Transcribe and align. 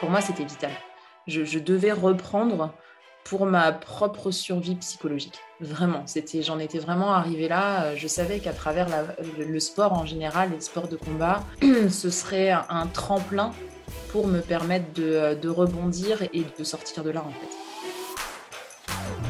pour 0.00 0.10
moi, 0.10 0.22
c'était 0.22 0.44
vital. 0.44 0.72
Je, 1.26 1.58
devais 1.58 1.92
reprendre 1.92 2.72
pour 3.22 3.44
ma 3.44 3.70
propre 3.70 4.30
survie 4.30 4.74
psychologique. 4.76 5.38
Vraiment, 5.60 6.04
j'en 6.40 6.58
étais 6.58 6.78
vraiment 6.78 7.12
arrivée 7.12 7.46
là. 7.46 7.94
Je 7.94 8.08
savais 8.08 8.40
qu'à 8.40 8.54
travers 8.54 8.88
le, 9.38 9.60
sport 9.60 9.92
en 9.92 10.06
général, 10.06 10.50
les 10.52 10.60
sports 10.60 10.88
de 10.88 10.96
combat, 10.96 11.44
ce 11.90 12.10
serait 12.10 12.50
un 12.50 12.86
tremplin 12.86 13.52
pour 14.10 14.26
me 14.26 14.40
permettre 14.40 14.92
de, 14.94 15.34
de 15.40 15.48
rebondir 15.48 16.22
et 16.32 16.44
de 16.58 16.64
sortir 16.64 17.04
de 17.04 17.10
là 17.10 17.22
en 17.24 17.30
fait. 17.30 17.56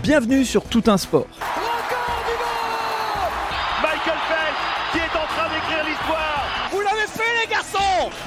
Bienvenue 0.02 0.44
sur 0.44 0.64
Tout 0.64 0.84
un 0.86 0.96
sport. 0.96 1.26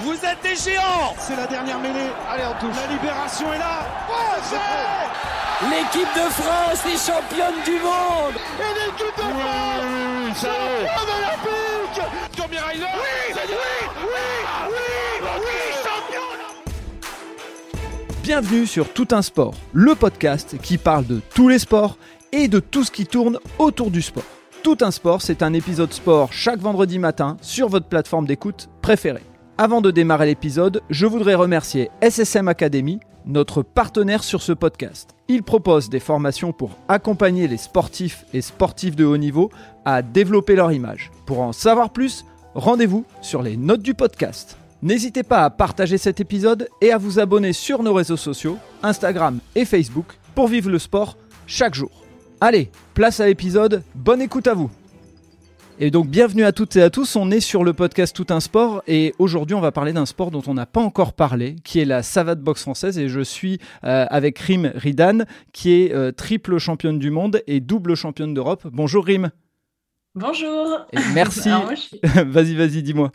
Vous 0.03 0.13
êtes 0.15 0.43
des 0.43 0.55
géants 0.57 1.15
C'est 1.17 1.35
la 1.37 1.47
dernière 1.47 1.79
mêlée. 1.79 2.11
Allez, 2.29 2.43
on 2.45 2.59
touche. 2.59 2.75
La 2.75 2.93
libération 2.93 3.53
est 3.53 3.57
là. 3.57 3.87
L'équipe 5.69 6.09
de 6.13 6.29
France 6.29 6.85
est 6.85 7.11
championne 7.11 7.63
du 7.63 7.79
monde 7.79 8.33
Et 8.59 8.73
l'équipe 8.79 9.15
de 9.15 9.21
France 9.21 10.41
Championne 10.41 11.09
olympique 11.19 12.35
Tommy 12.35 12.57
Reiner 12.57 12.85
Oui 12.93 13.33
Oui 13.33 13.43
Oui 14.01 14.79
Oui 15.21 15.29
Oui 15.39 15.55
Champion 15.83 16.27
Bienvenue 18.23 18.67
sur 18.67 18.91
Tout 18.91 19.07
un 19.11 19.21
sport, 19.21 19.53
le 19.71 19.95
podcast 19.95 20.57
qui 20.61 20.77
parle 20.77 21.05
de 21.05 21.21
tous 21.33 21.47
les 21.47 21.59
sports 21.59 21.97
et 22.33 22.49
de 22.49 22.59
tout 22.59 22.83
ce 22.83 22.91
qui 22.91 23.05
tourne 23.05 23.39
autour 23.57 23.89
du 23.89 24.01
sport. 24.01 24.25
Tout 24.63 24.77
un 24.81 24.91
sport, 24.91 25.21
c'est 25.21 25.43
un 25.43 25.53
épisode 25.53 25.93
sport 25.93 26.33
chaque 26.33 26.59
vendredi 26.59 26.99
matin 26.99 27.37
sur 27.41 27.69
votre 27.69 27.87
plateforme 27.87 28.25
d'écoute 28.25 28.67
préférée. 28.81 29.23
Avant 29.63 29.79
de 29.79 29.91
démarrer 29.91 30.25
l'épisode, 30.25 30.81
je 30.89 31.05
voudrais 31.05 31.35
remercier 31.35 31.89
SSM 32.01 32.49
Academy, 32.49 32.99
notre 33.25 33.61
partenaire 33.63 34.21
sur 34.21 34.41
ce 34.41 34.51
podcast. 34.51 35.15
Il 35.29 35.41
propose 35.41 35.89
des 35.89 36.01
formations 36.01 36.51
pour 36.51 36.71
accompagner 36.89 37.47
les 37.47 37.55
sportifs 37.55 38.25
et 38.33 38.41
sportifs 38.41 38.97
de 38.97 39.05
haut 39.05 39.15
niveau 39.15 39.51
à 39.85 40.01
développer 40.01 40.57
leur 40.57 40.73
image. 40.73 41.11
Pour 41.25 41.39
en 41.39 41.53
savoir 41.53 41.91
plus, 41.91 42.25
rendez-vous 42.55 43.05
sur 43.21 43.41
les 43.41 43.55
notes 43.55 43.81
du 43.81 43.93
podcast. 43.93 44.57
N'hésitez 44.81 45.23
pas 45.23 45.45
à 45.45 45.49
partager 45.49 45.97
cet 45.97 46.19
épisode 46.19 46.67
et 46.81 46.91
à 46.91 46.97
vous 46.97 47.19
abonner 47.19 47.53
sur 47.53 47.83
nos 47.83 47.93
réseaux 47.93 48.17
sociaux, 48.17 48.57
Instagram 48.83 49.39
et 49.55 49.63
Facebook, 49.63 50.07
pour 50.35 50.49
vivre 50.49 50.71
le 50.71 50.77
sport 50.77 51.15
chaque 51.47 51.73
jour. 51.73 52.03
Allez, 52.41 52.69
place 52.95 53.21
à 53.21 53.27
l'épisode, 53.27 53.81
bonne 53.95 54.21
écoute 54.21 54.47
à 54.47 54.55
vous 54.55 54.69
et 55.79 55.91
donc 55.91 56.07
bienvenue 56.07 56.43
à 56.43 56.51
toutes 56.51 56.75
et 56.75 56.81
à 56.81 56.89
tous, 56.89 57.15
on 57.15 57.31
est 57.31 57.39
sur 57.39 57.63
le 57.63 57.73
podcast 57.73 58.15
Tout 58.15 58.27
un 58.29 58.39
sport 58.39 58.83
et 58.87 59.13
aujourd'hui 59.19 59.55
on 59.55 59.61
va 59.61 59.71
parler 59.71 59.93
d'un 59.93 60.05
sport 60.05 60.31
dont 60.31 60.43
on 60.47 60.53
n'a 60.53 60.65
pas 60.65 60.81
encore 60.81 61.13
parlé, 61.13 61.55
qui 61.63 61.79
est 61.79 61.85
la 61.85 62.03
savate 62.03 62.39
boxe 62.39 62.61
française 62.61 62.99
et 62.99 63.09
je 63.09 63.21
suis 63.21 63.59
euh, 63.83 64.05
avec 64.09 64.37
Rim 64.39 64.71
Ridan 64.75 65.19
qui 65.51 65.73
est 65.73 65.93
euh, 65.93 66.11
triple 66.11 66.57
championne 66.57 66.99
du 66.99 67.09
monde 67.09 67.41
et 67.47 67.59
double 67.59 67.95
championne 67.95 68.33
d'Europe. 68.33 68.67
Bonjour 68.71 69.05
Rim. 69.05 69.31
Bonjour. 70.15 70.85
Et 70.91 70.99
merci. 71.13 71.49
vas-y, 72.03 72.55
vas-y, 72.55 72.83
dis-moi. 72.83 73.11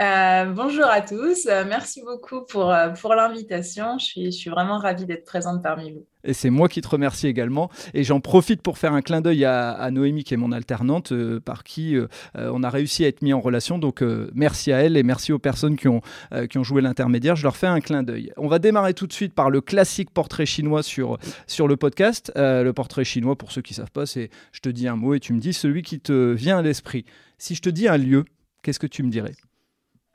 Euh, 0.00 0.44
bonjour 0.46 0.86
à 0.86 1.00
tous, 1.00 1.46
merci 1.66 2.02
beaucoup 2.02 2.44
pour, 2.44 2.74
pour 3.00 3.14
l'invitation. 3.14 3.98
Je 3.98 4.04
suis, 4.04 4.24
je 4.26 4.36
suis 4.36 4.50
vraiment 4.50 4.78
ravie 4.78 5.06
d'être 5.06 5.24
présente 5.24 5.62
parmi 5.62 5.92
vous. 5.92 6.06
Et 6.26 6.34
c'est 6.34 6.50
moi 6.50 6.68
qui 6.68 6.80
te 6.80 6.88
remercie 6.88 7.26
également. 7.26 7.70
Et 7.94 8.04
j'en 8.04 8.20
profite 8.20 8.62
pour 8.62 8.78
faire 8.78 8.92
un 8.92 9.02
clin 9.02 9.20
d'œil 9.20 9.44
à, 9.44 9.90
Noémie, 9.90 10.24
qui 10.24 10.34
est 10.34 10.36
mon 10.36 10.52
alternante, 10.52 11.12
par 11.40 11.64
qui 11.64 11.96
on 12.34 12.62
a 12.62 12.70
réussi 12.70 13.04
à 13.04 13.08
être 13.08 13.22
mis 13.22 13.32
en 13.32 13.40
relation. 13.40 13.78
Donc 13.78 14.02
merci 14.34 14.72
à 14.72 14.78
elle 14.78 14.96
et 14.96 15.02
merci 15.02 15.32
aux 15.32 15.38
personnes 15.38 15.76
qui 15.76 15.88
ont, 15.88 16.00
qui 16.50 16.58
ont 16.58 16.64
joué 16.64 16.82
l'intermédiaire. 16.82 17.36
Je 17.36 17.44
leur 17.44 17.56
fais 17.56 17.66
un 17.66 17.80
clin 17.80 18.02
d'œil. 18.02 18.32
On 18.36 18.48
va 18.48 18.58
démarrer 18.58 18.94
tout 18.94 19.06
de 19.06 19.12
suite 19.12 19.34
par 19.34 19.50
le 19.50 19.60
classique 19.60 20.10
portrait 20.10 20.46
chinois 20.46 20.82
sur, 20.82 21.18
sur 21.46 21.68
le 21.68 21.76
podcast. 21.76 22.32
le 22.36 22.70
portrait 22.72 23.04
chinois, 23.04 23.36
pour 23.36 23.52
ceux 23.52 23.62
qui 23.62 23.72
ne 23.72 23.76
savent 23.76 23.92
pas, 23.92 24.06
c'est 24.06 24.30
je 24.52 24.60
te 24.60 24.68
dis 24.68 24.88
un 24.88 24.96
mot 24.96 25.14
et 25.14 25.20
tu 25.20 25.32
me 25.32 25.38
dis 25.38 25.52
celui 25.52 25.82
qui 25.82 26.00
te 26.00 26.32
vient 26.32 26.58
à 26.58 26.62
l'esprit. 26.62 27.04
Si 27.38 27.54
je 27.54 27.62
te 27.62 27.70
dis 27.70 27.88
un 27.88 27.96
lieu, 27.96 28.24
qu'est-ce 28.62 28.78
que 28.78 28.86
tu 28.86 29.02
me 29.02 29.10
dirais? 29.10 29.34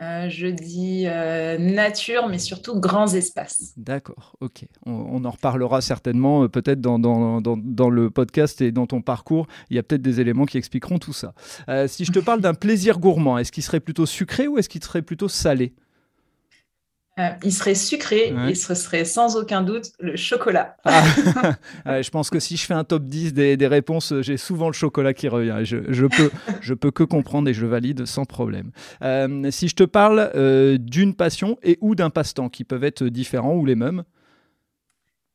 Euh, 0.01 0.29
je 0.29 0.47
dis 0.47 1.03
euh, 1.05 1.59
nature, 1.59 2.27
mais 2.27 2.39
surtout 2.39 2.79
grands 2.79 3.13
espaces. 3.13 3.73
D'accord, 3.77 4.35
ok. 4.41 4.65
On, 4.87 5.23
en 5.23 5.29
reparlera 5.29 5.81
certainement, 5.81 6.43
euh, 6.43 6.47
peut-être 6.47 6.81
dans, 6.81 6.97
dans, 6.97 7.89
le 7.89 8.09
podcast 8.09 8.61
et 8.61 8.71
dans 8.71 8.87
ton 8.87 9.01
parcours. 9.01 9.45
Il 9.69 9.75
y 9.75 9.79
a 9.79 9.83
peut-être 9.83 10.01
des 10.01 10.19
éléments 10.19 10.45
qui 10.45 10.57
expliqueront 10.57 10.97
tout 10.97 11.13
ça. 11.13 11.33
si 11.87 12.05
je 12.05 12.11
te 12.11 12.19
parle 12.19 12.41
d'un 12.41 12.55
plaisir 12.55 12.97
gourmand, 12.97 13.37
est-ce 13.37 13.51
qu'il 13.51 13.63
serait 13.63 13.79
plutôt 13.79 14.07
sucré 14.07 14.47
ou 14.47 14.57
est-ce 14.57 14.69
qu'il 14.69 14.83
serait 14.83 15.03
plutôt 15.03 15.27
salé? 15.27 15.73
Euh, 17.21 17.29
il 17.43 17.53
serait 17.53 17.75
sucré 17.75 18.33
et 18.49 18.55
ce 18.55 18.73
serait 18.73 19.05
sans 19.05 19.35
aucun 19.35 19.61
doute 19.61 19.91
le 19.99 20.15
chocolat. 20.15 20.75
Ah. 20.85 21.03
je 22.01 22.09
pense 22.09 22.29
que 22.29 22.39
si 22.39 22.57
je 22.57 22.65
fais 22.65 22.73
un 22.73 22.83
top 22.83 23.03
10 23.03 23.33
des, 23.33 23.67
réponses, 23.67 24.13
j'ai 24.21 24.37
souvent 24.37 24.67
le 24.67 24.73
chocolat 24.73 25.13
qui 25.13 25.27
revient. 25.27 25.59
Je, 25.63 26.05
peux, 26.07 26.31
je 26.61 26.73
peux 26.73 26.91
que 26.91 27.03
comprendre 27.03 27.49
et 27.49 27.53
je 27.53 27.65
valide 27.65 28.05
sans 28.05 28.25
problème. 28.25 28.71
Euh, 29.03 29.51
si 29.51 29.67
je 29.67 29.75
te 29.75 29.83
parle 29.83 30.31
euh, 30.35 30.77
d'une 30.79 31.13
passion 31.13 31.57
et 31.63 31.77
ou 31.81 31.95
d'un 31.95 32.09
passe-temps 32.09 32.49
qui 32.49 32.63
peuvent 32.63 32.83
être 32.83 33.03
différents 33.03 33.55
ou 33.55 33.65
les 33.65 33.75
mêmes? 33.75 34.03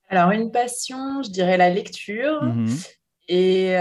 Alors, 0.09 0.31
une 0.31 0.51
passion, 0.51 1.23
je 1.23 1.31
dirais 1.31 1.57
la 1.57 1.71
lecture. 1.71 2.43
Mhm. 2.43 2.77
Et 3.29 3.77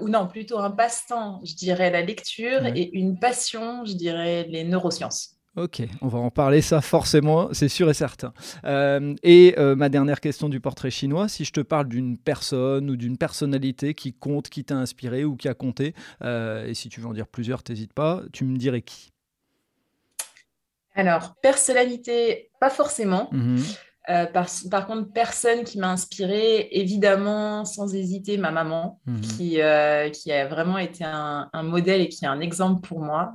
ou 0.00 0.08
non, 0.08 0.26
plutôt 0.28 0.58
un 0.58 0.70
passe-temps, 0.70 1.40
je 1.44 1.54
dirais 1.54 1.90
la 1.90 2.02
lecture, 2.02 2.64
et 2.66 2.90
une 2.96 3.18
passion, 3.18 3.84
je 3.84 3.94
dirais 3.94 4.46
les 4.48 4.64
neurosciences. 4.64 5.31
Ok, 5.54 5.82
on 6.00 6.08
va 6.08 6.18
en 6.18 6.30
parler 6.30 6.62
ça 6.62 6.80
forcément, 6.80 7.50
c'est 7.52 7.68
sûr 7.68 7.90
et 7.90 7.94
certain. 7.94 8.32
Euh, 8.64 9.14
et 9.22 9.54
euh, 9.58 9.76
ma 9.76 9.90
dernière 9.90 10.20
question 10.20 10.48
du 10.48 10.60
portrait 10.60 10.90
chinois, 10.90 11.28
si 11.28 11.44
je 11.44 11.52
te 11.52 11.60
parle 11.60 11.88
d'une 11.88 12.16
personne 12.16 12.88
ou 12.88 12.96
d'une 12.96 13.18
personnalité 13.18 13.92
qui 13.92 14.14
compte, 14.14 14.48
qui 14.48 14.64
t'a 14.64 14.76
inspiré 14.76 15.26
ou 15.26 15.36
qui 15.36 15.48
a 15.48 15.54
compté, 15.54 15.94
euh, 16.24 16.66
et 16.66 16.72
si 16.72 16.88
tu 16.88 17.02
veux 17.02 17.06
en 17.06 17.12
dire 17.12 17.26
plusieurs, 17.26 17.62
t'hésites 17.62 17.92
pas, 17.92 18.22
tu 18.32 18.46
me 18.46 18.56
dirais 18.56 18.80
qui? 18.80 19.12
Alors, 20.94 21.34
personnalité, 21.42 22.50
pas 22.58 22.70
forcément. 22.70 23.28
Mhm. 23.32 23.62
par, 24.70 24.86
contre, 24.86 25.12
personne 25.12 25.64
qui 25.64 25.78
m'a 25.78 25.90
inspiré, 25.90 26.68
évidemment, 26.70 27.66
sans 27.66 27.94
hésiter, 27.94 28.38
ma 28.38 28.52
maman, 28.52 29.00
mhm. 29.04 29.20
qui, 29.20 29.48
qui 30.14 30.32
a 30.32 30.46
vraiment 30.48 30.78
été 30.78 31.04
un, 31.04 31.50
un, 31.52 31.62
modèle 31.62 32.00
et 32.00 32.08
qui 32.08 32.24
est 32.24 32.28
un 32.28 32.40
exemple 32.40 32.88
pour 32.88 33.00
moi 33.00 33.34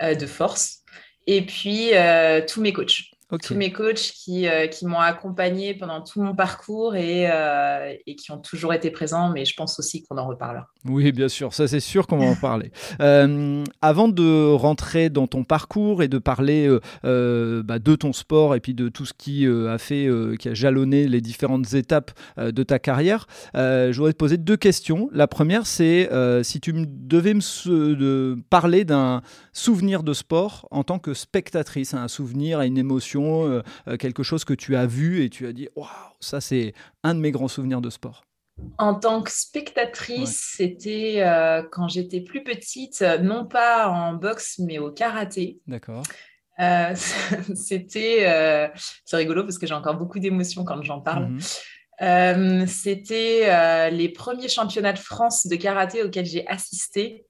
de 0.00 0.26
force 0.26 0.82
et 1.26 1.42
puis 1.42 1.94
euh, 1.94 2.40
tous 2.46 2.60
mes 2.60 2.72
coachs. 2.72 3.15
Tous 3.42 3.56
mes 3.56 3.72
coachs 3.72 4.12
qui, 4.14 4.46
euh, 4.46 4.68
qui 4.68 4.86
m'ont 4.86 5.00
accompagné 5.00 5.74
pendant 5.74 6.00
tout 6.00 6.22
mon 6.22 6.36
parcours 6.36 6.94
et, 6.94 7.28
euh, 7.28 7.92
et, 8.06 8.14
qui 8.14 8.30
ont 8.30 8.38
toujours 8.38 8.72
été 8.72 8.92
présents, 8.92 9.30
mais 9.30 9.44
je 9.44 9.56
pense 9.56 9.80
aussi 9.80 10.04
qu'on 10.04 10.16
en 10.16 10.28
reparlera. 10.28 10.68
Oui, 10.84 11.10
bien 11.10 11.26
sûr, 11.28 11.52
ça 11.52 11.66
c'est 11.66 11.80
sûr 11.80 12.06
qu'on 12.06 12.18
va 12.18 12.26
en 12.26 12.36
parler. 12.36 12.70
Euh, 13.00 13.62
avant 13.82 14.08
de 14.08 14.52
rentrer 14.52 15.10
dans 15.10 15.26
ton 15.26 15.44
parcours 15.44 16.02
et 16.02 16.08
de 16.08 16.18
parler 16.18 16.68
bah, 17.02 17.78
de 17.78 17.94
ton 17.94 18.12
sport 18.12 18.54
et 18.54 18.60
puis 18.60 18.74
de 18.74 18.88
tout 18.88 19.04
ce 19.04 19.12
qui 19.12 19.46
a 19.46 19.76
fait, 19.76 20.08
qui 20.38 20.48
a 20.48 20.54
jalonné 20.54 21.06
les 21.06 21.20
différentes 21.20 21.74
étapes 21.74 22.12
de 22.38 22.62
ta 22.62 22.78
carrière, 22.78 23.26
je 23.54 23.92
voudrais 23.94 24.12
te 24.12 24.18
poser 24.18 24.38
deux 24.38 24.56
questions. 24.56 25.10
La 25.12 25.26
première, 25.26 25.66
c'est 25.66 26.08
si 26.42 26.60
tu 26.60 26.72
devais 26.72 27.34
me 27.34 27.40
de 27.94 28.38
parler 28.48 28.84
d'un 28.84 29.22
souvenir 29.52 30.02
de 30.02 30.12
sport 30.12 30.66
en 30.70 30.84
tant 30.84 30.98
que 30.98 31.12
spectatrice, 31.12 31.92
un 31.94 32.08
souvenir, 32.08 32.60
une 32.62 32.78
émotion 32.78 33.15
euh, 33.24 33.62
euh, 33.88 33.96
quelque 33.96 34.22
chose 34.22 34.44
que 34.44 34.54
tu 34.54 34.76
as 34.76 34.86
vu 34.86 35.24
et 35.24 35.30
tu 35.30 35.46
as 35.46 35.52
dit 35.52 35.68
waouh, 35.76 35.88
ça 36.20 36.40
c'est 36.40 36.74
un 37.02 37.14
de 37.14 37.20
mes 37.20 37.30
grands 37.30 37.48
souvenirs 37.48 37.80
de 37.80 37.90
sport 37.90 38.22
en 38.78 38.94
tant 38.94 39.22
que 39.22 39.30
spectatrice, 39.30 40.54
c'était 40.56 41.16
euh, 41.18 41.62
quand 41.70 41.88
j'étais 41.88 42.22
plus 42.22 42.42
petite, 42.42 43.04
non 43.20 43.44
pas 43.44 43.86
en 43.86 44.14
boxe, 44.14 44.58
mais 44.60 44.78
au 44.78 44.90
karaté. 44.90 45.58
D'accord. 45.66 46.02
c'était, 47.54 48.72
c'est 49.04 49.16
rigolo 49.18 49.42
parce 49.42 49.58
que 49.58 49.66
j'ai 49.66 49.74
encore 49.74 49.98
beaucoup 49.98 50.18
d'émotions 50.18 50.64
quand 50.64 50.82
j'en 50.82 51.02
parle. 51.02 51.36
Mhm. 52.00 52.66
c'était 52.66 53.90
les 53.90 54.08
premiers 54.08 54.48
championnats 54.48 54.94
de 54.94 54.98
France 54.98 55.46
de 55.46 55.56
karaté 55.56 56.02
auxquels 56.02 56.24
j'ai 56.24 56.46
assisté, 56.46 57.26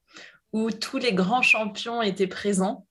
où 0.53 0.71
tous 0.71 0.99
les 0.99 1.13
grands 1.13 1.43
champions 1.43 2.03
étaient 2.03 2.29
présents. 2.29 2.86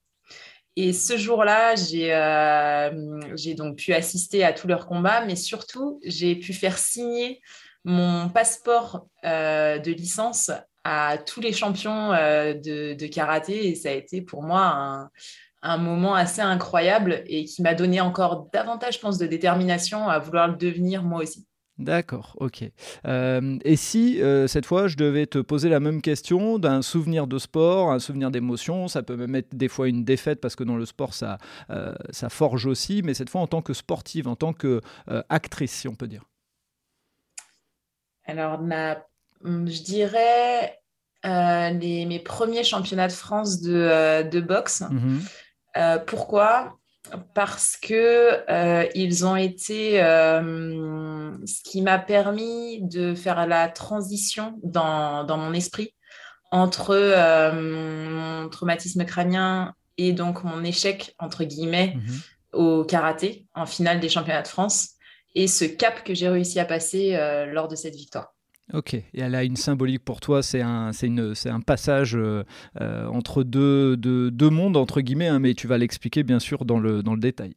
Et 0.77 0.91
ce 0.91 1.17
jour-là, 1.17 1.75
euh, 1.93 3.19
j'ai 3.35 3.53
donc 3.53 3.77
pu 3.77 3.93
assister 3.93 4.43
à 4.43 4.51
tous 4.51 4.67
leurs 4.67 4.87
combats, 4.87 5.23
mais 5.25 5.37
surtout, 5.37 5.99
j'ai 6.03 6.35
pu 6.35 6.53
faire 6.53 6.77
signer 6.77 7.41
mon 7.85 8.29
passeport 8.29 9.07
euh, 9.23 9.79
de 9.79 9.91
licence 9.91 10.51
à 10.83 11.17
tous 11.17 11.39
les 11.39 11.53
champions 11.53 12.11
euh, 12.11 12.53
de, 12.53 13.07
karaté. 13.07 13.69
Et 13.69 13.75
ça 13.75 13.89
a 13.89 13.93
été 13.93 14.21
pour 14.21 14.43
moi 14.43 15.09
un, 15.61 15.77
moment 15.77 16.13
assez 16.13 16.41
incroyable 16.41 17.23
et 17.25 17.45
qui 17.45 17.61
m'a 17.61 17.73
donné 17.73 18.01
encore 18.01 18.49
davantage, 18.51 18.95
je 18.95 18.99
pense, 18.99 19.17
de 19.17 19.27
détermination 19.27 20.09
à 20.09 20.19
vouloir 20.19 20.49
le 20.49 20.55
devenir 20.57 21.03
moi 21.03 21.21
aussi. 21.21 21.47
D'accord, 21.77 22.37
ok. 22.39 22.63
Euh, 23.05 23.57
et 23.65 23.75
si 23.75 24.21
euh, 24.21 24.47
cette 24.47 24.65
fois 24.65 24.87
je 24.87 24.95
devais 24.95 25.25
te 25.25 25.39
poser 25.39 25.67
la 25.67 25.81
même 25.81 26.01
question 26.01 26.57
d'un 26.57 26.81
souvenir 26.81 27.27
de 27.27 27.37
sport, 27.37 27.91
un 27.91 27.99
souvenir 27.99 28.31
d'émotion, 28.31 28.87
ça 28.87 29.03
peut 29.03 29.17
même 29.17 29.35
être 29.35 29.53
des 29.55 29.67
fois 29.67 29.89
une 29.89 30.05
défaite 30.05 30.39
parce 30.39 30.55
que 30.55 30.63
dans 30.63 30.77
le 30.77 30.85
sport 30.85 31.13
ça, 31.13 31.37
euh, 31.71 31.93
ça 32.11 32.29
forge 32.29 32.65
aussi, 32.65 33.01
mais 33.03 33.13
cette 33.13 33.29
fois 33.29 33.41
en 33.41 33.47
tant 33.47 33.61
que 33.61 33.73
sportive, 33.73 34.29
en 34.29 34.37
tant 34.37 34.53
que 34.53 34.81
actrice, 35.27 35.73
si 35.73 35.89
on 35.89 35.95
peut 35.95 36.07
dire. 36.07 36.23
Alors, 38.23 38.61
je 39.43 39.83
dirais 39.83 40.79
les, 41.23 42.05
mes 42.05 42.19
premiers 42.19 42.63
championnats 42.63 43.09
de 43.09 43.13
France 43.13 43.59
de, 43.61 44.39
boxe. 44.39 44.81
Mhm. 44.89 45.21
pourquoi? 46.05 46.77
Parce 47.33 47.77
que 47.77 48.49
euh, 48.49 48.87
ils 48.95 49.25
ont 49.25 49.35
été 49.35 50.03
euh, 50.03 51.31
ce 51.45 51.61
qui 51.63 51.81
m'a 51.81 51.99
permis 51.99 52.81
de 52.81 53.15
faire 53.15 53.45
la 53.47 53.69
transition 53.69 54.59
dans, 54.63 55.23
dans 55.23 55.37
mon 55.37 55.53
esprit 55.53 55.93
entre 56.51 56.91
euh, 56.91 57.51
mon 57.53 58.49
traumatisme 58.49 59.05
crânien 59.05 59.73
et 59.97 60.13
donc 60.13 60.43
mon 60.43 60.63
échec 60.63 61.15
entre 61.19 61.43
guillemets 61.43 61.95
mhm. 61.95 62.21
au 62.53 62.83
karaté 62.83 63.45
en 63.55 63.65
finale 63.65 63.99
des 63.99 64.09
championnats 64.09 64.41
de 64.41 64.47
France 64.47 64.91
et 65.33 65.47
ce 65.47 65.65
cap 65.65 66.03
que 66.03 66.13
j'ai 66.13 66.29
réussi 66.29 66.59
à 66.59 66.65
passer 66.65 67.17
lors 67.51 67.67
de 67.67 67.75
cette 67.75 67.95
victoire. 67.95 68.34
Ok, 68.73 68.95
et 68.95 69.05
elle 69.13 69.35
a 69.35 69.43
une 69.43 69.57
symbolique 69.57 70.03
pour 70.03 70.19
toi, 70.19 70.41
c'est 70.41 70.61
un, 70.61 70.91
passage 71.65 72.15
euh, 72.15 72.43
euh, 72.81 73.05
entre 73.07 73.43
deux, 73.43 73.95
mondes, 74.49 74.75
entre 74.75 75.01
guillemets, 75.01 75.27
hein, 75.27 75.39
mais 75.39 75.53
tu 75.53 75.67
vas 75.67 75.77
l'expliquer 75.77 76.23
bien 76.23 76.39
sûr 76.39 76.65
dans 76.65 76.79
le 76.79 77.17
détail. 77.17 77.53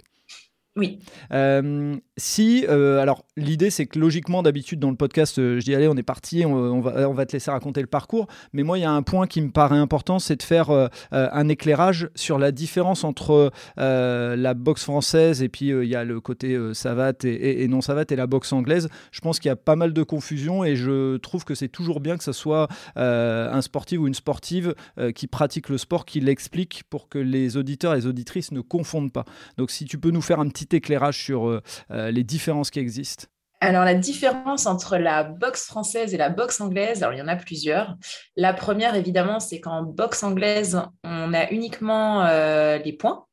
Oui. 0.79 1.01
Euh, 1.33 1.97
si, 2.17 2.65
euh, 2.69 3.01
alors 3.01 3.25
l'idée 3.37 3.69
c'est 3.71 3.87
que 3.87 3.99
logiquement 3.99 4.45
d'habitude 4.45 4.79
dans 4.79 4.91
le 4.91 4.97
podcast, 4.97 5.39
euh, 5.41 5.59
je 5.59 5.65
dis 5.65 5.75
allez 5.75 5.89
on 5.89 5.97
est 5.97 6.05
parti, 6.05 6.47
on, 6.47 6.81
va, 6.81 7.09
on 7.09 7.15
va 7.15 7.27
te 7.27 7.33
laisser 7.33 7.51
raconter 7.51 7.81
le 7.81 7.89
parcours, 7.89 8.29
mais 8.53 8.63
moi 8.63 8.79
il 8.79 8.83
y 8.83 8.85
a 8.85 8.91
un 8.93 9.03
point 9.03 9.27
qui 9.27 9.41
me 9.41 9.51
paraît 9.51 9.77
important, 9.77 10.21
c'est 10.21 10.37
de 10.37 10.43
faire 10.43 10.71
un 11.11 11.49
éclairage 11.49 12.11
sur 12.15 12.39
la 12.39 12.53
différence 12.53 13.03
entre 13.03 13.51
la 13.77 14.55
boxe 14.55 14.85
française 14.85 15.43
et 15.43 15.49
puis 15.49 15.71
il 15.71 15.89
y 15.89 15.97
a 15.97 16.05
le 16.05 16.21
côté 16.21 16.57
savate 16.75 17.25
et, 17.25 17.67
non 17.67 17.81
savate 17.81 18.13
et 18.13 18.17
la 18.17 18.29
boxe 18.29 18.53
anglaise. 18.53 18.89
Je 19.11 19.21
pense 19.21 19.41
qu'il 19.41 19.49
y 19.49 19.53
a 19.53 19.57
pas 19.57 19.75
mal 19.75 19.93
de 19.93 20.03
confusion 20.05 20.65
et 20.65 20.77
je 20.77 21.17
trouve 21.17 21.45
que 21.45 21.57
c'est 21.57 21.69
toujours 21.69 21.99
bien 21.99 22.17
que 22.17 22.25
ce 22.25 22.33
soit 22.33 22.69
un 22.95 23.63
sportif 23.63 23.99
ou 23.99 24.07
une 24.07 24.15
sportive 24.15 24.75
qui 25.15 25.27
pratique 25.27 25.69
le 25.69 25.79
sport 25.79 26.05
qui 26.05 26.21
l'explique 26.21 26.85
pour 26.89 27.09
que 27.09 27.19
les 27.19 27.57
auditeurs 27.57 27.95
et 27.95 27.97
les 27.97 28.07
auditrices 28.07 28.53
ne 28.53 28.61
confondent 28.61 29.13
pas. 29.13 29.25
Donc 29.57 29.73
si 29.73 29.85
tu 29.85 29.99
peux 29.99 30.11
nous 30.11 30.23
faire 30.23 30.39
un 30.39 30.49
petit 30.49 30.68
éclairage 30.75 31.23
sur 31.23 31.49
euh, 31.49 31.63
euh, 31.91 32.11
les 32.11 32.25
différences 32.25 32.71
qui 32.71 32.81
existent 32.81 33.27
alors, 33.61 33.85
la 33.85 33.95
différence 33.95 34.67
entre 34.67 34.99
la 34.99 35.25
boxe 35.25 35.67
française 35.67 36.15
et 36.15 36.17
la 36.17 36.29
boxe 36.29 36.61
anglaise, 36.61 37.03
alors 37.03 37.13
il 37.13 37.19
y 37.19 37.23
en 37.23 37.27
a 37.27 37.35
plusieurs. 37.35 37.97
La 38.37 38.53
première, 38.53 38.95
évidemment, 38.95 39.41
c'est 39.41 39.59
qu'en 39.59 39.83
boxe 39.83 40.23
anglaise, 40.23 40.81
on 41.03 41.35
a 41.35 41.51
uniquement 41.51 42.25
euh, 42.25 42.79
les 42.79 42.93
points, 42.93 43.27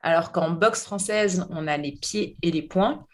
alors 0.00 0.30
qu'en 0.30 0.50
boxe 0.50 0.84
française, 0.84 1.44
on 1.50 1.66
a 1.66 1.76
les 1.76 1.90
pieds 1.90 2.36
et 2.42 2.52
les 2.52 2.62
points. 2.62 3.04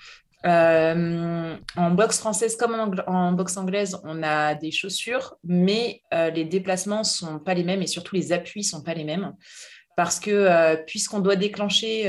en 0.44 1.90
boxe 1.92 2.18
française 2.18 2.56
comme 2.56 2.74
en, 3.06 3.32
boxe 3.32 3.56
anglaise, 3.56 3.98
on 4.04 4.22
a 4.22 4.54
des 4.54 4.70
chaussures, 4.70 5.36
mais 5.42 6.02
les 6.12 6.44
déplacements 6.44 7.04
sont 7.04 7.38
pas 7.38 7.54
les 7.54 7.64
mêmes 7.64 7.80
et 7.80 7.86
surtout 7.86 8.16
les 8.16 8.32
appuis 8.32 8.64
sont 8.64 8.82
pas 8.82 8.92
les 8.92 9.04
mêmes 9.04 9.32
parce 9.96 10.20
que 10.20 10.76
puisqu'on 10.84 11.20
doit 11.20 11.36
déclencher 11.36 12.06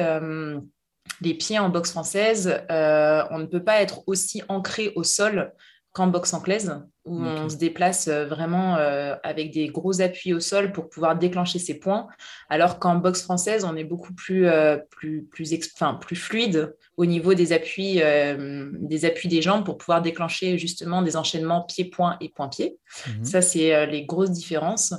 les 1.21 1.33
pieds 1.33 1.59
en 1.59 1.69
boxe 1.69 1.91
française, 1.91 2.61
euh, 2.69 3.23
on 3.29 3.39
ne 3.39 3.45
peut 3.45 3.63
pas 3.63 3.81
être 3.81 4.03
aussi 4.07 4.41
ancré 4.49 4.91
au 4.95 5.03
sol 5.03 5.53
qu'en 5.93 6.07
boxe 6.07 6.33
anglaise, 6.33 6.81
où 7.03 7.21
on 7.21 7.49
se 7.49 7.57
déplace 7.57 8.07
euh, 8.07 8.25
vraiment 8.25 8.77
euh, 8.77 9.15
avec 9.23 9.51
des 9.51 9.67
gros 9.67 9.99
appuis 9.99 10.33
au 10.33 10.39
sol 10.39 10.71
pour 10.71 10.87
pouvoir 10.87 11.17
déclencher 11.17 11.59
ses 11.59 11.79
points, 11.79 12.07
alors 12.49 12.79
qu'en 12.79 12.95
boxe 12.95 13.23
française, 13.23 13.65
on 13.65 13.75
est 13.75 13.83
beaucoup 13.83 14.13
plus, 14.13 14.47
plus, 14.89 15.25
plus, 15.25 15.53
plus 15.99 16.15
fluide 16.15 16.73
au 16.95 17.05
niveau 17.05 17.33
des 17.33 17.51
appuis, 17.51 17.95
des 17.95 19.05
appuis 19.05 19.27
des 19.27 19.41
jambes 19.41 19.65
pour 19.65 19.77
pouvoir 19.77 20.01
déclencher 20.01 20.57
justement 20.57 21.01
des 21.01 21.17
enchaînements 21.17 21.63
pied-point 21.63 22.15
et 22.21 22.29
point-pied. 22.29 22.77
Mhm. 23.07 23.25
Ça, 23.25 23.41
c'est 23.41 23.85
les 23.87 24.05
grosses 24.05 24.31
différences. 24.31 24.93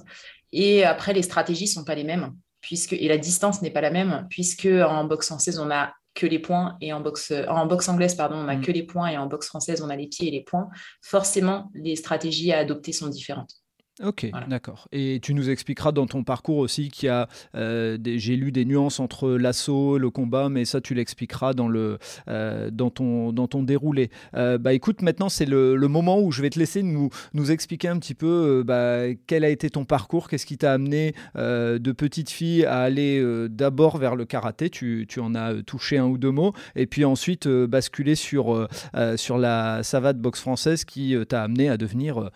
Et 0.52 0.84
après, 0.84 1.14
les 1.14 1.22
stratégies 1.22 1.64
ne 1.64 1.70
sont 1.70 1.84
pas 1.84 1.94
les 1.94 2.04
mêmes. 2.04 2.34
Puisque, 2.62 2.94
et 2.94 3.09
la 3.09 3.19
distance 3.19 3.61
n'est 3.61 3.70
pas 3.70 3.81
la 3.82 3.91
même, 3.91 4.26
puisque 4.31 4.67
en 4.67 5.05
boxe 5.05 5.26
française, 5.26 5.59
on 5.59 5.70
a 5.70 5.93
que 6.14 6.26
les 6.26 6.38
points 6.38 6.76
et 6.81 6.93
en 6.93 7.00
boxe, 7.00 7.32
en 7.49 7.67
boxe 7.67 7.88
anglaise, 7.88 8.14
pardon, 8.14 8.37
on 8.37 8.44
n'a 8.44 8.56
mm. 8.56 8.62
que 8.62 8.73
les 8.73 8.82
points 8.82 9.09
et 9.09 9.19
en 9.19 9.26
boxe 9.26 9.49
française, 9.49 9.82
on 9.82 9.91
a 9.91 9.97
les 9.97 10.06
pieds 10.06 10.29
et 10.29 10.31
les 10.31 10.43
points, 10.43 10.69
forcément, 11.00 11.70
les 11.75 11.97
stratégies 11.97 12.53
à 12.53 12.59
adopter 12.59 12.93
sont 12.93 13.09
différentes. 13.09 13.62
Ok, 14.00 14.27
d'accord. 14.49 14.89
Et 14.91 15.21
tu 15.21 15.35
nous 15.35 15.50
expliqueras 15.50 15.93
dans 15.93 16.06
ton 16.06 16.25
parcours 16.25 16.56
aussi 16.56 16.89
qu'il 16.89 17.09
y 17.09 17.11
a, 17.11 17.29
euh, 17.55 17.99
j'ai 18.03 18.37
lu 18.37 18.50
des 18.50 18.65
nuances 18.65 19.00
entre 19.00 19.33
l'assaut, 19.33 19.99
le 19.99 20.09
combat, 20.09 20.49
mais 20.49 20.65
ça 20.65 20.81
tu 20.81 20.94
l'expliqueras 20.94 21.53
dans, 21.53 21.69
le, 21.69 21.99
euh, 22.29 22.71
dans, 22.71 22.89
ton, 22.89 23.35
dans 23.35 23.49
ton 23.49 23.62
déroulé. 23.62 24.11
Euh, 24.35 24.56
bah 24.56 24.73
écoute, 24.73 25.03
maintenant 25.03 25.29
c'est 25.29 25.44
le, 25.44 25.77
moment 25.93 26.21
où 26.21 26.33
je 26.33 26.41
vais 26.41 26.49
te 26.49 26.59
laisser 26.59 26.83
nous, 26.83 27.11
nous 27.35 27.50
expliquer 27.50 27.89
un 27.89 27.99
petit 27.99 28.15
peu 28.15 28.62
bah, 28.67 29.12
quel 29.27 29.44
a 29.44 29.50
été 29.50 29.69
ton 29.69 29.85
parcours, 29.85 30.27
qu'est-ce 30.27 30.47
qui 30.47 30.56
t'a 30.56 30.73
amené 30.73 31.15
de 31.35 31.93
petite 31.93 32.31
fille 32.31 32.65
à 32.65 32.79
aller 32.79 33.23
d'abord 33.50 33.99
vers 33.99 34.17
le 34.17 34.25
karaté, 34.25 34.71
tu, 34.71 35.05
tu, 35.06 35.21
en 35.21 35.35
as 35.35 35.62
touché 35.62 35.99
un 35.99 36.06
ou 36.06 36.17
deux 36.17 36.31
mots, 36.31 36.55
et 36.77 36.87
puis 36.87 37.05
ensuite 37.05 37.47
basculer 37.47 38.15
sur, 38.15 38.69
sur 39.17 39.37
la 39.37 39.83
savate 39.83 40.19
boxe 40.19 40.41
française 40.41 40.87
qui 40.87 41.15
t'a 41.29 41.43
amené 41.43 41.69
à 41.69 41.77
devenir 41.77 42.31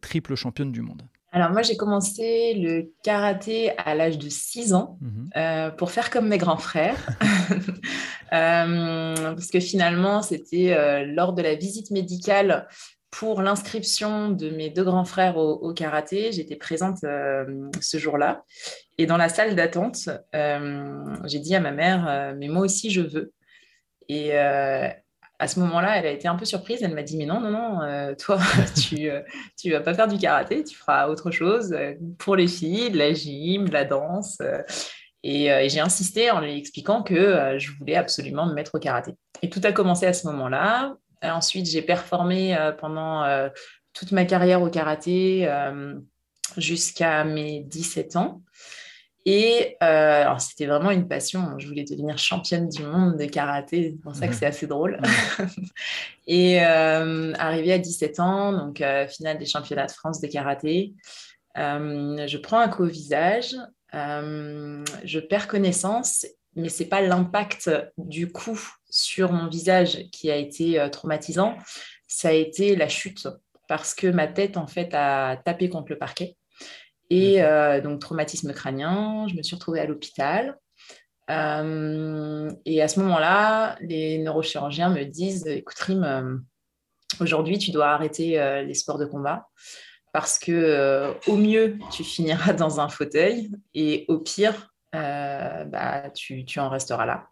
triple 0.00 0.36
championne 0.36 0.70
du 0.70 0.80
monde. 0.80 1.01
Alors 1.34 1.50
moi, 1.50 1.62
j'ai 1.62 1.78
commencé 1.78 2.52
le 2.54 2.92
karaté 3.02 3.72
à 3.78 3.94
l'âge 3.94 4.18
de 4.18 4.28
6 4.28 4.74
ans 4.74 4.98
mhm. 5.00 5.30
euh, 5.36 5.70
pour 5.70 5.90
faire 5.90 6.10
comme 6.10 6.28
mes 6.28 6.38
grands 6.38 6.58
frères. 6.58 7.08
Euh, 8.34 9.14
parce 9.34 9.50
que 9.50 9.60
finalement, 9.60 10.22
c'était 10.22 10.72
euh, 10.72 11.04
lors 11.04 11.34
de 11.34 11.42
la 11.42 11.54
visite 11.54 11.90
médicale 11.90 12.66
pour 13.10 13.42
l'inscription 13.42 14.30
de 14.30 14.48
mes 14.48 14.70
deux 14.70 14.84
grands 14.84 15.04
frères 15.04 15.36
au, 15.36 15.74
karaté. 15.74 16.32
J'étais 16.32 16.56
présente 16.56 17.00
ce 17.02 17.98
jour-là. 17.98 18.42
Et 18.96 19.04
dans 19.04 19.18
la 19.18 19.28
salle 19.28 19.54
d'attente, 19.54 20.08
j'ai 20.32 21.38
dit 21.40 21.54
à 21.54 21.60
ma 21.60 21.72
mère, 21.72 22.34
mais 22.38 22.48
moi 22.48 22.62
aussi, 22.62 22.88
je 22.90 23.02
veux. 23.02 23.34
Et 24.08 24.32
à 25.42 25.48
ce 25.48 25.58
moment-là, 25.58 25.98
elle 25.98 26.06
a 26.06 26.12
été 26.12 26.28
un 26.28 26.36
peu 26.36 26.44
surprise. 26.44 26.84
Elle 26.84 26.94
m'a 26.94 27.02
dit 27.02 27.16
Mais 27.16 27.26
non, 27.26 27.40
non, 27.40 27.50
non, 27.50 27.82
euh, 27.82 28.14
toi, 28.14 28.38
tu 28.76 29.06
ne 29.06 29.10
euh, 29.10 29.72
vas 29.72 29.80
pas 29.80 29.92
faire 29.92 30.06
du 30.06 30.16
karaté, 30.16 30.62
tu 30.62 30.76
feras 30.76 31.08
autre 31.08 31.32
chose 31.32 31.72
euh, 31.72 31.94
pour 32.18 32.36
les 32.36 32.46
filles, 32.46 32.90
de 32.90 32.98
la 32.98 33.12
gym, 33.12 33.68
de 33.68 33.72
la 33.72 33.84
danse. 33.84 34.38
et, 35.24 35.68
j'ai 35.68 35.80
insisté 35.80 36.30
en 36.30 36.40
lui 36.40 36.56
expliquant 36.56 37.02
que 37.02 37.56
je 37.58 37.72
voulais 37.76 37.96
absolument 37.96 38.46
me 38.46 38.54
mettre 38.54 38.76
au 38.76 38.78
karaté. 38.78 39.14
Et 39.42 39.50
tout 39.50 39.60
a 39.64 39.72
commencé 39.72 40.06
à 40.06 40.12
ce 40.12 40.28
moment-là. 40.28 40.94
Ensuite, 41.24 41.66
j'ai 41.66 41.82
performé 41.82 42.56
pendant 42.78 43.24
toute 43.92 44.12
ma 44.12 44.24
carrière 44.24 44.62
au 44.62 44.68
karaté 44.68 45.48
jusqu'à 46.56 47.24
mes 47.24 47.60
17 47.60 48.16
ans. 48.16 48.42
Et 49.24 49.76
euh, 49.82 50.24
c'était 50.38 50.66
vraiment 50.66 50.90
une 50.90 51.06
passion. 51.06 51.56
Je 51.58 51.68
voulais 51.68 51.84
devenir 51.84 52.18
championne 52.18 52.68
du 52.68 52.82
monde 52.82 53.16
de 53.16 53.24
karaté. 53.26 53.92
C'est 53.92 54.02
pour 54.02 54.16
ça 54.16 54.26
que 54.26 54.34
c'est 54.34 54.46
assez 54.46 54.66
drôle. 54.66 55.00
et 56.26 56.64
euh, 56.64 57.32
arrivé 57.38 57.72
à 57.72 57.78
17 57.78 58.20
ans, 58.20 58.52
donc 58.52 58.80
euh, 58.80 59.06
finale 59.06 59.38
des 59.38 59.46
championnats 59.46 59.86
de 59.86 59.92
France 59.92 60.20
de 60.20 60.26
karaté, 60.26 60.94
je 61.54 62.36
prends 62.38 62.58
un 62.58 62.68
coup 62.68 62.82
au 62.82 62.88
visage, 62.88 63.54
je 63.92 65.18
perds 65.20 65.48
connaissance, 65.48 66.26
mais 66.56 66.68
c'est 66.68 66.86
pas 66.86 67.00
l'impact 67.00 67.70
du 67.98 68.32
coup 68.32 68.60
sur 68.90 69.32
mon 69.32 69.48
visage 69.48 70.06
qui 70.10 70.30
a 70.30 70.36
été 70.36 70.84
traumatisant, 70.90 71.56
ça 72.08 72.28
a 72.28 72.32
été 72.32 72.74
la 72.74 72.88
chute 72.88 73.28
parce 73.68 73.94
que 73.94 74.06
ma 74.06 74.26
tête 74.26 74.56
en 74.56 74.66
fait 74.66 74.92
a 74.94 75.36
tapé 75.44 75.68
contre 75.68 75.90
le 75.90 75.98
parquet. 75.98 76.36
Et 77.12 77.42
euh, 77.42 77.82
donc, 77.82 78.00
traumatisme 78.00 78.54
crânien, 78.54 79.26
je 79.28 79.34
me 79.34 79.42
suis 79.42 79.54
retrouvée 79.54 79.80
à 79.80 79.84
l'hôpital. 79.84 80.56
Euh, 81.30 82.50
et 82.64 82.80
à 82.80 82.88
ce 82.88 83.00
moment-là, 83.00 83.76
les 83.82 84.16
neurochirurgiens 84.16 84.88
me 84.88 85.04
disent 85.04 85.46
Écoute, 85.46 85.78
Rim, 85.78 86.04
euh, 86.04 86.38
aujourd'hui, 87.20 87.58
tu 87.58 87.70
dois 87.70 87.90
arrêter 87.90 88.40
les 88.66 88.72
sports 88.72 88.96
de 88.96 89.04
combat 89.04 89.46
parce 90.14 90.38
que 90.38 91.12
au 91.26 91.36
mieux, 91.36 91.78
tu 91.90 92.02
finiras 92.02 92.54
dans 92.54 92.80
un 92.80 92.88
fauteuil 92.88 93.50
et 93.74 94.06
au 94.08 94.18
pire, 94.18 94.72
bah, 94.94 96.08
tu, 96.14 96.46
en 96.56 96.70
resteras 96.70 97.04
là. 97.04 97.26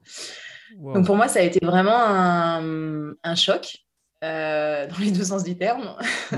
Donc, 0.76 1.06
pour 1.06 1.16
moi, 1.16 1.28
ça 1.28 1.38
a 1.38 1.42
été 1.42 1.64
vraiment 1.64 1.96
un, 1.96 3.34
choc 3.34 3.78
dans 4.20 5.00
les 5.00 5.10
deux 5.10 5.24
sens 5.24 5.42
du 5.42 5.56
terme. 5.56 5.96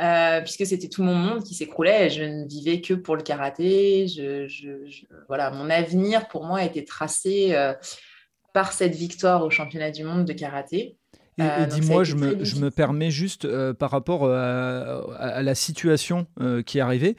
Euh, 0.00 0.40
puisque 0.40 0.64
c'était 0.64 0.88
tout 0.88 1.02
mon 1.02 1.14
monde 1.14 1.44
qui 1.44 1.54
s'écroulait. 1.54 2.08
Je 2.10 2.22
ne 2.22 2.46
vivais 2.46 2.80
que 2.80 2.94
pour 2.94 3.16
le 3.16 3.22
karaté. 3.22 4.06
voilà, 5.28 5.50
mon 5.50 5.68
avenir 5.68 6.28
pour 6.28 6.44
moi 6.44 6.64
était 6.64 6.84
tracé 6.84 7.54
euh, 7.54 7.74
par 8.54 8.72
cette 8.72 8.94
victoire 8.94 9.44
au 9.44 9.50
championnat 9.50 9.90
du 9.90 10.04
monde 10.04 10.24
de 10.24 10.32
karaté. 10.32 10.96
Et, 11.38 11.42
Euh, 11.42 11.66
dis-moi, 11.66 12.04
je 12.04 12.14
me, 12.14 12.44
je 12.44 12.56
me 12.56 12.70
permets 12.70 13.10
juste 13.10 13.46
euh, 13.46 13.72
par 13.72 13.90
rapport 13.90 14.24
euh, 14.24 15.00
à, 15.18 15.28
à 15.28 15.42
la 15.42 15.54
situation 15.54 16.26
euh, 16.40 16.62
qui 16.62 16.78
est 16.78 16.80
arrivée. 16.82 17.16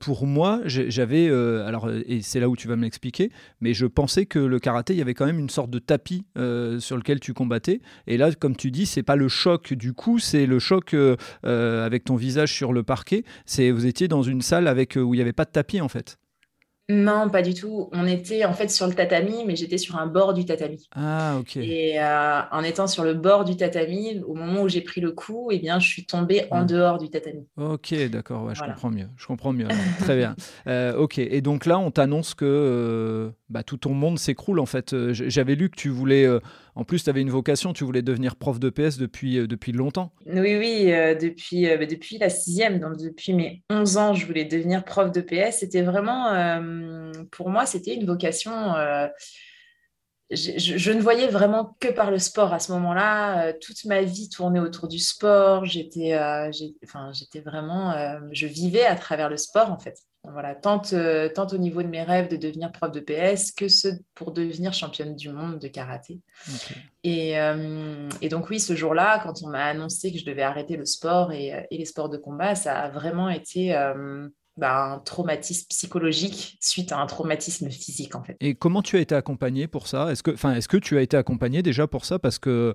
pour 0.00 0.26
moi, 0.26 0.60
j'avais, 0.64 1.28
alors, 1.28 1.90
et 1.90 2.22
c'est 2.22 2.40
là 2.40 2.48
où 2.48 2.56
tu 2.56 2.68
vas 2.68 2.76
me 2.76 2.82
l'expliquer, 2.82 3.30
mais 3.60 3.74
je 3.74 3.86
pensais 3.86 4.26
que 4.26 4.38
le 4.38 4.58
karaté, 4.58 4.94
il 4.94 4.98
y 4.98 5.02
avait 5.02 5.14
quand 5.14 5.26
même 5.26 5.38
une 5.38 5.50
sorte 5.50 5.70
de 5.70 5.78
tapis 5.78 6.24
sur 6.78 6.96
lequel 6.96 7.20
tu 7.20 7.34
combattais. 7.34 7.80
Et 8.06 8.16
là, 8.16 8.32
comme 8.32 8.56
tu 8.56 8.70
dis, 8.70 8.86
c'est 8.86 9.02
pas 9.02 9.16
le 9.16 9.28
choc 9.28 9.72
du 9.72 9.92
coup, 9.92 10.18
c'est 10.18 10.46
le 10.46 10.58
choc 10.58 10.94
avec 11.42 12.04
ton 12.04 12.16
visage 12.16 12.52
sur 12.52 12.72
le 12.72 12.82
parquet. 12.82 13.24
C'est 13.44 13.70
vous 13.70 13.86
étiez 13.86 14.08
dans 14.08 14.22
une 14.22 14.42
salle 14.42 14.68
avec 14.68 14.96
où 14.96 15.14
il 15.14 15.18
n'y 15.18 15.22
avait 15.22 15.32
pas 15.32 15.44
de 15.44 15.50
tapis 15.50 15.80
en 15.80 15.88
fait. 15.88 16.18
Non, 16.88 17.28
pas 17.30 17.42
du 17.42 17.52
tout. 17.52 17.88
On 17.92 18.06
était 18.06 18.44
en 18.44 18.52
fait 18.52 18.70
sur 18.70 18.86
le 18.86 18.94
tatami, 18.94 19.44
mais 19.44 19.56
j'étais 19.56 19.78
sur 19.78 19.96
un 19.96 20.06
bord 20.06 20.34
du 20.34 20.44
tatami. 20.44 20.88
Ah 20.94 21.36
ok. 21.40 21.56
Et 21.56 22.00
euh, 22.00 22.40
en 22.52 22.62
étant 22.62 22.86
sur 22.86 23.02
le 23.02 23.14
bord 23.14 23.44
du 23.44 23.56
tatami, 23.56 24.20
au 24.24 24.34
moment 24.34 24.62
où 24.62 24.68
j'ai 24.68 24.82
pris 24.82 25.00
le 25.00 25.10
coup, 25.10 25.48
eh 25.50 25.58
bien, 25.58 25.80
je 25.80 25.88
suis 25.88 26.06
tombée 26.06 26.46
en 26.52 26.64
dehors 26.64 26.98
du 26.98 27.10
tatami. 27.10 27.44
Ok, 27.56 27.92
d'accord, 28.08 28.44
ouais, 28.44 28.54
je 28.54 28.62
comprends 28.62 28.90
mieux. 28.90 29.08
Je 29.16 29.26
comprends 29.26 29.52
mieux. 29.52 29.68
Très 30.00 30.16
bien. 30.16 30.34
Euh, 30.66 30.96
ok, 30.96 31.18
et 31.18 31.40
donc 31.42 31.64
là, 31.66 31.78
on 31.78 31.90
t'annonce 31.90 32.34
que 32.34 32.44
euh, 32.44 33.30
bah, 33.48 33.62
tout 33.62 33.76
ton 33.76 33.94
monde 33.94 34.18
s'écroule 34.18 34.58
en 34.58 34.66
fait. 34.66 34.94
J'avais 35.12 35.54
lu 35.54 35.70
que 35.70 35.76
tu 35.76 35.88
voulais, 35.90 36.26
en 36.76 36.84
plus, 36.84 37.04
tu 37.04 37.10
avais 37.10 37.22
une 37.22 37.30
vocation, 37.30 37.72
tu 37.72 37.84
voulais 37.84 38.02
devenir 38.02 38.36
prof 38.36 38.60
de 38.60 38.68
PS 38.68 38.98
depuis, 38.98 39.38
euh, 39.38 39.46
depuis 39.46 39.72
longtemps. 39.72 40.12
Oui, 40.26 40.56
oui, 40.56 40.92
euh, 40.92 41.14
depuis, 41.14 41.66
euh, 41.68 41.78
bah, 41.78 41.86
depuis 41.86 42.18
la 42.18 42.28
sixième, 42.28 42.78
donc 42.78 42.98
depuis 42.98 43.32
mes 43.32 43.62
11 43.70 43.96
ans, 43.96 44.14
je 44.14 44.26
voulais 44.26 44.44
devenir 44.44 44.84
prof 44.84 45.10
de 45.10 45.22
PS. 45.22 45.60
C'était 45.60 45.80
vraiment, 45.80 46.60
pour 47.32 47.48
moi, 47.48 47.64
c'était 47.64 47.94
une 47.94 48.04
vocation. 48.04 48.74
je, 50.30 50.92
ne 50.92 51.00
voyais 51.00 51.28
vraiment 51.28 51.76
que 51.80 51.88
par 51.88 52.10
le 52.10 52.18
sport 52.18 52.52
à 52.52 52.58
ce 52.58 52.72
moment-là. 52.72 53.54
Toute 53.54 53.86
ma 53.86 54.02
vie 54.02 54.28
tournait 54.28 54.60
autour 54.60 54.86
du 54.86 54.98
sport. 54.98 55.64
J'étais, 55.64 56.14
enfin, 56.84 57.10
vraiment, 57.44 57.94
je 58.32 58.46
vivais 58.46 58.84
à 58.84 58.96
travers 58.96 59.30
le 59.30 59.38
sport 59.38 59.72
en 59.72 59.78
fait. 59.78 59.98
Voilà, 60.32 60.54
tant, 60.54 60.82
euh, 60.92 61.28
tant 61.28 61.46
au 61.46 61.56
niveau 61.56 61.82
de 61.82 61.88
mes 61.88 62.02
rêves 62.02 62.28
de 62.28 62.36
devenir 62.36 62.72
prof 62.72 62.90
de 62.90 63.00
PS 63.00 63.52
que 63.52 63.68
ceux 63.68 63.92
pour 64.14 64.32
devenir 64.32 64.72
championne 64.72 65.14
du 65.14 65.30
monde 65.30 65.58
de 65.58 65.68
karaté. 65.68 66.20
Et, 67.04 67.38
euh, 67.38 68.08
et 68.20 68.28
donc 68.28 68.50
oui, 68.50 68.58
ce 68.58 68.74
jour-là, 68.74 69.20
quand 69.22 69.42
on 69.44 69.48
m'a 69.48 69.64
annoncé 69.66 70.12
que 70.12 70.18
je 70.18 70.24
devais 70.24 70.42
arrêter 70.42 70.76
le 70.76 70.84
sport 70.84 71.32
et, 71.32 71.54
euh, 71.54 71.60
et 71.70 71.78
les 71.78 71.84
sports 71.84 72.08
de 72.08 72.16
combat, 72.16 72.54
ça 72.54 72.78
a 72.78 72.88
vraiment 72.88 73.28
été 73.28 73.76
euh, 73.76 74.28
bah, 74.56 74.94
un 74.94 74.98
traumatisme 74.98 75.66
psychologique 75.68 76.58
suite 76.60 76.90
à 76.90 76.98
un 76.98 77.06
traumatisme 77.06 77.70
physique 77.70 78.14
en 78.14 78.24
fait. 78.24 78.36
Et 78.40 78.54
comment 78.54 78.82
tu 78.82 78.96
as 78.96 79.00
été 79.00 79.14
accompagné 79.14 79.68
pour 79.68 79.86
ça? 79.86 80.10
Est-ce 80.10 80.22
que, 80.22 80.30
est-ce 80.56 80.68
que 80.68 80.76
tu 80.76 80.98
as 80.98 81.02
été 81.02 81.16
accompagné 81.16 81.62
déjà 81.62 81.86
pour 81.86 82.04
ça? 82.04 82.18
Parce 82.18 82.38
que 82.38 82.74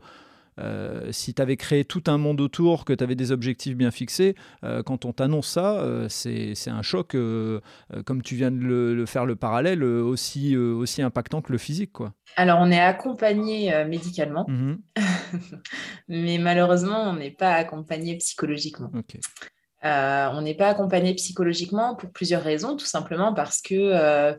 euh, 0.61 1.11
si 1.11 1.33
tu 1.33 1.41
avais 1.41 1.57
créé 1.57 1.83
tout 1.85 2.03
un 2.07 2.17
monde 2.17 2.39
autour, 2.41 2.85
que 2.85 2.93
tu 2.93 3.03
avais 3.03 3.15
des 3.15 3.31
objectifs 3.31 3.75
bien 3.75 3.91
fixés, 3.91 4.35
euh, 4.63 4.83
quand 4.83 5.05
on 5.05 5.13
t'annonce 5.13 5.47
ça, 5.47 5.79
euh, 5.81 6.07
c'est 6.09 6.53
un 6.67 6.81
choc, 6.81 7.15
euh, 7.15 7.59
comme 8.05 8.21
tu 8.21 8.35
viens 8.35 8.51
de 8.51 8.57
le, 8.57 8.93
le 8.95 9.05
faire 9.05 9.25
le 9.25 9.35
parallèle, 9.35 9.83
aussi, 9.83 10.55
aussi 10.55 11.01
impactant 11.01 11.41
que 11.41 11.51
le 11.51 11.57
physique. 11.57 11.91
Quoi. 11.91 12.13
Alors 12.35 12.59
on 12.61 12.71
est 12.71 12.79
accompagné 12.79 13.85
médicalement, 13.85 14.45
Mhm. 14.47 14.79
mais 16.07 16.37
malheureusement 16.37 17.09
on 17.09 17.13
n'est 17.13 17.31
pas 17.31 17.53
accompagné 17.53 18.17
psychologiquement. 18.17 18.91
On 19.83 20.41
n'est 20.41 20.55
pas 20.55 20.69
accompagné 20.69 21.13
psychologiquement 21.15 21.95
pour 21.95 22.11
plusieurs 22.11 22.43
raisons, 22.43 22.77
tout 22.77 22.85
simplement 22.85 23.33
parce 23.33 23.61
que 23.61 24.35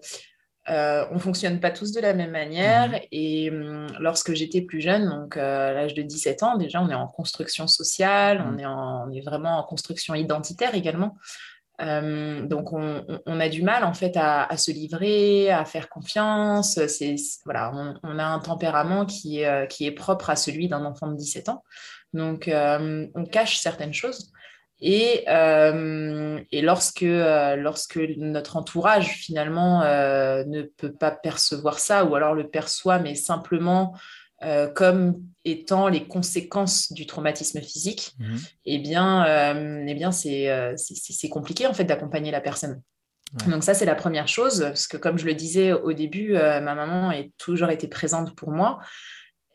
euh, 0.71 1.05
on 1.11 1.19
fonctionne 1.19 1.59
pas 1.61 1.71
tous 1.71 1.93
de 1.93 2.01
la 2.01 2.15
même 2.15 2.31
manière. 2.31 2.89
Mhm. 2.91 3.01
Et 3.11 3.51
hum, 3.51 3.87
lorsque 3.99 4.33
j'étais 4.35 4.61
plus 4.63 4.81
jeune, 4.81 5.09
donc 5.09 5.37
euh, 5.37 5.71
à 5.71 5.73
l'âge 5.73 5.95
de 5.95 6.03
17 6.03 6.43
ans, 6.43 6.57
déjà 6.57 6.81
on 6.81 6.89
est 6.89 6.95
en 6.95 7.09
construction 7.09 7.67
sociale, 7.67 8.39
Mhm. 8.39 8.55
on, 8.55 8.59
est 8.59 8.67
en- 8.67 9.09
on 9.09 9.11
est 9.13 9.21
vraiment 9.23 9.59
en 9.59 9.65
construction 9.65 10.15
identitaire 10.15 10.75
également. 10.75 11.17
Euh, 11.81 12.47
donc 12.47 12.73
on, 12.73 13.03
a 13.41 13.49
du 13.49 13.63
mal 13.63 13.83
en 13.83 13.93
fait 13.95 14.17
à, 14.17 14.45
à 14.45 14.57
se 14.57 14.71
livrer, 14.71 15.51
à 15.51 15.65
faire 15.65 15.89
confiance. 15.89 16.79
C'est 16.87 17.17
voilà, 17.45 17.73
on, 17.75 17.95
on 18.05 18.19
a 18.21 18.25
un 18.25 18.39
tempérament 18.39 19.05
qui 19.05 19.41
est, 19.41 19.47
euh, 19.49 19.67
qui 19.67 19.87
est 19.87 19.91
propre 19.93 20.31
à 20.31 20.37
celui 20.37 20.69
d'un 20.69 20.85
enfant 20.85 21.09
de 21.09 21.17
17 21.17 21.49
ans. 21.49 21.65
Donc 22.13 22.49
on 22.49 23.25
cache 23.25 23.57
certaines 23.59 23.95
choses. 23.95 24.31
Et, 24.85 25.25
euh, 25.29 26.41
et 26.51 26.61
lorsque, 26.61 27.05
euh, 27.05 27.55
lorsque 27.57 27.99
notre 28.19 28.57
entourage 28.57 29.07
finalement 29.13 29.83
euh, 29.83 30.45
ne 30.45 30.63
peut 30.63 30.93
pas 30.93 31.13
percevoir 31.13 31.79
ça, 31.79 32.05
ou 32.05 32.15
alors 32.17 32.35
le 32.35 32.49
perçoit, 32.49 32.99
mais 32.99 33.15
simplement 33.15 33.95
comme 34.75 35.23
étant 35.45 35.87
les 35.87 36.05
conséquences 36.09 36.93
du 36.93 37.07
traumatisme 37.07 37.61
physique, 37.61 38.11
Mhm. 38.19 38.39
eh 38.65 38.79
bien, 38.81 39.55
eh 39.87 39.95
bien 39.95 40.11
c'est, 40.11 40.49
c'est, 40.77 40.97
c'est- 40.97 41.13
c'est 41.13 41.29
compliqué 41.29 41.69
en 41.69 41.75
fait 41.75 41.85
d'accompagner 41.85 42.33
la 42.33 42.41
personne. 42.41 42.83
Ouais. 43.39 43.53
Donc 43.53 43.63
ça, 43.63 43.73
c'est 43.73 43.85
la 43.87 43.95
première 43.95 44.27
chose, 44.27 44.59
parce 44.63 44.89
que 44.89 44.97
comme 44.97 45.17
je 45.17 45.27
le 45.27 45.35
disais 45.35 45.73
au 45.73 45.93
début, 45.93 46.35
euh, 46.35 46.61
ma 46.61 46.75
maman 46.75 47.11
a 47.11 47.23
toujours 47.39 47.71
été 47.71 47.87
présente 47.87 48.35
pour 48.35 48.51
moi. 48.51 48.81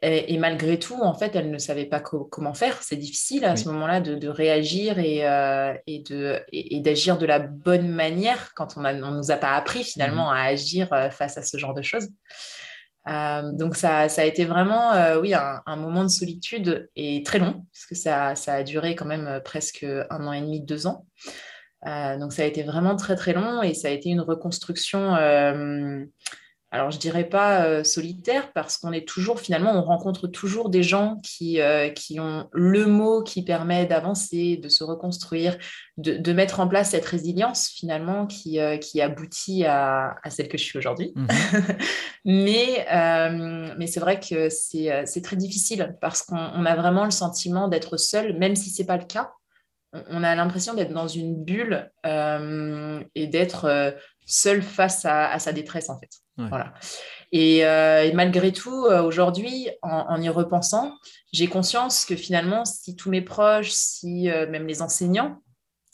Et, 0.01 0.33
et 0.33 0.37
malgré 0.37 0.77
tout, 0.77 0.99
en 1.01 1.13
fait, 1.15 1.35
elle 1.35 1.49
ne 1.49 1.57
savait 1.57 1.85
pas 1.85 1.99
co- 1.99 2.25
comment 2.25 2.53
faire. 2.53 2.81
C'est 2.83 2.97
difficile 2.97 3.45
à 3.45 3.53
Oui. 3.53 3.57
ce 3.57 3.67
moment-là 3.69 3.99
de, 3.99 4.15
de 4.15 4.27
réagir 4.27 4.99
et, 4.99 5.27
euh, 5.27 5.73
et, 5.87 6.03
de, 6.03 6.39
et, 6.51 6.75
et 6.75 6.79
d'agir 6.81 7.17
de 7.17 7.25
la 7.25 7.39
bonne 7.39 7.89
manière 7.89 8.53
quand 8.53 8.77
on 8.77 8.81
ne 8.81 9.17
nous 9.17 9.31
a 9.31 9.37
pas 9.37 9.55
appris 9.55 9.83
finalement 9.83 10.29
à 10.29 10.41
agir 10.41 10.93
euh, 10.93 11.09
face 11.09 11.37
à 11.37 11.41
ce 11.41 11.57
genre 11.57 11.73
de 11.73 11.81
choses. 11.81 12.09
Euh, 13.09 13.51
donc 13.53 13.75
ça, 13.75 14.09
ça 14.09 14.21
a 14.21 14.25
été 14.25 14.45
vraiment 14.45 14.93
euh, 14.93 15.19
oui, 15.19 15.33
un, 15.33 15.61
un 15.65 15.75
moment 15.77 16.03
de 16.03 16.09
solitude 16.09 16.89
et 16.95 17.23
très 17.23 17.39
long, 17.39 17.65
parce 17.73 17.85
que 17.87 17.95
ça, 17.95 18.35
ça 18.35 18.53
a 18.53 18.63
duré 18.63 18.95
quand 18.95 19.05
même 19.05 19.41
presque 19.43 19.83
un 20.09 20.27
an 20.27 20.33
et 20.33 20.41
demi, 20.41 20.61
deux 20.61 20.87
ans. 20.87 21.05
Donc 21.85 22.33
ça 22.33 22.41
a 22.41 22.45
été 22.45 22.63
vraiment 22.63 22.97
très 22.97 23.15
très 23.15 23.31
long 23.33 23.61
et 23.63 23.73
ça 23.73 23.87
a 23.87 23.91
été 23.91 24.09
une 24.09 24.19
reconstruction, 24.19 25.15
alors 26.69 26.91
je 26.91 26.99
dirais 26.99 27.23
pas 27.23 27.63
euh, 27.63 27.83
solitaire, 27.85 28.51
parce 28.51 28.77
qu'on 28.77 28.91
est 28.91 29.07
toujours, 29.07 29.39
finalement, 29.39 29.71
on 29.73 29.81
rencontre 29.81 30.27
toujours 30.27 30.69
des 30.69 30.83
gens 30.83 31.17
qui, 31.23 31.61
euh, 31.61 31.89
qui 31.89 32.19
ont 32.19 32.49
le 32.51 32.85
mot 32.87 33.23
qui 33.23 33.41
permet 33.43 33.85
d'avancer, 33.85 34.57
de 34.57 34.67
se 34.67 34.83
reconstruire, 34.83 35.57
de, 35.95 36.17
de 36.17 36.33
mettre 36.33 36.59
en 36.59 36.67
place 36.67 36.91
cette 36.91 37.05
résilience 37.05 37.69
finalement 37.69 38.27
qui, 38.27 38.59
euh, 38.59 38.77
qui 38.77 39.01
aboutit 39.01 39.63
à, 39.65 40.15
à 40.23 40.29
celle 40.29 40.49
que 40.49 40.57
je 40.57 40.63
suis 40.63 40.77
aujourd'hui. 40.77 41.13
Mhm. 41.15 41.27
Mais, 42.25 42.85
mais 43.77 43.87
c'est 43.87 44.01
vrai 44.01 44.19
que 44.19 44.49
c'est 44.49 45.03
c'est 45.05 45.21
très 45.21 45.37
difficile 45.37 45.95
parce 46.01 46.23
qu'on 46.23 46.35
on 46.35 46.65
a 46.65 46.75
vraiment 46.75 47.05
le 47.05 47.11
sentiment 47.11 47.69
d'être 47.69 47.95
seul, 47.95 48.37
même 48.37 48.53
si 48.57 48.69
ce 48.69 48.81
n'est 48.81 48.85
pas 48.85 48.97
le 48.97 49.05
cas. 49.05 49.31
On, 49.93 50.01
on 50.09 50.23
a 50.23 50.35
l'impression 50.35 50.73
d'être 50.73 50.93
dans 50.93 51.07
une 51.07 51.43
bulle 51.43 51.89
euh, 52.05 53.01
et 53.15 53.27
d'être 53.27 53.65
euh, 53.65 53.91
seul 54.27 54.61
face 54.61 55.05
à, 55.05 55.31
à 55.31 55.39
sa 55.39 55.53
détresse, 55.53 55.89
en 55.89 55.97
fait. 55.99 56.09
Ouais. 56.37 56.49
Voilà. 56.49 56.73
Et, 57.31 57.65
euh, 57.65 58.03
et 58.03 58.11
malgré 58.13 58.51
tout, 58.53 58.85
euh, 58.85 59.01
aujourd'hui, 59.01 59.69
en, 59.81 60.05
en 60.07 60.21
y 60.21 60.29
repensant, 60.29 60.93
j'ai 61.33 61.47
conscience 61.47 62.05
que 62.05 62.15
finalement, 62.15 62.63
si 62.63 62.95
tous 62.95 63.09
mes 63.09 63.21
proches, 63.21 63.71
si 63.71 64.29
euh, 64.29 64.47
même 64.47 64.67
les 64.67 64.81
enseignants, 64.83 65.41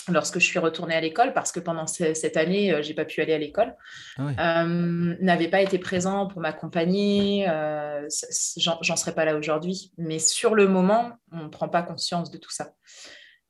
lorsque 0.10 0.38
je 0.40 0.46
suis 0.46 0.60
retournée 0.60 0.96
à 0.96 1.00
l'école, 1.02 1.32
parce 1.34 1.54
que 1.54 1.62
pendant 1.62 1.88
ce- 1.88 2.14
cette 2.14 2.36
année, 2.36 2.76
j'ai 2.84 2.94
pas 2.94 3.06
pu 3.06 3.22
aller 3.22 3.34
à 3.34 3.38
l'école, 3.38 3.74
Ah 4.18 4.66
n'avaient 4.68 5.48
pas 5.48 5.62
été 5.62 5.80
présents 5.80 6.28
pour 6.28 6.42
m'accompagner, 6.42 7.46
j'en 8.58 8.96
serais 8.98 9.16
pas 9.16 9.24
là 9.26 9.38
aujourd'hui. 9.38 9.94
Mais 9.98 10.20
sur 10.20 10.56
le 10.56 10.68
moment, 10.68 11.14
on 11.32 11.44
ne 11.44 11.48
prend 11.48 11.70
pas 11.70 11.84
conscience 11.84 12.32
de 12.32 12.38
tout 12.38 12.52
ça. 12.52 12.74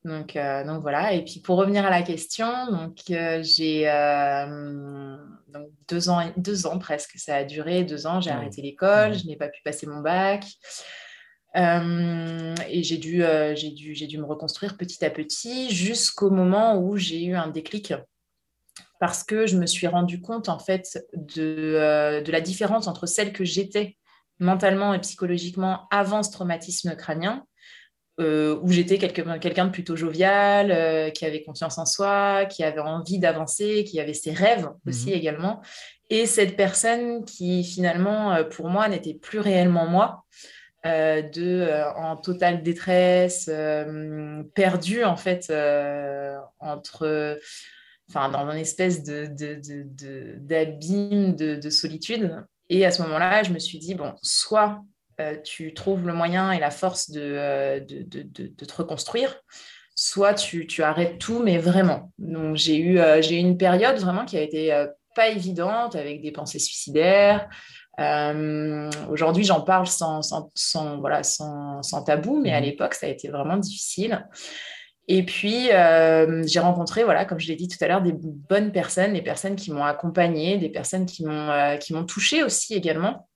Donc, 0.05 0.35
euh, 0.35 0.65
donc 0.65 0.81
voilà. 0.81 1.13
Et 1.13 1.23
puis 1.23 1.39
pour 1.39 1.57
revenir 1.57 1.85
à 1.85 1.89
la 1.89 2.01
question, 2.01 2.47
donc 2.69 2.99
euh, 3.09 3.41
j'ai 3.41 3.89
euh, 3.89 5.15
donc 5.47 5.69
deux 5.87 6.09
ans, 6.09 6.21
deux 6.35 6.65
ans 6.65 6.77
presque, 6.77 7.17
ça 7.17 7.37
a 7.37 7.43
duré 7.43 7.83
deux 7.83 8.05
ans. 8.05 8.19
J'ai 8.19 8.31
arrêté 8.31 8.61
l'école, 8.61 9.13
je 9.13 9.25
n'ai 9.25 9.37
pas 9.37 9.47
pu 9.47 9.61
passer 9.63 9.87
mon 9.87 10.01
bac. 10.01 10.45
Et 11.55 12.83
j'ai 12.83 12.97
dû, 12.97 13.23
j'ai 13.55 13.69
dû, 13.69 13.93
j'ai 13.93 14.07
dû 14.07 14.17
me 14.17 14.25
reconstruire 14.25 14.75
petit 14.75 15.05
à 15.05 15.11
petit 15.11 15.69
jusqu'au 15.69 16.31
moment 16.31 16.79
où 16.79 16.97
j'ai 16.97 17.23
eu 17.23 17.35
un 17.35 17.47
déclic 17.47 17.93
parce 18.99 19.23
que 19.23 19.45
je 19.45 19.57
me 19.57 19.67
suis 19.67 19.85
rendu 19.85 20.19
compte 20.19 20.49
en 20.49 20.57
fait 20.57 21.05
de, 21.13 22.23
de 22.25 22.31
la 22.31 22.41
différence 22.41 22.87
entre 22.87 23.05
celle 23.05 23.33
que 23.33 23.43
j'étais 23.43 23.97
mentalement 24.39 24.95
et 24.95 24.99
psychologiquement 25.01 25.87
avant 25.91 26.23
ce 26.23 26.31
traumatisme 26.31 26.95
crânien, 26.95 27.45
euh, 28.19 28.59
où 28.61 28.71
j'étais 28.71 28.97
quelqu'un 28.97 29.65
de 29.65 29.71
plutôt 29.71 29.95
jovial, 29.95 30.71
euh, 30.71 31.09
qui 31.09 31.25
avait 31.25 31.43
confiance 31.43 31.77
en 31.77 31.85
soi, 31.85 32.45
qui 32.45 32.63
avait 32.63 32.79
envie 32.79 33.19
d'avancer, 33.19 33.83
qui 33.83 33.99
avait 33.99 34.13
ses 34.13 34.31
rêves 34.31 34.69
aussi 34.87 35.09
Mhm. 35.09 35.15
également, 35.17 35.61
et 36.09 36.25
cette 36.25 36.55
personne 36.55 37.25
qui 37.25 37.63
finalement 37.63 38.33
euh, 38.33 38.43
pour 38.43 38.69
moi 38.69 38.87
n'était 38.87 39.15
plus 39.15 39.39
réellement 39.39 39.87
moi. 39.87 40.23
euh, 40.85 41.21
de 41.21 41.65
en 41.95 42.17
totale 42.17 42.61
détresse, 42.61 43.49
perdue 44.53 45.05
en 45.05 45.15
fait 45.15 45.49
entre 46.59 47.39
enfin, 48.09 48.29
dans 48.29 48.49
une 48.51 48.57
espèce 48.57 49.03
de, 49.03 49.27
de- 49.27 50.35
d'abîme 50.39 51.35
de, 51.35 51.55
de 51.55 51.69
solitude. 51.69 52.35
Et 52.69 52.85
à 52.85 52.91
ce 52.91 53.01
moment-là, 53.03 53.43
je 53.43 53.51
me 53.51 53.59
suis 53.59 53.79
dit, 53.79 53.95
bon, 53.95 54.13
soit 54.21 54.81
tu 55.43 55.73
trouves 55.73 56.05
le 56.07 56.13
moyen 56.13 56.51
et 56.51 56.59
la 56.59 56.71
force 56.71 57.09
de, 57.09 57.79
de, 57.87 58.65
te 58.65 58.75
reconstruire, 58.75 59.35
soit 59.95 60.33
tu, 60.33 60.67
arrêtes 60.83 61.19
tout, 61.19 61.39
mais 61.39 61.57
vraiment. 61.57 62.11
Donc 62.17 62.55
j'ai 62.55 62.77
eu, 62.77 62.99
j'ai 63.21 63.35
eu 63.35 63.39
une 63.39 63.57
période 63.57 63.97
vraiment 63.97 64.25
qui 64.25 64.37
a 64.37 64.41
été 64.41 64.85
pas 65.15 65.29
évidente, 65.29 65.95
avec 65.95 66.21
des 66.21 66.31
pensées 66.31 66.59
suicidaires. 66.59 67.47
Aujourd'hui, 69.09 69.43
j'en 69.43 69.61
parle 69.61 69.87
sans, 69.87 70.21
sans, 70.55 70.99
voilà, 70.99 71.23
sans, 71.23 71.81
tabou, 72.05 72.39
mais 72.41 72.53
à 72.53 72.59
mmh. 72.59 72.63
l'époque, 72.63 72.93
ça 72.95 73.05
a 73.05 73.09
été 73.09 73.29
vraiment 73.29 73.57
difficile. 73.57 74.25
Et 75.07 75.23
puis, 75.23 75.69
euh, 75.71 76.43
j'ai 76.47 76.59
rencontré, 76.59 77.03
voilà, 77.03 77.25
comme 77.25 77.39
je 77.39 77.47
l'ai 77.47 77.55
dit 77.55 77.67
tout 77.67 77.77
à 77.83 77.87
l'heure, 77.87 78.01
des 78.01 78.13
bonnes 78.13 78.71
personnes, 78.71 79.13
des 79.13 79.21
personnes 79.21 79.55
qui 79.55 79.71
m'ont 79.71 79.83
accompagnée, 79.83 80.57
des 80.57 80.69
personnes 80.69 81.05
qui 81.05 81.25
m'ont 81.25 81.49
euh, 81.49 81.75
qui 81.75 81.93
m'ont 81.93 82.05
touchée 82.05 82.41
aussi 82.43 82.73
également, 82.73 83.27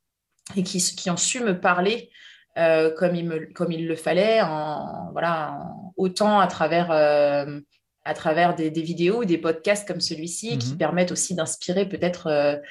et 0.56 0.64
qui, 0.64 0.80
qui 0.80 1.10
ont 1.10 1.18
su 1.18 1.42
me 1.42 1.60
parler 1.60 2.10
euh, 2.58 2.92
comme, 2.92 3.16
il 3.16 3.26
me, 3.26 3.54
comme 3.54 3.72
il 3.72 3.88
le 3.88 3.96
fallait, 3.96 4.42
en, 4.42 5.12
voilà, 5.12 5.60
autant 5.96 6.40
à 6.40 6.48
travers, 6.48 6.92
à 6.92 8.14
travers 8.14 8.56
des, 8.56 8.72
des, 8.72 8.82
vidéos 8.82 9.22
ou 9.22 9.26
des 9.26 9.38
podcasts 9.38 9.88
comme 9.88 10.02
celui-ci, 10.02 10.58
qui 10.58 10.72
mhm. 10.72 10.78
permettent 10.78 11.12
aussi 11.12 11.36
d'inspirer 11.36 11.88
peut-être 11.88 12.62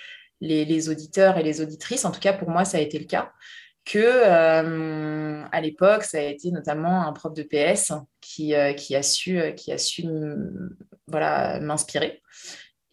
les, 0.41 0.65
les 0.65 0.89
auditeurs 0.89 1.39
et 1.39 1.43
les 1.43 1.61
auditrices. 1.61 2.05
En 2.05 2.11
tout 2.11 2.21
cas, 2.21 2.33
pour 2.33 2.51
moi, 2.51 2.65
ça 2.65 2.79
a 2.79 2.81
été 2.81 2.99
le 2.99 3.05
cas 3.05 3.33
que 3.87 3.99
euh, 4.01 5.45
à 5.51 5.61
l'époque, 5.61 6.03
ça 6.03 6.19
a 6.19 6.23
été 6.23 6.51
notamment 6.51 7.07
un 7.07 7.13
prof 7.13 7.33
de 7.33 7.45
PS 7.45 7.93
qui, 8.21 8.55
euh, 8.55 8.73
qui 8.73 8.97
a 8.97 9.03
su, 9.03 9.41
euh, 9.41 9.53
qui 9.53 9.73
a 9.73 9.79
su 9.79 10.05
voilà, 11.07 11.61
m'inspirer. 11.61 12.21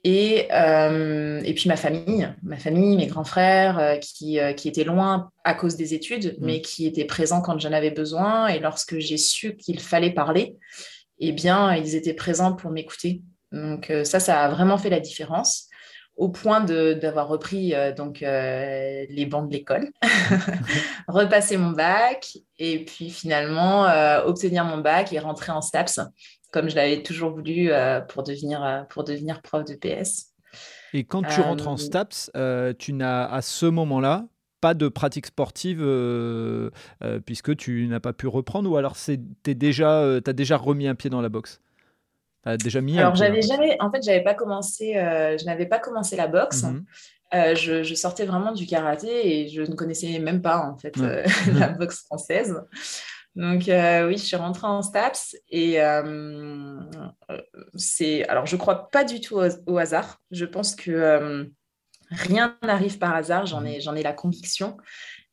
Et, 0.06 0.50
et 0.50 1.54
puis 1.54 1.70
ma 1.70 1.78
famille, 1.78 2.28
ma 2.44 2.58
famille, 2.58 2.98
mes 2.98 3.08
grands 3.08 3.24
frères 3.24 4.00
qui, 4.02 4.38
qui 4.58 4.68
étaient 4.68 4.84
loin 4.84 5.32
à 5.46 5.54
cause 5.54 5.78
des 5.78 5.94
études, 5.94 6.36
mmh. 6.38 6.46
mais 6.46 6.62
qui 6.62 6.86
étaient 6.86 7.06
présents 7.06 7.42
quand 7.42 7.58
j'en 7.58 7.72
avais 7.72 7.92
besoin. 7.92 8.48
Et 8.48 8.60
lorsque 8.60 9.00
j'ai 9.00 9.16
su 9.16 9.56
qu'il 9.56 9.80
fallait 9.80 10.12
parler, 10.12 10.58
eh 11.20 11.32
bien, 11.32 11.74
ils 11.76 11.96
étaient 11.96 12.14
présents 12.14 12.54
pour 12.54 12.72
m'écouter. 12.72 13.22
Donc 13.54 13.94
ça, 14.04 14.20
ça 14.20 14.42
a 14.42 14.50
vraiment 14.50 14.78
fait 14.78 14.90
la 14.90 15.00
différence 15.00 15.70
au 16.16 16.30
point 16.30 16.62
d'avoir 16.62 17.28
repris 17.28 17.74
euh, 17.74 17.92
donc 17.92 18.22
euh, 18.22 19.06
les 19.10 19.26
bancs 19.26 19.48
de 19.48 19.54
l'école, 19.54 19.90
repasser 21.08 21.58
mon 21.58 21.72
bac 21.72 22.38
et 22.60 22.86
puis 22.86 23.10
finalement 23.10 23.88
euh, 23.88 24.24
obtenir 24.24 24.64
mon 24.64 24.78
bac 24.78 25.12
et 25.12 25.20
rentrer 25.20 25.52
en 25.52 25.62
STAPS 25.62 26.02
comme 26.54 26.70
je 26.70 26.76
l'avais 26.76 27.04
toujours 27.04 27.32
voulu 27.32 27.72
pour, 28.08 28.24
devenir, 28.24 28.86
pour 28.90 29.04
devenir 29.04 29.42
prof 29.42 29.66
de 29.66 29.74
PS. 29.74 30.28
Et 30.94 31.04
quand 31.04 31.24
tu 31.24 31.42
rentres 31.42 31.68
en 31.68 31.76
STAPS, 31.76 32.32
tu 32.80 32.94
n'as 32.94 33.26
à 33.26 33.42
ce 33.42 33.66
moment-là 33.66 34.28
pas 34.62 34.74
de 34.74 34.88
pratique 34.88 35.26
sportive 35.26 35.84
puisque 37.26 37.58
tu 37.58 37.88
n'as 37.88 38.00
pas 38.00 38.14
pu 38.14 38.28
reprendre 38.28 38.70
ou 38.72 38.78
alors 38.78 38.96
tu 38.96 39.18
déjà, 39.56 40.18
as 40.18 40.34
déjà 40.34 40.56
remis 40.56 40.88
un 40.88 40.96
pied 40.96 41.10
dans 41.10 41.22
la 41.22 41.30
boxe? 41.30 41.60
Déjà 42.60 42.82
mis 42.82 43.00
Alors, 43.00 43.16
j'avais 43.16 43.42
jamais, 43.42 43.78
en 43.80 43.90
fait, 43.90 44.04
j'avais 44.04 44.24
pas 44.24 44.34
commencé, 44.34 44.98
euh, 44.98 45.38
je 45.38 45.46
n'avais 45.46 45.66
pas 45.66 45.80
commencé 45.80 46.18
la 46.18 46.28
boxe. 46.28 46.64
Mhm. 46.64 46.86
Euh, 47.34 47.56
je, 47.56 47.96
sortais 47.96 48.26
vraiment 48.26 48.52
du 48.52 48.68
karaté 48.68 49.42
et 49.42 49.48
je 49.48 49.62
ne 49.62 49.74
connaissais 49.74 50.20
même 50.20 50.42
pas 50.42 50.60
en 50.60 50.78
fait 50.78 50.96
euh, 51.00 51.24
la 51.58 51.70
boxe 51.70 52.04
française. 52.06 52.62
Donc 53.36 53.64
oui, 53.66 54.18
je 54.18 54.24
suis 54.24 54.36
rentrée 54.36 54.68
en 54.68 54.82
STAPS 54.82 55.36
et 55.50 55.80
c'est, 57.76 58.28
alors 58.28 58.46
je 58.46 58.56
crois 58.56 58.90
pas 58.90 59.04
du 59.04 59.22
tout 59.22 59.40
au, 59.66 59.78
hasard. 59.78 60.22
Je 60.32 60.46
pense 60.46 60.76
que 60.76 61.50
rien 62.12 62.58
n'arrive 62.62 63.00
par 63.00 63.16
hasard. 63.16 63.46
J'en 63.48 63.66
ai, 63.66 63.82
j'en 63.82 63.96
ai 63.96 64.04
la 64.04 64.14
conviction 64.14 64.78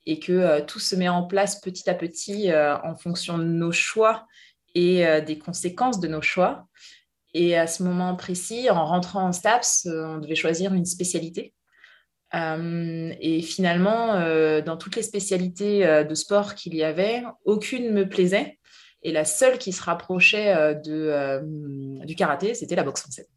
et 0.06 0.18
que 0.18 0.60
tout 0.62 0.78
se 0.78 0.96
met 0.96 1.10
en 1.10 1.24
place 1.26 1.60
petit 1.60 1.90
à 1.90 1.94
petit 1.94 2.50
en 2.54 2.96
fonction 2.96 3.36
de 3.36 3.44
nos 3.44 3.72
choix 3.72 4.26
et 4.74 5.04
des 5.20 5.38
conséquences 5.38 6.00
de 6.00 6.08
nos 6.08 6.22
choix. 6.22 6.66
Et 7.34 7.56
à 7.56 7.66
ce 7.66 7.82
moment 7.82 8.16
précis, 8.16 8.70
en 8.70 8.84
rentrant 8.84 9.26
en 9.26 9.32
STAPS, 9.32 9.86
euh, 9.86 10.06
on 10.06 10.18
devait 10.18 10.34
choisir 10.34 10.74
une 10.74 10.84
spécialité. 10.84 11.54
Euh, 12.34 13.12
et 13.20 13.42
finalement, 13.42 14.14
euh, 14.14 14.60
dans 14.60 14.76
toutes 14.76 14.96
les 14.96 15.02
spécialités 15.02 16.04
de 16.04 16.14
sport 16.14 16.54
qu'il 16.54 16.74
y 16.74 16.84
avait, 16.84 17.22
aucune 17.44 17.86
ne 17.86 17.90
me 17.90 18.08
plaisait. 18.08 18.58
Et 19.02 19.12
la 19.12 19.24
seule 19.24 19.58
qui 19.58 19.72
se 19.72 19.82
rapprochait 19.82 20.74
de, 20.84 21.40
du 22.04 22.14
karaté, 22.14 22.54
c'était 22.54 22.76
la 22.76 22.84
boxe 22.84 23.00
française. 23.00 23.28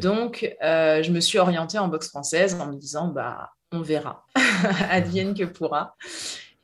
Donc, 0.00 0.56
je 0.60 1.10
me 1.10 1.20
suis 1.20 1.38
orientée 1.38 1.78
en 1.78 1.88
boxe 1.88 2.08
française 2.08 2.56
en 2.60 2.66
me 2.66 2.76
disant, 2.76 3.08
bah, 3.08 3.50
on 3.70 3.82
verra, 3.82 4.26
advienne 4.90 5.34
que 5.34 5.44
pourra. 5.44 5.94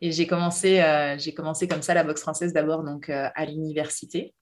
Et 0.01 0.11
j'ai 0.11 0.27
commencé, 0.27 0.83
j'ai 1.19 1.35
commencé 1.35 1.69
comme 1.69 1.83
ça 1.83 1.95
la 1.95 2.03
boxe 2.03 2.23
française 2.23 2.53
d'abord 2.53 2.83
donc 2.83 3.09
à 3.11 3.45
l'université. 3.45 4.35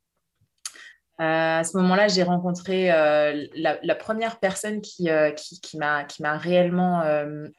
Euh, 1.23 1.61
à 1.61 1.65
ce 1.65 1.77
moment-là, 1.77 2.09
j'ai 2.09 2.25
rencontré 2.25 2.91
euh, 2.91 3.47
la, 3.55 3.95
première 3.95 4.41
personne 4.41 4.81
qui, 4.81 5.09
euh, 5.09 5.31
qui, 5.31 5.61
qui 5.61 5.77
m'a 5.79 6.07
réellement 6.37 7.03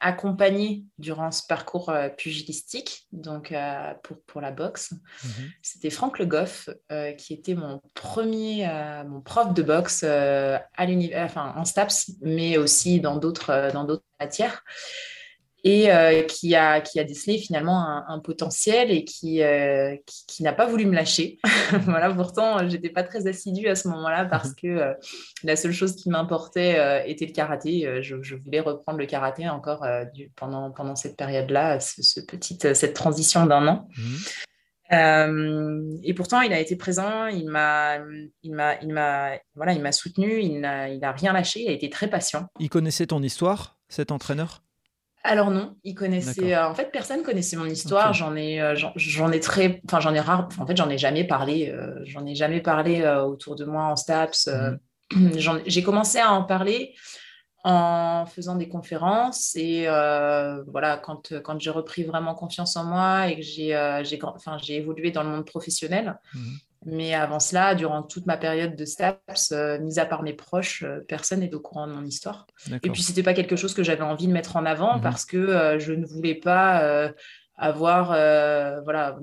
accompagnée 0.00 0.84
durant 0.98 1.30
ce 1.30 1.42
parcours 1.48 1.92
pugilistique, 2.18 3.06
donc 3.12 3.54
pour, 4.02 4.18
pour 4.26 4.40
la 4.40 4.50
boxe. 4.50 4.92
Mhm. 5.22 5.50
C'était 5.62 5.90
Franck 5.90 6.18
Le 6.18 6.26
Goff, 6.26 6.68
qui 7.16 7.32
était 7.32 7.54
mon 7.54 7.80
premier 7.94 8.68
mon 9.06 9.20
prof 9.20 9.54
de 9.54 9.62
boxe 9.62 10.04
à 10.04 10.60
enfin, 11.16 11.54
en 11.56 11.64
STAPS, 11.64 12.12
mais 12.20 12.58
aussi 12.58 13.00
dans 13.00 13.16
d'autres 13.16 13.70
matières 14.20 14.62
et 15.66 15.90
euh, 15.90 16.22
qui, 16.24 16.54
a, 16.54 16.82
qui 16.82 17.00
a 17.00 17.04
décelé 17.04 17.38
finalement 17.38 18.04
un, 18.06 18.18
potentiel 18.18 18.90
et 18.90 19.04
qui, 19.04 19.42
euh, 19.42 19.96
qui, 20.28 20.42
n'a 20.42 20.52
pas 20.52 20.66
voulu 20.66 20.84
me 20.84 20.94
lâcher. 20.94 21.38
voilà, 21.86 22.12
pourtant, 22.12 22.68
j'étais 22.68 22.90
pas 22.90 23.02
très 23.02 23.26
assidue 23.26 23.66
à 23.68 23.74
ce 23.74 23.88
moment-là 23.88 24.26
parce 24.26 24.54
que 24.54 24.66
euh, 24.66 24.92
la 25.42 25.56
seule 25.56 25.72
chose 25.72 25.96
qui 25.96 26.10
m'importait 26.10 27.08
était 27.08 27.24
le 27.24 27.32
karaté. 27.32 28.02
Je, 28.02 28.34
voulais 28.36 28.60
reprendre 28.60 28.98
le 28.98 29.06
karaté 29.06 29.48
encore 29.48 29.86
du, 30.12 30.30
pendant, 30.36 30.70
pendant 30.70 30.96
cette 30.96 31.16
période-là, 31.16 31.80
ce, 31.80 32.20
petite, 32.20 32.74
cette 32.74 32.94
transition 32.94 33.46
d'un 33.46 33.66
an. 33.66 33.88
Mmh. 34.90 36.00
et 36.02 36.12
pourtant, 36.12 36.42
il 36.42 36.52
a 36.52 36.60
été 36.60 36.76
présent, 36.76 37.26
il 37.26 37.48
m'a, 37.48 38.00
il 38.42 38.52
m'a, 38.52 38.78
il 38.82 38.92
m'a, 38.92 39.38
voilà, 39.54 39.72
il 39.72 39.80
m'a 39.80 39.92
soutenu, 39.92 40.40
il 40.42 40.60
n'a, 40.60 40.90
il 40.90 41.02
a 41.02 41.12
rien 41.12 41.32
lâché, 41.32 41.62
il 41.62 41.68
a 41.68 41.72
été 41.72 41.88
très 41.88 42.08
patient. 42.08 42.48
Il 42.60 42.68
connaissait 42.68 43.06
ton 43.06 43.22
histoire, 43.22 43.78
cet 43.88 44.12
entraîneur? 44.12 44.60
Alors 45.26 45.50
non, 45.50 45.74
il 45.84 45.94
connaissait. 45.94 46.54
Euh, 46.54 46.68
en 46.68 46.74
fait, 46.74 46.92
personne 46.92 47.22
connaissait 47.22 47.56
mon 47.56 47.64
histoire. 47.64 48.12
J'en 48.12 48.36
ai, 48.36 48.60
euh, 48.60 48.76
j'en 48.94 49.32
ai 49.32 49.40
très, 49.40 49.80
enfin 49.86 49.98
j'en 49.98 50.12
ai 50.14 50.20
rare. 50.20 50.50
En 50.58 50.66
fait, 50.66 50.76
j'en 50.76 50.90
ai 50.90 50.98
jamais 50.98 51.24
parlé. 51.24 51.70
Euh, 51.70 51.98
j'en 52.04 52.26
ai 52.26 52.34
jamais 52.34 52.60
parlé 52.60 53.06
autour 53.26 53.56
de 53.56 53.64
moi 53.64 53.84
en 53.84 53.96
STAPS. 53.96 54.50
Mhm. 55.14 55.38
J'ai 55.66 55.82
commencé 55.82 56.18
à 56.18 56.32
en 56.32 56.44
parler 56.44 56.94
en 57.66 58.26
faisant 58.26 58.56
des 58.56 58.68
conférences 58.68 59.56
et 59.56 59.86
voilà 59.86 60.98
quand, 61.02 61.32
quand 61.42 61.58
j'ai 61.58 61.70
repris 61.70 62.04
vraiment 62.04 62.34
confiance 62.34 62.76
en 62.76 62.84
moi 62.84 63.28
et 63.28 63.36
que 63.36 63.42
j'ai 63.42 63.74
enfin, 64.22 64.58
j'ai 64.62 64.76
évolué 64.76 65.10
dans 65.10 65.22
le 65.22 65.30
monde 65.30 65.46
professionnel. 65.46 66.18
Mhm. 66.34 66.58
Mais 66.86 67.14
avant 67.14 67.40
cela, 67.40 67.74
durant 67.74 68.02
toute 68.02 68.26
ma 68.26 68.36
période 68.36 68.76
de 68.76 68.84
STAPS, 68.84 69.52
euh, 69.52 69.78
mis 69.78 69.98
à 69.98 70.04
part 70.04 70.22
mes 70.22 70.34
proches, 70.34 70.82
euh, 70.82 71.00
personne 71.08 71.40
n'est 71.40 71.54
au 71.54 71.60
courant 71.60 71.86
de 71.86 71.92
mon 71.92 72.04
histoire. 72.04 72.46
Et 72.82 72.90
puis, 72.90 73.02
ce 73.02 73.10
n'était 73.10 73.22
pas 73.22 73.34
quelque 73.34 73.56
chose 73.56 73.74
que 73.74 73.82
j'avais 73.82 74.02
envie 74.02 74.26
de 74.26 74.32
mettre 74.32 74.56
en 74.56 74.66
avant 74.66 74.96
mhm. 74.96 75.02
parce 75.02 75.24
que 75.24 75.36
euh, 75.36 75.78
je 75.78 75.92
ne 75.92 76.04
voulais 76.04 76.34
pas 76.34 77.12
avoir, 77.56 78.08
voilà, 78.82 79.16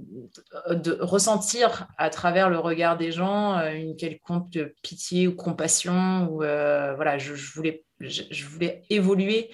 de 0.69 0.97
ressentir 1.02 1.88
à 1.97 2.10
travers 2.10 2.50
le 2.50 2.60
regard 2.60 2.97
des 2.97 3.12
gens 3.12 3.60
une 3.60 3.95
quelconque 3.97 4.58
pitié 4.82 5.28
ou 5.28 5.36
compassion. 5.36 6.30
Ou, 6.32 6.38
voilà, 6.38 7.17
je, 7.17 7.34
voulais, 7.34 7.84
je 8.00 8.45
voulais 8.45 8.84
évoluer 8.89 9.52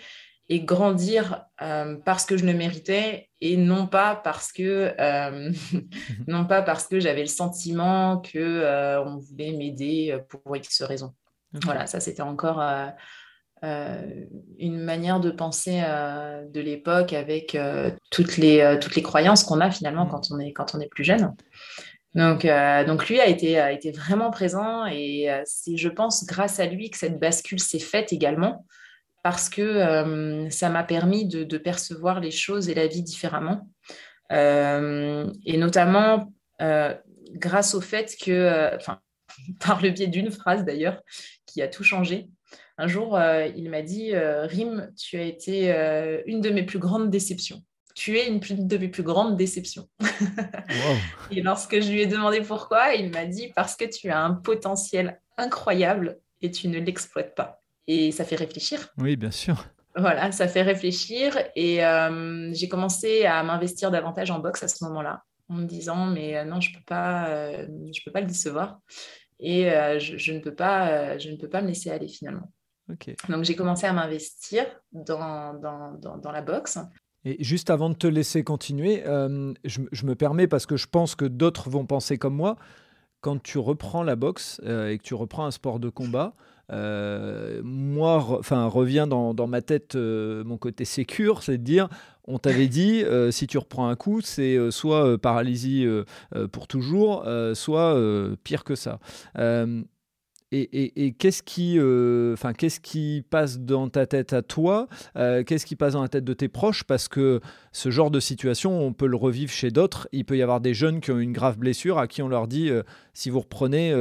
et 0.49 0.61
grandir 0.61 1.45
euh, 1.61 1.97
parce 2.05 2.25
que 2.25 2.37
je 2.37 2.45
le 2.45 2.53
méritais 2.53 3.29
et 3.41 3.57
non 3.57 3.85
pas 3.87 4.15
parce 4.15 4.51
que 4.51 4.93
euh, 4.99 5.51
non 6.27 6.45
pas 6.45 6.61
parce 6.61 6.87
que 6.87 6.99
j'avais 6.99 7.21
le 7.21 7.27
sentiment 7.27 8.19
que 8.19 8.39
euh, 8.39 9.03
on 9.03 9.17
voulait 9.17 9.51
m'aider 9.51 10.17
pour 10.29 10.55
X 10.55 10.81
raisons. 10.83 11.13
Voilà, 11.63 11.87
ça 11.87 11.99
c'était 11.99 12.21
encore 12.21 12.61
une 13.63 14.79
manière 14.79 15.19
de 15.19 15.31
penser 15.31 15.81
de 15.81 16.59
l'époque 16.59 17.13
avec 17.13 17.57
toutes 18.11 18.37
les 18.37 18.77
toutes 18.79 18.95
les 18.95 19.01
croyances 19.01 19.43
qu'on 19.43 19.61
a 19.61 19.71
finalement 19.71 20.05
mm. 20.05 20.09
quand 20.09 20.31
on 20.31 20.39
est 20.39 20.53
quand 20.53 20.75
on 20.75 20.79
est 20.79 20.89
plus 20.89 21.03
jeune. 21.03 21.33
Donc, 22.13 22.45
donc 22.87 23.07
lui 23.09 23.19
a 23.19 23.27
été, 23.27 23.59
a 23.59 23.71
été 23.71 23.91
vraiment 23.91 24.29
présent 24.29 24.85
et 24.85 25.29
c'est, 25.45 25.77
je 25.77 25.89
pense, 25.89 26.25
grâce 26.25 26.59
à 26.59 26.65
lui 26.65 26.89
que 26.89 26.97
cette 26.97 27.19
bascule 27.19 27.59
s'est 27.59 27.79
faite 27.79 28.11
également 28.13 28.65
parce 29.23 29.49
que 29.49 29.61
euh, 29.61 30.49
ça 30.49 30.69
m'a 30.69 30.83
permis 30.83 31.25
de, 31.25 31.57
percevoir 31.57 32.19
les 32.19 32.31
choses 32.31 32.69
et 32.69 32.73
la 32.73 32.87
vie 32.87 33.03
différemment. 33.03 33.69
Euh, 34.31 35.29
et 35.45 35.57
notamment 35.57 36.33
euh, 36.61 36.93
grâce 37.33 37.73
au 37.73 37.81
fait 37.81 38.15
que, 38.21 38.75
enfin, 38.75 38.99
par 39.59 39.81
le 39.81 39.89
biais 39.89 40.07
d'une 40.07 40.31
phrase 40.31 40.65
d'ailleurs, 40.65 41.01
qui 41.45 41.61
a 41.61 41.67
tout 41.67 41.83
changé. 41.83 42.29
Un 42.77 42.87
jour, 42.87 43.19
il 43.55 43.69
m'a 43.71 43.81
dit 43.81 44.11
Rim, 44.15 44.91
tu 44.95 45.17
as 45.17 45.23
été 45.23 45.71
une 46.27 46.41
de 46.41 46.49
mes 46.51 46.63
plus 46.63 46.77
grandes 46.77 47.09
déceptions. 47.09 47.63
tu 47.95 48.17
es 48.17 48.27
une 48.27 48.39
de 48.39 48.77
mes 48.77 48.87
plus 48.87 49.01
grandes 49.01 49.35
déceptions. 49.35 49.89
et 51.31 51.41
lorsque 51.41 51.81
je 51.81 51.91
lui 51.91 52.01
ai 52.01 52.05
demandé 52.05 52.41
pourquoi, 52.41 52.93
il 52.93 53.09
m'a 53.09 53.25
dit 53.25 53.51
parce 53.55 53.75
que 53.75 53.85
tu 53.85 54.09
as 54.09 54.23
un 54.23 54.35
potentiel 54.35 55.19
incroyable 55.37 56.19
et 56.41 56.51
tu 56.51 56.67
ne 56.67 56.79
l'exploites 56.79 57.33
pas. 57.33 57.61
Et 57.87 58.11
ça 58.11 58.25
fait 58.25 58.35
réfléchir. 58.35 58.89
Oui, 58.97 59.15
bien 59.15 59.31
sûr. 59.31 59.65
Voilà, 59.97 60.31
ça 60.31 60.47
fait 60.47 60.61
réfléchir. 60.61 61.37
Et 61.55 61.83
euh, 61.83 62.51
j'ai 62.53 62.69
commencé 62.69 63.25
à 63.25 63.41
m'investir 63.43 63.89
davantage 63.89 64.29
en 64.29 64.39
boxe 64.39 64.61
à 64.63 64.67
ce 64.67 64.83
moment-là, 64.85 65.23
en 65.49 65.55
me 65.55 65.65
disant, 65.65 66.05
mais 66.05 66.37
euh, 66.37 66.45
non, 66.45 66.61
je 66.61 66.69
ne 66.69 66.75
peux, 66.75 66.83
pas, 66.85 67.29
euh, 67.29 67.67
je 67.93 68.01
peux 68.05 68.11
pas 68.11 68.21
le 68.21 68.27
décevoir. 68.27 68.79
Et 69.39 69.69
je, 69.99 70.31
ne 70.33 70.39
peux 70.39 70.53
pas, 70.55 71.17
je 71.19 71.29
ne 71.29 71.35
peux 71.35 71.47
pas 71.49 71.61
me 71.61 71.67
laisser 71.67 71.91
aller 71.91 72.07
finalement. 72.07 72.51
Donc 73.29 73.43
j'ai 73.43 73.55
commencé 73.55 73.85
à 73.85 73.93
m'investir 73.93 74.65
dans, 74.91 75.53
dans, 75.53 76.17
dans, 76.17 76.31
la 76.31 76.41
boxe. 76.41 76.79
Et 77.23 77.43
juste 77.43 77.69
avant 77.69 77.91
de 77.91 77.95
te 77.95 78.07
laisser 78.07 78.43
continuer, 78.43 79.03
je, 79.05 79.81
je, 79.91 80.05
me 80.07 80.15
permets 80.15 80.47
parce 80.47 80.65
que 80.65 80.75
je 80.75 80.87
pense 80.87 81.13
que 81.13 81.25
d'autres 81.25 81.69
vont 81.69 81.85
penser 81.85 82.17
comme 82.17 82.33
moi. 82.33 82.55
Quand 83.21 83.39
tu 83.39 83.59
reprends 83.59 84.01
la 84.01 84.15
boxe 84.15 84.59
et 84.63 84.97
que 84.97 85.03
tu 85.03 85.13
reprends 85.13 85.45
un 85.45 85.51
sport 85.51 85.79
de 85.79 85.89
combat, 85.89 86.33
moi, 86.69 88.15
enfin, 88.39 88.67
revient 88.67 89.07
dans, 89.09 89.47
ma 89.47 89.61
tête 89.61 89.95
euh, 89.95 90.43
mon 90.43 90.57
côté 90.57 90.85
sécure, 90.85 91.43
c'est 91.43 91.57
de 91.57 91.63
dire, 91.63 91.87
on 92.25 92.39
t'avait 92.39 92.67
dit, 92.67 93.03
euh, 93.03 93.31
si 93.31 93.47
tu 93.47 93.57
reprends 93.57 93.87
un 93.87 93.95
coup, 93.95 94.21
c'est 94.21 94.57
soit 94.71 95.17
paralysie 95.17 95.85
pour 96.51 96.67
toujours, 96.67 97.27
soit 97.53 97.97
pire 98.43 98.63
que 98.63 98.75
ça. 98.75 98.99
Et, 100.53 101.13
qu'est-ce 101.19 101.43
qui, 101.43 101.77
enfin, 102.33 102.53
qu'est-ce 102.53 102.79
qui 102.79 103.23
passe 103.29 103.59
dans 103.59 103.89
ta 103.89 104.05
tête 104.05 104.33
à 104.33 104.41
toi 104.41 104.87
Qu'est-ce 105.15 105.65
qui 105.65 105.75
passe 105.75 105.93
dans 105.93 106.01
la 106.01 106.09
tête 106.09 106.25
de 106.25 106.33
tes 106.33 106.49
proches? 106.49 106.83
Parce 106.83 107.07
que 107.07 107.39
ce 107.71 107.91
genre 107.91 108.11
de 108.11 108.19
situation, 108.19 108.81
on 108.81 108.93
peut 108.93 109.07
le 109.07 109.17
revivre 109.17 109.51
chez 109.51 109.71
d'autres. 109.71 110.07
Il 110.11 110.25
peut 110.25 110.37
y 110.37 110.41
avoir 110.41 110.61
des 110.61 110.73
jeunes 110.73 110.99
qui 110.99 111.11
ont 111.11 111.19
une 111.19 111.33
grave 111.33 111.57
blessure 111.57 111.97
à 111.97 112.07
qui 112.07 112.21
on 112.21 112.27
leur 112.27 112.47
dit, 112.47 112.71
si 113.13 113.29
vous 113.29 113.39
reprenez 113.39 113.93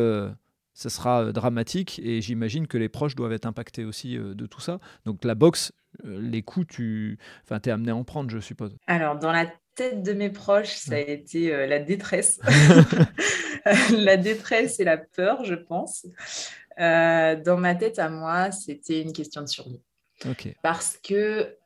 ce 0.76 0.90
sera 0.90 1.24
euh, 1.24 1.32
dramatique 1.32 2.00
et 2.04 2.20
j'imagine 2.20 2.68
que 2.68 2.76
les 2.76 2.88
proches 2.88 3.16
doivent 3.16 3.32
être 3.32 3.46
impactés 3.46 3.84
aussi 3.84 4.16
euh, 4.16 4.34
de 4.34 4.46
tout 4.46 4.60
ça. 4.60 4.78
Donc 5.06 5.24
la 5.24 5.34
boxe, 5.34 5.72
euh, 6.04 6.20
les 6.20 6.42
coups, 6.42 6.66
tu 6.68 7.18
enfin, 7.42 7.58
es 7.64 7.70
amené 7.70 7.90
à 7.90 7.96
en 7.96 8.04
prendre, 8.04 8.30
je 8.30 8.38
suppose. 8.38 8.76
Alors, 8.86 9.18
dans 9.18 9.32
la 9.32 9.46
tête 9.74 10.02
de 10.02 10.12
mes 10.12 10.30
proches, 10.30 10.76
ça 10.76 10.94
a 10.94 10.98
été 10.98 11.66
la 11.66 11.78
détresse. 11.78 12.38
la 13.90 14.16
détresse 14.16 14.78
et 14.78 14.84
la 14.84 14.98
peur, 14.98 15.44
je 15.44 15.54
pense. 15.54 16.06
dans 16.78 17.58
ma 17.58 17.74
tête 17.74 17.98
à 17.98 18.08
moi, 18.08 18.52
c'était 18.52 19.02
une 19.02 19.12
question 19.12 19.42
de 19.42 19.46
survie. 19.46 19.82
Parce 20.62 20.98
que 21.02 21.56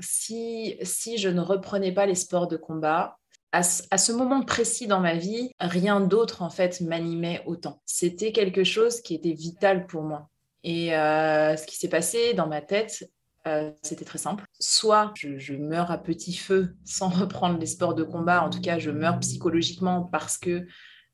si, 0.00 0.76
si 0.82 1.18
je 1.18 1.28
ne 1.28 1.40
reprenais 1.40 1.92
pas 1.92 2.06
les 2.06 2.14
sports 2.14 2.46
de 2.46 2.56
combat, 2.56 3.18
à, 3.54 3.98
ce 3.98 4.12
moment 4.12 4.42
précis 4.42 4.88
dans 4.88 5.00
ma 5.00 5.14
vie, 5.14 5.52
rien 5.60 6.00
d'autre 6.00 6.42
en 6.42 6.50
fait 6.50 6.80
m'animait 6.80 7.42
autant. 7.46 7.80
C'était 7.86 8.32
quelque 8.32 8.64
chose 8.64 9.00
qui 9.00 9.14
était 9.14 9.32
vital 9.32 9.86
pour 9.86 10.02
moi. 10.02 10.28
Et 10.64 10.96
euh, 10.96 11.56
ce 11.56 11.64
qui 11.64 11.76
s'est 11.76 11.88
passé 11.88 12.34
dans 12.34 12.48
ma 12.48 12.60
tête, 12.60 13.08
euh, 13.46 13.70
c'était 13.82 14.04
très 14.04 14.18
simple. 14.18 14.44
Soit 14.58 15.12
je, 15.16 15.54
meurs 15.54 15.92
à 15.92 15.98
petit 15.98 16.34
feu 16.34 16.74
sans 16.84 17.08
reprendre 17.20 17.58
les 17.58 17.66
sports 17.66 17.94
de 17.94 18.02
combat, 18.02 18.42
en 18.42 18.50
tout 18.50 18.60
cas 18.60 18.78
je 18.78 18.90
meurs 18.90 19.20
psychologiquement 19.20 20.02
parce 20.02 20.36
que 20.36 20.66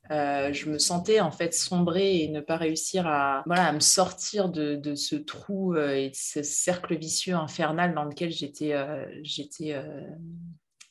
euh, 0.09 0.51
je 0.51 0.69
me 0.69 0.79
sentais 0.79 1.19
en 1.19 1.31
fait 1.31 1.53
sombrer 1.53 2.23
et 2.23 2.29
ne 2.29 2.41
pas 2.41 2.57
réussir 2.57 3.05
à, 3.05 3.43
voilà, 3.45 3.67
à 3.67 3.71
me 3.71 3.79
sortir 3.79 4.49
de, 4.49 4.95
ce 4.95 5.15
trou 5.15 5.75
et 5.75 6.09
de 6.09 6.15
ce 6.15 6.41
cercle 6.41 6.97
vicieux 6.97 7.35
infernal 7.35 7.93
dans 7.93 8.03
lequel 8.03 8.31
j'étais 8.31 8.73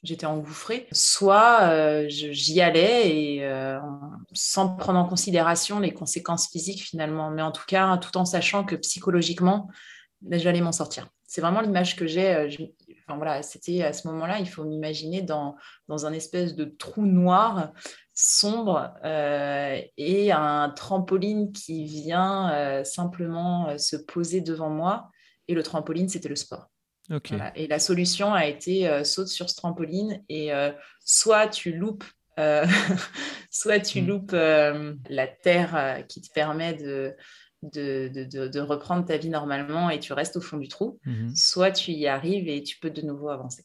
j'étais 0.02 0.26
engouffrée, 0.26 0.88
soit 0.92 1.62
euh, 1.62 2.06
j'y 2.08 2.60
allais 2.60 3.14
et 3.14 3.44
euh, 3.44 3.78
sans 4.32 4.76
prendre 4.76 4.98
en 4.98 5.06
considération 5.06 5.78
les 5.78 5.92
conséquences 5.92 6.48
physiques 6.48 6.82
finalement, 6.82 7.30
mais 7.30 7.42
en 7.42 7.52
tout 7.52 7.64
cas 7.66 7.96
tout 7.98 8.16
en 8.16 8.24
sachant 8.24 8.64
que 8.64 8.76
psychologiquement, 8.76 9.68
ben, 10.22 10.38
j'allais 10.40 10.60
m'en 10.60 10.72
sortir. 10.72 11.08
C'est 11.26 11.40
vraiment 11.40 11.60
l'image 11.60 11.96
que 11.96 12.06
j'ai. 12.06 12.34
Euh, 12.34 12.48
enfin 13.06 13.16
voilà, 13.16 13.42
c'était 13.42 13.82
à 13.82 13.92
ce 13.92 14.08
moment-là, 14.08 14.38
il 14.40 14.48
faut 14.48 14.64
m'imaginer 14.64 15.22
dans, 15.22 15.56
dans 15.88 16.06
un 16.06 16.12
espèce 16.12 16.54
de 16.56 16.64
trou 16.64 17.06
noir 17.06 17.72
sombre 18.12 18.92
et 19.96 20.30
un 20.30 20.70
trampoline 20.76 21.52
qui 21.52 21.84
vient 21.84 22.84
simplement 22.84 23.78
se 23.78 23.96
poser 23.96 24.42
devant 24.42 24.68
moi. 24.68 25.08
Et 25.48 25.54
le 25.54 25.62
trampoline, 25.62 26.10
c'était 26.10 26.28
le 26.28 26.36
sport. 26.36 26.68
Et 27.56 27.66
la 27.66 27.78
solution 27.78 28.32
a 28.32 28.46
été 28.46 28.88
euh, 28.88 29.04
saute 29.04 29.28
sur 29.28 29.50
ce 29.50 29.56
trampoline 29.56 30.22
et 30.28 30.52
euh, 30.52 30.70
soit 31.04 31.48
tu 31.48 31.72
loupes, 31.72 32.04
euh, 32.38 32.64
soit 33.50 33.80
tu 33.80 34.02
mm. 34.02 34.06
loupes 34.06 34.32
la 34.32 35.26
terre 35.26 36.04
qui 36.08 36.20
te 36.20 36.32
permet 36.32 36.74
de, 36.74 37.16
de, 37.62 38.60
reprendre 38.60 39.04
ta 39.04 39.16
vie 39.16 39.30
normalement 39.30 39.90
et 39.90 39.98
tu 39.98 40.12
restes 40.12 40.36
au 40.36 40.40
fond 40.40 40.56
du 40.56 40.68
trou, 40.68 41.00
mm-hmm. 41.06 41.36
soit 41.36 41.72
tu 41.72 41.90
y 41.92 42.06
arrives 42.06 42.48
et 42.48 42.62
tu 42.62 42.78
peux 42.78 42.90
de 42.90 43.02
nouveau 43.02 43.28
avancer. 43.30 43.64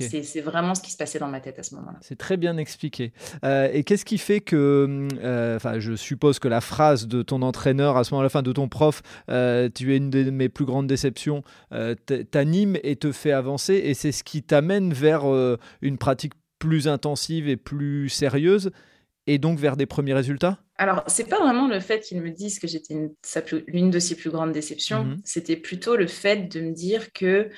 C'est 0.00 0.40
vraiment 0.40 0.74
ce 0.74 0.82
qui 0.82 0.90
se 0.90 0.96
passait 0.96 1.18
dans 1.18 1.28
ma 1.28 1.40
tête 1.40 1.58
à 1.58 1.62
ce 1.62 1.74
moment-là. 1.76 1.98
C'est 2.00 2.18
très 2.18 2.36
bien 2.36 2.56
expliqué. 2.56 3.12
Euh, 3.44 3.68
et 3.72 3.84
qu'est-ce 3.84 4.04
qui 4.04 4.18
fait 4.18 4.40
que, 4.40 5.08
euh, 5.22 5.80
je 5.80 5.94
suppose 5.94 6.38
que 6.38 6.48
la 6.48 6.60
phrase 6.60 7.06
de 7.06 7.22
ton 7.22 7.42
entraîneur 7.42 7.96
à 7.96 8.04
ce 8.04 8.14
moment-là, 8.14 8.28
fin 8.28 8.42
de 8.42 8.52
ton 8.52 8.68
prof, 8.68 9.02
euh, 9.30 9.68
tu 9.74 9.92
es 9.92 9.96
une 9.96 10.10
de 10.10 10.30
mes 10.30 10.48
plus 10.48 10.64
grandes 10.64 10.86
déceptions, 10.86 11.42
t'anime 12.30 12.78
et 12.82 12.96
te 12.96 13.12
fait 13.12 13.32
avancer, 13.32 13.74
et 13.74 13.94
c'est 13.94 14.12
ce 14.12 14.24
qui 14.24 14.42
t'amène 14.42 14.92
vers 14.92 15.24
une 15.82 15.98
pratique 15.98 16.34
plus 16.58 16.88
intensive 16.88 17.48
et 17.48 17.56
plus 17.56 18.08
sérieuse, 18.08 18.70
et 19.26 19.38
donc 19.38 19.58
vers 19.58 19.76
des 19.76 19.86
premiers 19.86 20.14
résultats? 20.14 20.58
Alors, 20.76 21.04
c'est 21.06 21.28
pas 21.28 21.38
vraiment 21.38 21.68
le 21.68 21.80
fait 21.80 22.00
qu'il 22.00 22.20
me 22.20 22.30
dise 22.30 22.58
que 22.58 22.66
j'étais 22.66 22.94
l'une 23.68 23.90
de 23.90 23.98
ses 23.98 24.16
plus 24.16 24.30
grandes 24.30 24.52
déceptions, 24.52 25.04
mm-hmm. 25.04 25.20
c'était 25.24 25.56
plutôt 25.56 25.96
le 25.96 26.06
fait 26.06 26.52
de 26.52 26.60
me 26.60 26.72
dire 26.72 27.12
que 27.12 27.48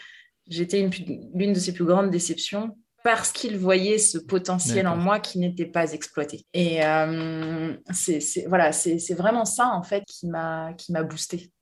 J'étais 0.49 0.89
l'une 1.35 1.53
de 1.53 1.59
ses 1.59 1.73
plus 1.73 1.85
grandes 1.85 2.11
déceptions 2.11 2.77
parce 3.03 3.31
qu'il 3.31 3.57
voyait 3.57 3.99
ce 3.99 4.19
potentiel 4.19 4.89
en 4.89 4.97
moi 4.97 5.21
qui 5.21 5.39
n'était 5.39 5.67
pas 5.67 5.93
exploité. 5.93 6.45
Et 6.53 6.85
euh, 6.85 7.73
c'est 7.93 8.21
voilà, 8.49 8.73
c'est 8.73 9.15
vraiment 9.15 9.45
ça 9.45 9.69
en 9.69 9.83
fait 9.83 10.05
qui 10.07 10.27
m'a 10.27 10.73
qui 10.75 10.93
m'a 10.93 11.05
boosté, 11.05 11.53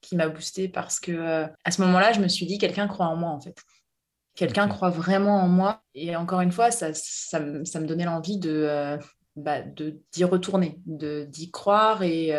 qui 0.00 0.14
m'a 0.14 0.28
boosté 0.28 0.68
parce 0.68 1.00
que 1.00 1.10
euh, 1.10 1.46
à 1.64 1.70
ce 1.70 1.82
moment-là, 1.82 2.12
je 2.12 2.20
me 2.20 2.28
suis 2.28 2.46
dit 2.46 2.58
quelqu'un 2.58 2.86
croit 2.86 3.06
en 3.06 3.16
moi 3.16 3.30
en 3.30 3.40
fait. 3.40 3.56
Quelqu'un 4.36 4.68
croit 4.68 4.90
vraiment 4.90 5.42
en 5.42 5.48
moi. 5.48 5.82
Et 5.94 6.14
encore 6.16 6.40
une 6.40 6.52
fois, 6.52 6.70
ça, 6.70 6.92
ça, 6.92 7.40
ça 7.64 7.80
me 7.80 7.86
donnait 7.86 8.04
l'envie 8.04 8.38
de 8.38 8.50
euh, 8.50 8.96
bah, 9.36 9.62
d'y 10.12 10.24
retourner, 10.24 10.80
d'y 10.86 11.50
croire 11.50 12.02
et 12.02 12.32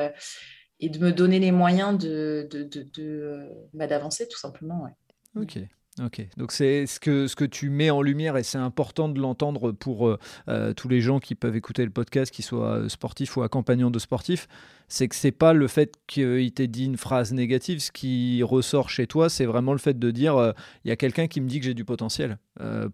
et 0.80 0.90
de 0.90 1.00
me 1.00 1.12
donner 1.12 1.40
les 1.40 1.52
moyens 1.52 1.98
de, 1.98 2.48
de, 2.50 2.64
de, 2.64 3.50
bah, 3.74 3.88
d'avancer 3.88 4.28
tout 4.28 4.38
simplement. 4.38 4.84
Ouais. 4.84 5.42
Ok, 5.42 5.60
Ok, 6.04 6.28
donc 6.36 6.52
c'est 6.52 6.86
ce 6.88 7.00
que, 7.00 7.26
ce 7.26 7.38
que 7.38 7.46
tu 7.46 7.70
mets 7.70 7.90
en 7.90 8.02
lumière 8.02 8.36
et 8.36 8.44
c'est 8.44 8.58
important 8.58 9.08
de 9.08 9.18
l'entendre 9.18 9.72
pour 9.72 10.10
euh, 10.10 10.20
euh, 10.50 10.74
tous 10.74 10.90
les 10.90 11.00
gens 11.00 11.22
qui 11.22 11.36
peuvent 11.36 11.56
écouter 11.56 11.86
le 11.86 11.90
podcast, 11.90 12.34
qu'ils 12.34 12.44
soient 12.44 12.80
euh, 12.80 12.90
sportifs 12.90 13.38
ou 13.38 13.44
accompagnants 13.44 13.92
de 13.92 14.00
sportifs, 14.00 14.50
c'est 14.90 15.08
que 15.08 15.16
c'est 15.16 15.32
pas 15.32 15.54
le 15.54 15.68
fait 15.70 15.94
qu'il 16.06 16.52
t'ait 16.52 16.68
dit 16.68 16.84
une 16.84 16.98
phrase 16.98 17.32
négative, 17.32 17.80
ce 17.80 17.94
qui 17.94 18.44
ressort 18.44 18.90
chez 18.90 19.08
toi, 19.08 19.30
c'est 19.30 19.46
vraiment 19.46 19.72
le 19.72 19.78
fait 19.78 19.98
de 19.98 20.12
dire 20.12 20.54
il 20.84 20.90
y 20.90 20.92
a 20.92 20.98
quelqu'un 20.98 21.28
qui 21.28 21.40
me 21.40 21.48
dit 21.48 21.60
que 21.60 21.66
j'ai 21.66 21.74
du 21.74 21.86
potentiel. 21.86 22.38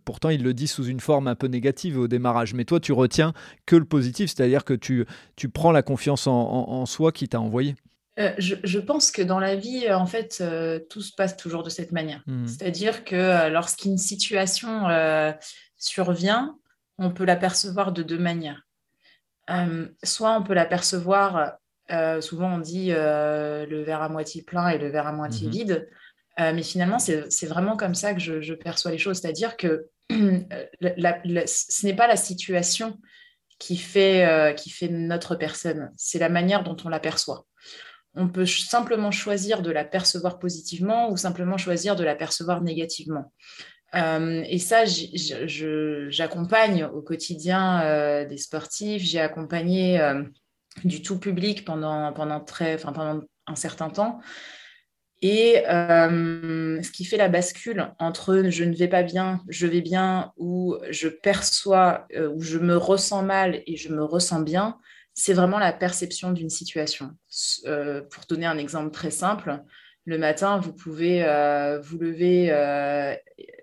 pourtant, 0.06 0.30
il 0.30 0.42
le 0.44 0.54
dit 0.54 0.68
sous 0.68 0.86
une 0.86 1.02
forme 1.02 1.28
un 1.28 1.36
peu 1.36 1.48
négative 1.48 1.98
au 2.00 2.08
démarrage, 2.08 2.54
mais 2.54 2.64
toi 2.64 2.80
tu 2.80 2.94
retiens 2.94 3.34
que 3.66 3.76
le 3.76 3.84
positif, 3.84 4.32
c'est-à-dire 4.34 4.64
que 4.64 4.74
tu, 4.74 5.06
tu 5.36 5.50
prends 5.50 5.74
la 5.74 5.82
confiance 5.82 6.28
en, 6.28 6.34
en 6.34 6.86
soi 6.86 7.12
qui 7.12 7.28
t'a 7.28 7.42
envoyé. 7.42 7.76
Euh, 8.20 8.34
je, 8.38 8.80
pense 8.80 9.10
que 9.10 9.22
dans 9.22 9.40
la 9.40 9.56
vie, 9.56 9.86
euh, 9.86 9.98
en 9.98 10.06
fait, 10.06 10.40
euh, 10.42 10.80
tout 10.90 11.02
se 11.02 11.14
passe 11.16 11.38
toujours 11.38 11.64
de 11.64 11.70
cette 11.70 11.94
manière. 11.94 12.22
Hmm. 12.28 12.46
C'est-à-dire 12.46 13.06
que 13.06 13.50
lorsqu'une 13.50 13.98
situation 13.98 14.88
survient, 15.78 16.58
on 16.98 17.12
peut 17.12 17.26
l'apercevoir 17.26 17.92
de 17.92 18.04
deux 18.04 18.20
manières. 18.20 18.64
soit 20.04 20.38
on 20.38 20.44
peut 20.44 20.54
l'apercevoir, 20.54 21.54
souvent 22.20 22.56
on 22.56 22.60
dit 22.60 22.90
le 22.90 23.84
verre 23.84 24.02
à 24.02 24.10
moitié 24.10 24.44
plein 24.44 24.68
et 24.70 24.78
le 24.78 24.90
verre 24.90 25.08
à 25.08 25.14
moitié 25.14 25.48
hmm. 25.48 25.52
vide, 25.52 25.90
mais 26.38 26.64
finalement, 26.64 27.00
c'est 27.00 27.48
vraiment 27.48 27.78
comme 27.78 27.96
ça 27.96 28.14
que 28.14 28.20
je, 28.20 28.54
perçois 28.54 28.92
les 28.92 28.98
choses. 28.98 29.20
C'est-à-dire 29.22 29.56
que 29.56 29.88
ce 30.10 31.86
n'est 31.86 31.96
pas 31.96 32.08
la 32.08 32.18
situation 32.18 33.00
qui 33.58 33.78
fait, 33.78 34.54
qui 34.58 34.70
fait 34.70 34.90
notre 34.90 35.36
personne, 35.36 35.92
c'est 35.96 36.20
la 36.20 36.30
manière 36.30 36.64
dont 36.64 36.78
on 36.84 36.90
l'aperçoit 36.90 37.46
on 38.16 38.28
peut 38.28 38.46
simplement 38.46 39.12
choisir 39.12 39.62
de 39.62 39.72
la 39.72 39.86
percevoir 39.86 40.40
positivement 40.40 41.12
ou 41.12 41.18
simplement 41.18 41.58
choisir 41.58 41.96
de 41.96 42.04
la 42.04 42.16
percevoir 42.16 42.62
négativement. 42.62 43.32
Euh, 43.96 44.44
et 44.48 44.60
ça, 44.60 44.84
j'accompagne 44.86 46.86
au 46.86 47.02
quotidien 47.02 47.84
euh, 47.84 48.26
des 48.26 48.38
sportifs, 48.38 49.04
j'ai 49.04 49.20
accompagné 49.20 50.00
euh, 50.00 50.24
du 50.84 51.02
tout 51.02 51.20
public 51.20 51.66
pendant, 51.66 52.14
pendant, 52.14 52.40
très, 52.40 52.78
pendant 52.78 53.22
un 53.48 53.56
certain 53.56 53.90
temps. 53.90 54.20
Et 55.24 55.62
ce 55.68 56.92
qui 56.92 57.06
fait 57.06 57.18
la 57.18 57.30
bascule 57.30 57.94
entre 58.00 58.46
je 58.50 58.64
ne 58.64 58.76
vais 58.76 58.88
pas 58.88 59.04
bien, 59.04 59.42
je 59.50 59.68
vais 59.68 59.82
bien, 59.82 60.32
ou 60.38 60.78
je 60.90 61.10
perçois, 61.10 62.08
ou 62.34 62.42
je 62.42 62.58
me 62.58 62.76
ressens 62.76 63.22
mal 63.22 63.62
et 63.68 63.78
je 63.78 63.94
me 63.94 64.04
ressens 64.04 64.42
bien, 64.42 64.80
c'est 65.14 65.34
vraiment 65.34 65.60
la 65.60 65.74
perception 65.74 66.32
d'une 66.32 66.50
situation. 66.50 67.12
pour 67.66 68.24
donner 68.30 68.46
un 68.46 68.58
exemple 68.58 68.92
très 68.92 69.12
simple, 69.12 69.62
le 70.06 70.18
matin, 70.18 70.58
vous 70.58 70.74
pouvez 70.74 71.22
vous 71.84 71.98
lever, 72.00 72.48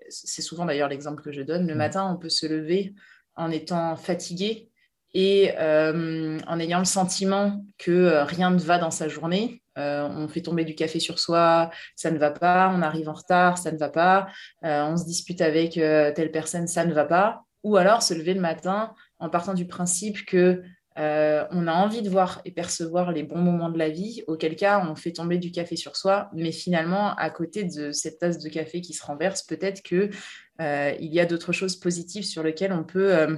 c'est 0.09 0.41
souvent 0.41 0.65
d'ailleurs 0.65 0.89
l'exemple 0.89 1.21
que 1.21 1.31
je 1.31 1.41
donne, 1.41 1.67
le 1.67 1.75
mmh. 1.75 1.77
matin, 1.77 2.11
on 2.11 2.17
peut 2.17 2.29
se 2.29 2.45
lever 2.45 2.93
en 3.35 3.51
étant 3.51 3.95
fatigué 3.95 4.69
et 5.13 5.51
en 5.57 6.59
ayant 6.59 6.79
le 6.79 6.85
sentiment 6.85 7.65
que 7.77 8.23
rien 8.23 8.51
ne 8.51 8.59
va 8.59 8.77
dans 8.77 8.91
sa 8.91 9.07
journée 9.07 9.61
euh, 9.79 10.07
on 10.09 10.27
fait 10.27 10.41
tomber 10.41 10.65
du 10.65 10.75
café 10.75 10.99
sur 10.99 11.19
soi, 11.19 11.71
ça 11.95 12.11
ne 12.11 12.17
va 12.17 12.31
pas, 12.31 12.71
on 12.75 12.81
arrive 12.81 13.07
en 13.07 13.13
retard, 13.13 13.57
ça 13.57 13.71
ne 13.71 13.77
va 13.77 13.89
pas, 13.89 14.27
euh, 14.65 14.83
on 14.83 14.97
se 14.97 15.05
dispute 15.05 15.41
avec 15.41 15.77
euh, 15.77 16.11
telle 16.13 16.31
personne, 16.31 16.67
ça 16.67 16.85
ne 16.85 16.93
va 16.93 17.05
pas. 17.05 17.43
Ou 17.63 17.77
alors 17.77 18.03
se 18.03 18.13
lever 18.13 18.33
le 18.33 18.41
matin 18.41 18.93
en 19.19 19.29
partant 19.29 19.53
du 19.53 19.67
principe 19.67 20.25
que 20.25 20.63
on 20.95 21.67
a 21.67 21.73
envie 21.73 22.01
de 22.01 22.09
voir 22.09 22.41
et 22.45 22.51
percevoir 22.51 23.11
les 23.11 23.23
bons 23.23 23.39
moments 23.39 23.69
de 23.69 23.77
la 23.77 23.89
vie, 23.89 24.23
auquel 24.27 24.55
cas 24.55 24.85
on 24.85 24.95
fait 24.95 25.13
tomber 25.13 25.37
du 25.37 25.51
café 25.51 25.75
sur 25.75 25.95
soi, 25.95 26.29
mais 26.33 26.51
finalement, 26.51 27.15
à 27.15 27.29
côté 27.29 27.63
de 27.63 27.91
cette 27.91 28.19
tasse 28.19 28.39
de 28.39 28.49
café 28.49 28.81
qui 28.81 28.93
se 28.93 29.05
renverse, 29.05 29.43
peut-être 29.43 29.81
qu'il 29.81 30.11
y 30.59 31.19
a 31.19 31.25
d'autres 31.25 31.53
choses 31.53 31.77
positives 31.77 32.25
sur 32.25 32.43
lesquelles 32.43 32.73
on 32.73 32.83
peut 32.83 33.37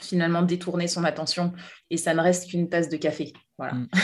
finalement 0.00 0.42
détourner 0.42 0.88
son 0.88 1.04
attention 1.04 1.52
et 1.90 1.96
ça 1.96 2.14
ne 2.14 2.20
reste 2.20 2.50
qu'une 2.50 2.68
tasse 2.68 2.88
de 2.88 2.96
café. 2.96 3.32
Voilà. 3.58 3.74
Mm. 3.74 3.88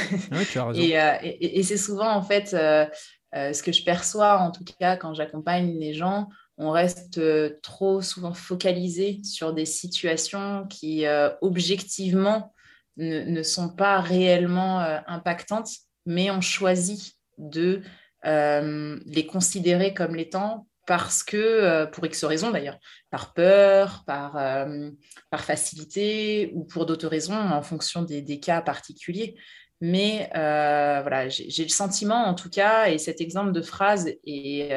Euh, 0.56 1.16
et, 1.22 1.62
c'est 1.62 1.76
souvent 1.76 2.10
en 2.10 2.22
fait 2.22 2.54
euh, 2.54 2.86
euh, 3.34 3.52
ce 3.52 3.62
que 3.62 3.72
je 3.72 3.84
perçois 3.84 4.38
en 4.38 4.50
tout 4.50 4.64
cas 4.78 4.96
quand 4.96 5.14
j'accompagne 5.14 5.78
les 5.78 5.94
gens. 5.94 6.28
On 6.58 6.70
reste 6.70 7.20
trop 7.62 8.02
souvent 8.02 8.34
focalisé 8.34 9.20
sur 9.24 9.52
des 9.52 9.64
situations 9.64 10.66
qui 10.68 11.04
objectivement 11.40 12.52
ne, 12.96 13.42
sont 13.42 13.70
pas 13.70 14.00
réellement 14.00 14.80
impactantes, 15.06 15.70
mais 16.06 16.30
on 16.30 16.40
choisit 16.40 17.14
de 17.38 17.82
les 18.24 19.26
considérer 19.26 19.94
comme 19.94 20.14
l'étant 20.14 20.66
parce 20.86 21.22
que, 21.22 21.36
euh, 21.36 21.86
pour 21.86 22.04
X 22.06 22.24
raisons 22.24 22.50
d'ailleurs, 22.50 22.78
par 23.10 23.34
peur, 23.34 24.02
par, 24.06 24.36
euh, 24.36 24.90
par 25.30 25.44
facilité 25.44 26.50
ou 26.54 26.64
pour 26.64 26.86
d'autres 26.86 27.06
raisons 27.06 27.38
en 27.38 27.62
fonction 27.62 28.02
des, 28.02 28.40
cas 28.40 28.62
particuliers. 28.62 29.36
Mais 29.80 30.30
euh, 30.36 31.00
voilà, 31.02 31.28
j'ai 31.28 31.62
le 31.64 31.68
sentiment 31.68 32.24
en 32.26 32.34
tout 32.34 32.50
cas, 32.50 32.88
et 32.88 32.98
cet 32.98 33.20
exemple 33.20 33.52
de 33.52 33.62
phrase 33.62 34.08
est, 34.24 34.70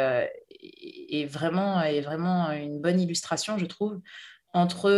est, 1.12 1.26
vraiment, 1.26 1.82
est 1.82 2.02
vraiment 2.02 2.52
une 2.52 2.80
bonne 2.80 3.00
illustration, 3.00 3.58
je 3.58 3.66
trouve, 3.66 4.00
entre 4.54 4.90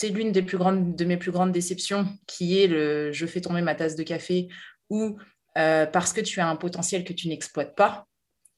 c'est 0.00 0.08
l'une 0.08 0.32
des 0.32 0.42
plus 0.42 0.56
grandes, 0.56 0.96
de 0.96 1.04
mes 1.04 1.16
plus 1.16 1.30
grandes 1.30 1.52
déceptions, 1.52 2.08
qui 2.26 2.58
est 2.58 2.66
le 2.66 3.12
je 3.12 3.26
fais 3.26 3.40
tomber 3.40 3.60
ma 3.60 3.74
tasse 3.74 3.96
de 3.96 4.02
café 4.02 4.48
ou 4.88 5.18
parce 5.54 6.14
que 6.14 6.22
tu 6.22 6.40
as 6.40 6.48
un 6.48 6.56
potentiel 6.56 7.04
que 7.04 7.12
tu 7.12 7.28
n'exploites 7.28 7.74
pas 7.76 8.06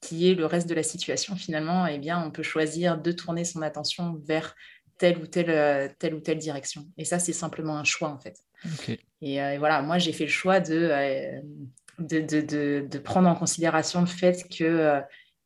qui 0.03 0.29
est 0.29 0.35
le 0.35 0.45
reste 0.45 0.67
de 0.67 0.75
la 0.75 0.83
situation, 0.83 1.35
finalement, 1.35 1.87
eh 1.87 1.97
bien, 1.97 2.21
on 2.23 2.29
peut 2.29 2.43
choisir 2.43 2.97
de 2.97 3.11
tourner 3.11 3.45
son 3.45 3.61
attention 3.61 4.19
vers 4.25 4.53
telle 4.97 5.17
ou 5.17 5.27
telle, 5.27 5.49
euh, 5.49 5.87
telle 5.97 6.13
ou 6.13 6.19
telle 6.19 6.37
direction. 6.37 6.85
Et 6.97 7.05
ça, 7.05 7.19
c'est 7.19 7.33
simplement 7.33 7.77
un 7.77 7.83
choix, 7.83 8.09
en 8.09 8.19
fait. 8.19 8.37
Euh, 8.89 8.95
et, 9.21 9.57
voilà, 9.57 9.81
moi, 9.81 9.97
j'ai 9.97 10.11
fait 10.11 10.25
le 10.25 10.29
choix 10.29 10.59
de, 10.59 10.75
euh, 10.75 11.41
de, 11.99 12.19
de, 12.19 12.85
de, 12.87 12.99
prendre 12.99 13.29
en 13.29 13.35
considération 13.35 14.01
le 14.01 14.07
fait 14.07 14.47
qu'il 14.49 15.03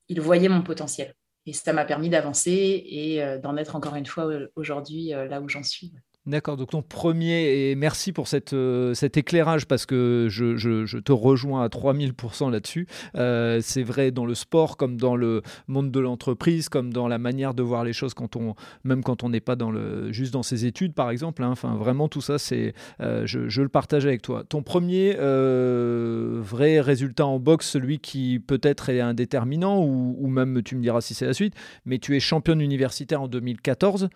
il 0.09 0.21
voyait 0.21 0.49
mon 0.49 0.63
potentiel. 0.63 1.13
Et 1.47 1.53
ça 1.53 1.73
m'a 1.73 1.85
permis 1.85 2.09
d'avancer 2.09 2.83
et 2.85 3.39
d'en 3.41 3.57
être 3.57 3.75
encore 3.75 3.95
une 3.95 4.05
fois 4.05 4.29
aujourd'hui 4.55 5.07
là 5.07 5.41
où 5.41 5.49
j'en 5.49 5.63
suis. 5.63 5.93
D'accord, 6.27 6.57
donc 6.57 6.71
ton 6.71 6.81
premier, 6.81 7.69
et 7.69 7.75
merci 7.75 8.11
pour 8.11 8.27
cette, 8.27 8.51
euh, 8.51 8.93
cet 8.93 9.15
éclairage 9.15 9.65
parce 9.65 9.85
que 9.85 10.27
je, 10.29 10.57
je, 10.57 10.97
te 10.97 11.13
rejoins 11.13 11.63
à 11.63 11.69
3000% 11.69 12.51
là-dessus. 12.51 12.85
Euh, 13.15 13.59
c'est 13.63 13.81
vrai 13.81 14.11
dans 14.11 14.25
le 14.25 14.35
sport 14.35 14.75
comme 14.75 14.97
dans 14.97 15.15
le 15.15 15.41
monde 15.69 15.89
de 15.89 16.01
l'entreprise, 16.01 16.67
comme 16.67 16.91
dans 16.91 17.07
la 17.07 17.17
manière 17.17 17.53
de 17.53 17.63
voir 17.63 17.85
les 17.85 17.93
choses, 17.93 18.13
quand 18.13 18.35
on, 18.35 18.55
même 18.83 19.05
quand 19.05 19.23
on 19.23 19.29
n'est 19.29 19.39
pas 19.39 19.55
dans 19.55 19.71
le, 19.71 20.11
juste 20.11 20.33
dans 20.33 20.43
ses 20.43 20.65
études 20.65 20.93
par 20.93 21.11
exemple. 21.11 21.41
Hein. 21.43 21.51
enfin, 21.51 21.75
vraiment 21.75 22.09
tout 22.09 22.19
ça, 22.19 22.37
c'est, 22.37 22.73
euh, 22.99 23.25
je, 23.25 23.47
je, 23.47 23.61
le 23.61 23.69
partage 23.69 24.05
avec 24.05 24.21
toi. 24.21 24.43
Ton 24.43 24.63
premier 24.63 25.13
vrai 25.13 26.81
résultat 26.81 27.25
en 27.25 27.39
boxe, 27.39 27.69
celui 27.69 27.99
qui 27.99 28.39
peut-être 28.45 28.89
est 28.89 28.99
indéterminant 28.99 29.81
ou, 29.81 30.17
ou 30.19 30.27
même 30.27 30.61
tu 30.61 30.75
me 30.75 30.81
diras 30.81 30.99
si 30.99 31.13
c'est 31.13 31.25
la 31.25 31.33
suite, 31.33 31.53
mais 31.85 31.99
tu 31.99 32.17
es 32.17 32.19
championne 32.19 32.59
universitaire 32.59 33.21
en 33.21 33.29
2014, 33.29 34.09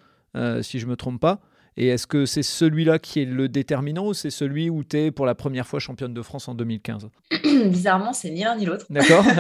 si 0.62 0.78
je 0.78 0.86
ne 0.86 0.92
me 0.92 0.98
trompe 0.98 1.22
pas. 1.22 1.40
Et 1.78 1.88
est-ce 1.88 2.06
que 2.06 2.26
c'est 2.26 2.44
celui-là 2.44 3.00
qui 3.00 3.22
est 3.22 3.26
le 3.26 3.48
déterminant 3.48 4.08
ou 4.08 4.14
c'est 4.14 4.30
celui 4.30 4.70
où 4.70 4.84
tu 4.84 4.98
es 4.98 5.12
pour 5.12 5.26
la 5.26 5.36
première 5.36 5.66
fois 5.66 5.80
championne 5.80 6.14
de 6.14 6.22
France 6.22 6.48
en 6.48 6.56
2015 6.56 7.08
Bizarrement, 7.66 8.14
c'est 8.14 8.30
ni 8.30 8.44
l'un 8.44 8.56
ni 8.56 8.66
l'autre. 8.66 8.86
D'accord. 8.90 9.26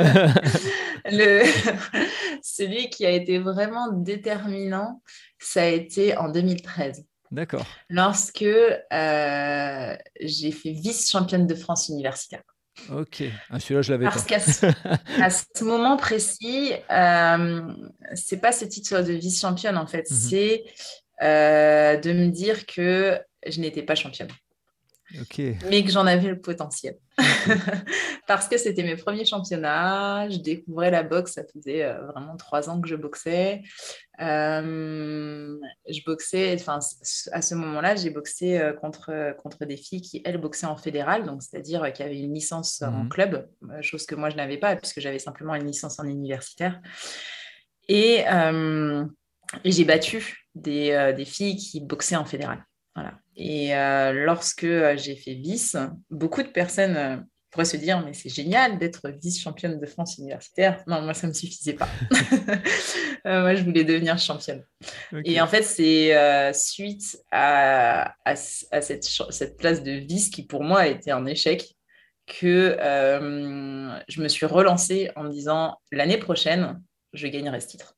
celui 2.41 2.89
qui 2.89 3.05
a 3.05 3.11
été 3.11 3.37
vraiment 3.39 3.91
déterminant, 3.91 5.01
ça 5.39 5.63
a 5.63 5.67
été 5.67 6.17
en 6.17 6.29
2013. 6.29 7.05
D'accord. 7.31 7.65
Lorsque 7.89 8.43
euh, 8.43 9.95
j'ai 10.21 10.51
fait 10.51 10.71
vice-championne 10.71 11.47
de 11.47 11.55
France 11.55 11.89
universitaire. 11.89 12.43
Ok, 12.89 13.23
ah, 13.49 13.59
celui-là 13.59 13.81
je 13.81 13.91
l'avais 13.91 14.05
Parce 14.05 14.23
qu'à 14.23 14.39
ce, 14.39 15.63
moment 15.63 15.97
précis, 15.97 16.71
euh, 16.89 17.61
c'est 18.15 18.37
pas 18.37 18.51
ce 18.51 18.65
titre 18.65 19.01
de 19.01 19.13
vice-championne 19.13 19.77
en 19.77 19.85
fait, 19.85 20.09
mhm. 20.09 20.17
c'est 20.17 20.63
euh, 21.21 21.97
de 21.97 22.13
me 22.13 22.27
dire 22.27 22.65
que 22.65 23.19
je 23.45 23.59
n'étais 23.59 23.83
pas 23.83 23.95
championne. 23.95 24.29
Mais 25.69 25.83
que 25.83 25.91
j'en 25.91 26.05
avais 26.05 26.29
le 26.29 26.39
potentiel. 26.39 26.97
Parce 28.27 28.47
que 28.47 28.57
c'était 28.57 28.83
mes 28.83 28.95
premiers 28.95 29.25
championnats, 29.25 30.29
je 30.29 30.37
découvrais 30.37 30.89
la 30.89 31.03
boxe, 31.03 31.33
ça 31.33 31.43
faisait 31.43 31.83
euh, 31.83 32.05
vraiment 32.07 32.37
trois 32.37 32.69
ans 32.69 32.79
que 32.79 32.87
je 32.87 32.95
boxais. 32.95 33.61
Euh, 34.21 35.57
je 35.89 35.99
boxais, 36.05 36.55
enfin, 36.57 36.79
à 37.33 37.41
ce 37.41 37.55
moment-là, 37.55 37.95
j'ai 37.95 38.09
boxé 38.09 38.71
contre, 38.79 39.35
contre 39.43 39.65
des 39.65 39.75
filles 39.75 40.01
qui, 40.01 40.21
elles, 40.23 40.37
boxaient 40.37 40.67
en 40.67 40.77
fédéral, 40.77 41.25
donc 41.25 41.43
c'est-à-dire 41.43 41.91
qui 41.91 42.03
avaient 42.03 42.19
une 42.19 42.33
licence 42.33 42.81
en 42.81 43.03
mhm. 43.03 43.09
club, 43.09 43.49
chose 43.81 44.05
que 44.05 44.15
moi, 44.15 44.29
je 44.29 44.37
n'avais 44.37 44.57
pas, 44.57 44.77
puisque 44.77 45.01
j'avais 45.01 45.19
simplement 45.19 45.55
une 45.55 45.67
licence 45.67 45.99
en 45.99 46.05
universitaire. 46.05 46.79
Et, 47.89 48.23
et 49.63 49.71
j'ai 49.71 49.85
battu 49.85 50.47
euh, 50.67 51.13
des, 51.13 51.25
filles 51.25 51.55
qui 51.55 51.79
boxaient 51.81 52.15
en 52.15 52.25
fédéral. 52.25 52.65
Voilà. 52.95 53.13
Et 53.35 53.75
euh, 53.75 54.11
lorsque 54.11 54.65
euh, 54.65 54.97
j'ai 54.97 55.15
fait 55.15 55.33
vice, 55.33 55.77
beaucoup 56.09 56.43
de 56.43 56.49
personnes 56.49 57.25
pourraient 57.49 57.65
se 57.65 57.77
dire 57.77 58.01
mais 58.05 58.13
c'est 58.13 58.29
génial 58.29 58.77
d'être 58.79 59.09
vice-championne 59.09 59.79
de 59.79 59.85
France 59.85 60.17
universitaire. 60.17 60.83
Non, 60.87 61.01
moi 61.01 61.13
ça 61.13 61.27
ne 61.27 61.31
me 61.31 61.35
suffisait 61.35 61.73
pas. 61.73 61.87
moi 63.25 63.55
je 63.55 63.63
voulais 63.63 63.83
devenir 63.83 64.17
championne. 64.17 64.63
Et 65.25 65.39
en 65.41 65.47
fait 65.47 65.63
c'est 65.63 66.53
suite 66.53 67.17
à, 67.31 68.13
à, 68.25 68.35
cette, 68.35 69.03
cette, 69.03 69.57
place 69.57 69.83
de 69.83 69.91
vice 69.91 70.29
qui 70.29 70.45
pour 70.45 70.63
moi 70.63 70.81
a 70.81 70.87
été 70.87 71.11
un 71.11 71.25
échec 71.25 71.75
que 72.25 72.77
je 72.79 74.21
me 74.21 74.27
suis 74.29 74.45
relancée 74.45 75.11
en 75.17 75.23
me 75.23 75.29
disant 75.29 75.77
l'année 75.91 76.17
prochaine 76.17 76.81
je 77.13 77.27
gagnerai 77.27 77.59
ce 77.59 77.67
titre. 77.67 77.95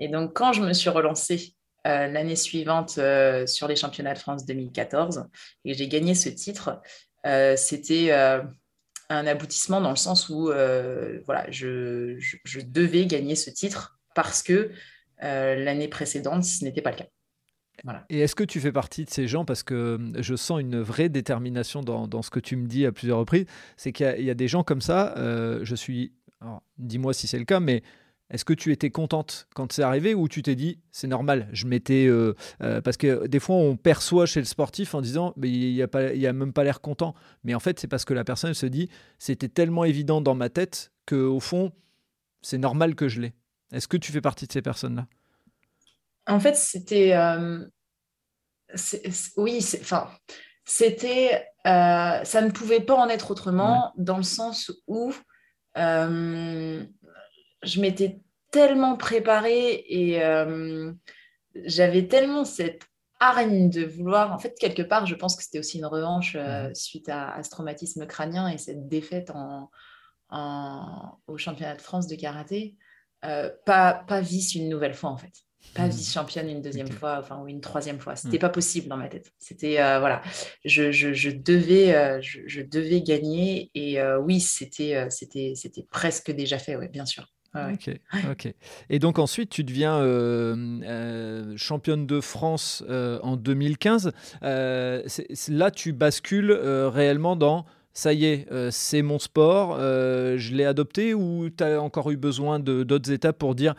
Et 0.00 0.08
donc, 0.08 0.32
quand 0.34 0.52
je 0.52 0.62
me 0.62 0.72
suis 0.72 0.88
relancée 0.88 1.54
euh, 1.86 2.08
l'année 2.08 2.36
suivante 2.36 2.96
euh, 2.98 3.46
sur 3.46 3.68
les 3.68 3.76
championnats 3.76 4.14
de 4.14 4.18
France 4.18 4.44
2014 4.44 5.24
et 5.64 5.74
j'ai 5.74 5.88
gagné 5.88 6.14
ce 6.14 6.28
titre, 6.28 6.80
euh, 7.26 7.54
c'était 7.56 8.12
un 8.12 9.26
aboutissement 9.26 9.80
dans 9.80 9.90
le 9.90 9.96
sens 9.96 10.28
où 10.30 10.46
voilà, 11.26 11.46
je, 11.50 12.18
devais 12.66 13.06
gagner 13.06 13.34
ce 13.34 13.50
titre 13.50 13.98
parce 14.14 14.42
que 14.42 14.70
l'année 15.20 15.88
précédente, 15.88 16.44
ce 16.44 16.64
n'était 16.64 16.82
pas 16.82 16.90
le 16.90 16.96
cas. 16.96 17.06
Et 18.10 18.20
est-ce 18.20 18.34
que 18.34 18.44
tu 18.44 18.60
fais 18.60 18.72
partie 18.72 19.06
de 19.06 19.10
ces 19.10 19.26
gens? 19.26 19.46
Parce 19.46 19.62
que 19.62 19.98
je 20.18 20.36
sens 20.36 20.60
une 20.60 20.80
vraie 20.80 21.08
détermination 21.08 21.80
dans, 21.82 22.22
ce 22.22 22.30
que 22.30 22.40
tu 22.40 22.56
me 22.56 22.66
dis 22.66 22.84
à 22.84 22.92
plusieurs 22.92 23.18
reprises. 23.18 23.46
C'est 23.76 23.92
qu'il 23.92 24.22
y, 24.22 24.30
a 24.30 24.34
des 24.34 24.48
gens 24.48 24.62
comme 24.64 24.80
ça. 24.82 25.14
je 25.16 25.74
suis. 25.74 26.12
Dis-moi 26.78 27.12
si 27.12 27.26
c'est 27.26 27.38
le 27.38 27.44
cas, 27.44 27.60
mais 27.60 27.82
est-ce 28.30 28.44
que 28.44 28.52
tu 28.52 28.70
étais 28.70 28.90
contente 28.90 29.48
quand 29.54 29.72
c'est 29.72 29.82
arrivé 29.82 30.14
ou 30.14 30.28
tu 30.28 30.42
t'es 30.42 30.54
dit 30.54 30.78
c'est 30.92 31.08
normal 31.08 31.48
Je 31.52 31.66
m'étais 31.66 32.06
euh, 32.06 32.34
euh, 32.62 32.80
parce 32.80 32.96
que 32.96 33.26
des 33.26 33.40
fois 33.40 33.56
on 33.56 33.76
perçoit 33.76 34.24
chez 34.26 34.40
le 34.40 34.46
sportif 34.46 34.94
en 34.94 35.00
disant 35.00 35.34
mais 35.36 35.50
il 35.50 35.74
n'y 35.74 35.82
a 35.82 35.88
pas 35.88 36.12
il 36.12 36.24
a 36.26 36.32
même 36.32 36.52
pas 36.52 36.62
l'air 36.62 36.80
content. 36.80 37.14
Mais 37.42 37.54
en 37.54 37.60
fait 37.60 37.80
c'est 37.80 37.88
parce 37.88 38.04
que 38.04 38.14
la 38.14 38.22
personne 38.22 38.54
se 38.54 38.66
dit 38.66 38.88
c'était 39.18 39.48
tellement 39.48 39.84
évident 39.84 40.20
dans 40.20 40.36
ma 40.36 40.48
tête 40.48 40.92
que 41.06 41.16
au 41.16 41.40
fond 41.40 41.72
c'est 42.40 42.58
normal 42.58 42.94
que 42.94 43.08
je 43.08 43.20
l'ai. 43.20 43.34
Est-ce 43.72 43.88
que 43.88 43.96
tu 43.96 44.12
fais 44.12 44.20
partie 44.20 44.46
de 44.46 44.52
ces 44.52 44.62
personnes 44.62 44.96
là 44.96 45.06
En 46.26 46.38
fait 46.38 46.56
c'était 46.56 47.14
euh, 47.14 47.66
oui 49.36 49.58
enfin 49.80 50.08
c'était 50.64 51.46
ça 51.64 52.42
ne 52.42 52.50
pouvait 52.50 52.80
pas 52.80 52.94
en 52.94 53.08
être 53.08 53.32
autrement 53.32 53.92
dans 53.96 54.18
le 54.18 54.22
sens 54.22 54.70
où 54.86 55.12
je 57.62 57.80
m'étais 57.80 58.20
tellement 58.50 58.96
préparée 58.96 59.84
et 59.88 60.20
j'avais 61.64 62.08
tellement 62.08 62.44
cette 62.44 62.82
hargne 63.20 63.70
de 63.70 63.84
vouloir. 63.84 64.32
En 64.32 64.38
fait, 64.38 64.54
quelque 64.58 64.82
part, 64.82 65.06
je 65.06 65.14
pense 65.14 65.36
que 65.36 65.42
c'était 65.42 65.58
aussi 65.58 65.78
une 65.78 65.86
revanche 65.86 66.36
mmh 66.36 66.74
suite 66.74 67.08
à, 67.08 67.42
ce 67.42 67.50
traumatisme 67.50 68.06
crânien 68.06 68.48
et 68.48 68.58
cette 68.58 68.88
défaite 68.88 69.30
en, 69.30 69.70
au 71.26 71.38
championnat 71.38 71.76
de 71.76 71.82
France 71.82 72.06
de 72.06 72.16
karaté. 72.16 72.76
pas, 73.20 74.04
pas 74.06 74.20
vice 74.20 74.54
une 74.54 74.68
nouvelle 74.68 74.94
fois, 74.94 75.10
en 75.10 75.16
fait 75.16 75.44
pas 75.74 75.86
mmh. 75.86 75.90
vice-championne 75.90 76.48
une 76.48 76.62
deuxième 76.62 76.90
fois, 76.90 77.18
enfin, 77.20 77.40
ou 77.40 77.48
une 77.48 77.60
troisième 77.60 78.00
fois. 78.00 78.16
C'était 78.16 78.28
n'était 78.28 78.38
mmh. 78.38 78.48
pas 78.48 78.48
possible 78.48 78.88
dans 78.88 78.96
ma 78.96 79.08
tête. 79.08 79.32
C'était, 79.38 79.80
euh, 79.80 80.00
voilà, 80.00 80.22
je, 80.64 80.90
je, 80.90 81.30
devais, 81.30 81.94
euh, 81.94 82.20
je, 82.20 82.60
devais 82.62 83.02
gagner. 83.02 83.70
Et 83.74 84.00
euh, 84.00 84.18
oui, 84.18 84.40
c'était, 84.40 85.06
c'était, 85.10 85.52
c'était 85.54 85.86
presque 85.90 86.30
déjà 86.30 86.58
fait, 86.58 86.76
ouais, 86.76 86.88
bien 86.88 87.06
sûr. 87.06 87.26
Ok, 87.54 87.90
ok. 88.30 88.54
Et 88.90 88.98
donc 88.98 89.18
ensuite, 89.18 89.50
tu 89.50 89.64
deviens 89.64 89.98
championne 91.56 92.06
de 92.06 92.20
France 92.20 92.84
en 92.88 93.36
2015. 93.36 94.12
là, 94.42 95.70
tu 95.70 95.92
bascules 95.92 96.52
réellement 96.52 97.36
dans 97.36 97.66
ça 97.92 98.12
y 98.12 98.24
est, 98.24 98.46
c'est 98.70 99.02
mon 99.02 99.18
sport, 99.18 99.78
je 99.78 100.54
l'ai 100.54 100.64
adopté 100.64 101.12
ou 101.12 101.50
tu 101.50 101.64
as 101.64 101.82
encore 101.82 102.10
eu 102.10 102.16
besoin 102.16 102.60
d'autres 102.60 103.10
étapes 103.10 103.38
pour 103.38 103.54
dire 103.54 103.74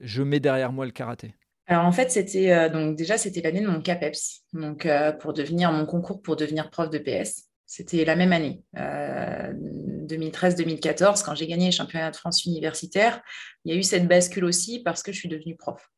je 0.00 0.22
mets 0.22 0.40
derrière 0.40 0.72
moi 0.72 0.86
le 0.86 0.92
karaté? 0.92 1.34
Alors 1.66 1.84
en 1.84 1.92
fait, 1.92 2.10
c'était 2.10 2.52
euh, 2.52 2.68
donc 2.68 2.96
déjà 2.96 3.16
c'était 3.16 3.42
l'année 3.42 3.60
de 3.60 3.68
mon 3.68 3.80
CAPEPS, 3.80 4.42
donc 4.52 4.86
euh, 4.86 5.12
pour 5.12 5.32
devenir 5.32 5.70
mon 5.70 5.86
concours 5.86 6.20
pour 6.20 6.34
devenir 6.36 6.68
prof 6.70 6.90
de 6.90 6.98
PS. 6.98 7.49
C'était 7.72 8.04
la 8.04 8.16
même 8.16 8.32
année, 8.32 8.64
2013-2014, 8.74 11.02
euh, 11.02 11.12
quand 11.24 11.36
j'ai 11.36 11.46
gagné 11.46 11.66
les 11.66 11.72
championnats 11.72 12.10
de 12.10 12.16
France 12.16 12.44
universitaire. 12.44 13.22
Il 13.64 13.72
y 13.72 13.76
a 13.76 13.78
eu 13.78 13.84
cette 13.84 14.08
bascule 14.08 14.44
aussi 14.44 14.82
parce 14.82 15.04
que 15.04 15.12
je 15.12 15.18
suis 15.18 15.28
devenue 15.28 15.54
prof. 15.54 15.88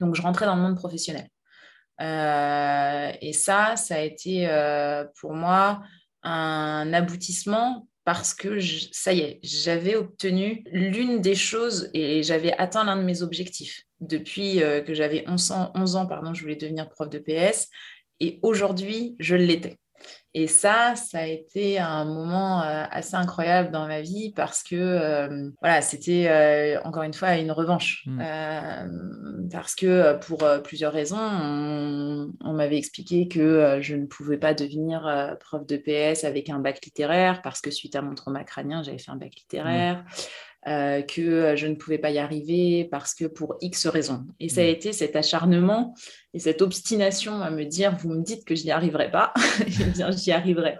Donc 0.00 0.14
je 0.14 0.20
rentrais 0.20 0.44
dans 0.44 0.56
le 0.56 0.60
monde 0.60 0.76
professionnel. 0.76 1.26
et 2.00 3.32
ça, 3.32 3.76
ça 3.76 3.94
a 3.94 4.00
été 4.00 4.46
pour 5.18 5.32
moi 5.32 5.80
un 6.22 6.92
aboutissement 6.92 7.88
parce 8.04 8.34
que 8.34 8.58
ça 8.92 9.14
y 9.14 9.20
est, 9.20 9.40
j'avais 9.42 9.96
obtenu 9.96 10.64
l'une 10.70 11.22
des 11.22 11.34
choses 11.34 11.88
et 11.94 12.22
j'avais 12.22 12.52
atteint 12.58 12.84
l'un 12.84 12.98
de 12.98 13.04
mes 13.04 13.22
objectifs. 13.22 13.84
Depuis 14.00 14.62
euh, 14.62 14.82
que 14.82 14.92
j'avais 14.92 15.24
11 15.26 15.50
ans, 15.52 15.72
11 15.74 15.96
ans 15.96 16.06
pardon, 16.06 16.34
je 16.34 16.42
voulais 16.42 16.56
devenir 16.56 16.90
prof 16.90 17.08
de 17.08 17.18
PS 17.18 17.70
et 18.20 18.38
aujourd'hui, 18.42 19.16
je 19.18 19.34
l'étais. 19.34 19.78
Et 20.36 20.48
ça, 20.48 20.96
ça 20.96 21.20
a 21.20 21.26
été 21.26 21.78
un 21.78 22.04
moment 22.04 22.60
euh, 22.62 22.84
assez 22.90 23.14
incroyable 23.14 23.70
dans 23.70 23.86
ma 23.86 24.00
vie 24.00 24.32
parce 24.34 24.64
que 24.64 24.74
euh, 24.74 25.50
voilà, 25.60 25.80
c'était 25.80 26.26
euh, 26.28 26.80
encore 26.82 27.04
une 27.04 27.14
fois 27.14 27.36
une 27.36 27.52
revanche. 27.52 28.02
Hmm. 28.06 29.48
parce 29.50 29.76
que 29.76 30.18
pour 30.26 30.44
plusieurs 30.64 30.92
raisons, 30.92 31.16
on, 31.16 32.52
m'avait 32.52 32.78
expliqué 32.78 33.28
que 33.28 33.78
je 33.80 33.94
ne 33.94 34.06
pouvais 34.06 34.36
pas 34.36 34.54
devenir 34.54 35.36
prof 35.40 35.64
de 35.66 35.76
PS 35.76 36.24
avec 36.24 36.50
un 36.50 36.58
bac 36.58 36.84
littéraire 36.84 37.40
parce 37.42 37.60
que 37.60 37.70
suite 37.70 37.94
à 37.94 38.02
mon 38.02 38.14
trauma 38.14 38.42
crânien, 38.42 38.82
j'avais 38.82 38.98
fait 38.98 39.12
un 39.12 39.16
bac 39.16 39.32
littéraire. 39.36 40.04
Euh, 40.66 41.02
que 41.02 41.20
euh, 41.20 41.56
je 41.56 41.66
ne 41.66 41.74
pouvais 41.74 41.98
pas 41.98 42.10
y 42.10 42.18
arriver 42.18 42.88
parce 42.90 43.14
que 43.14 43.26
pour 43.26 43.56
X 43.60 43.86
raisons. 43.86 44.24
Et 44.40 44.48
ça 44.48 44.62
a 44.62 44.64
mm. 44.64 44.68
été 44.68 44.92
cet 44.94 45.14
acharnement 45.14 45.94
et 46.32 46.38
cette 46.38 46.62
obstination 46.62 47.42
à 47.42 47.50
me 47.50 47.64
dire, 47.64 47.94
vous 47.98 48.08
me 48.08 48.22
dites 48.22 48.46
que 48.46 48.54
je 48.54 48.64
n'y 48.64 48.70
arriverai 48.70 49.10
pas, 49.10 49.34
eh 49.66 49.84
bien 49.84 50.10
j'y 50.10 50.32
arriverai. 50.32 50.78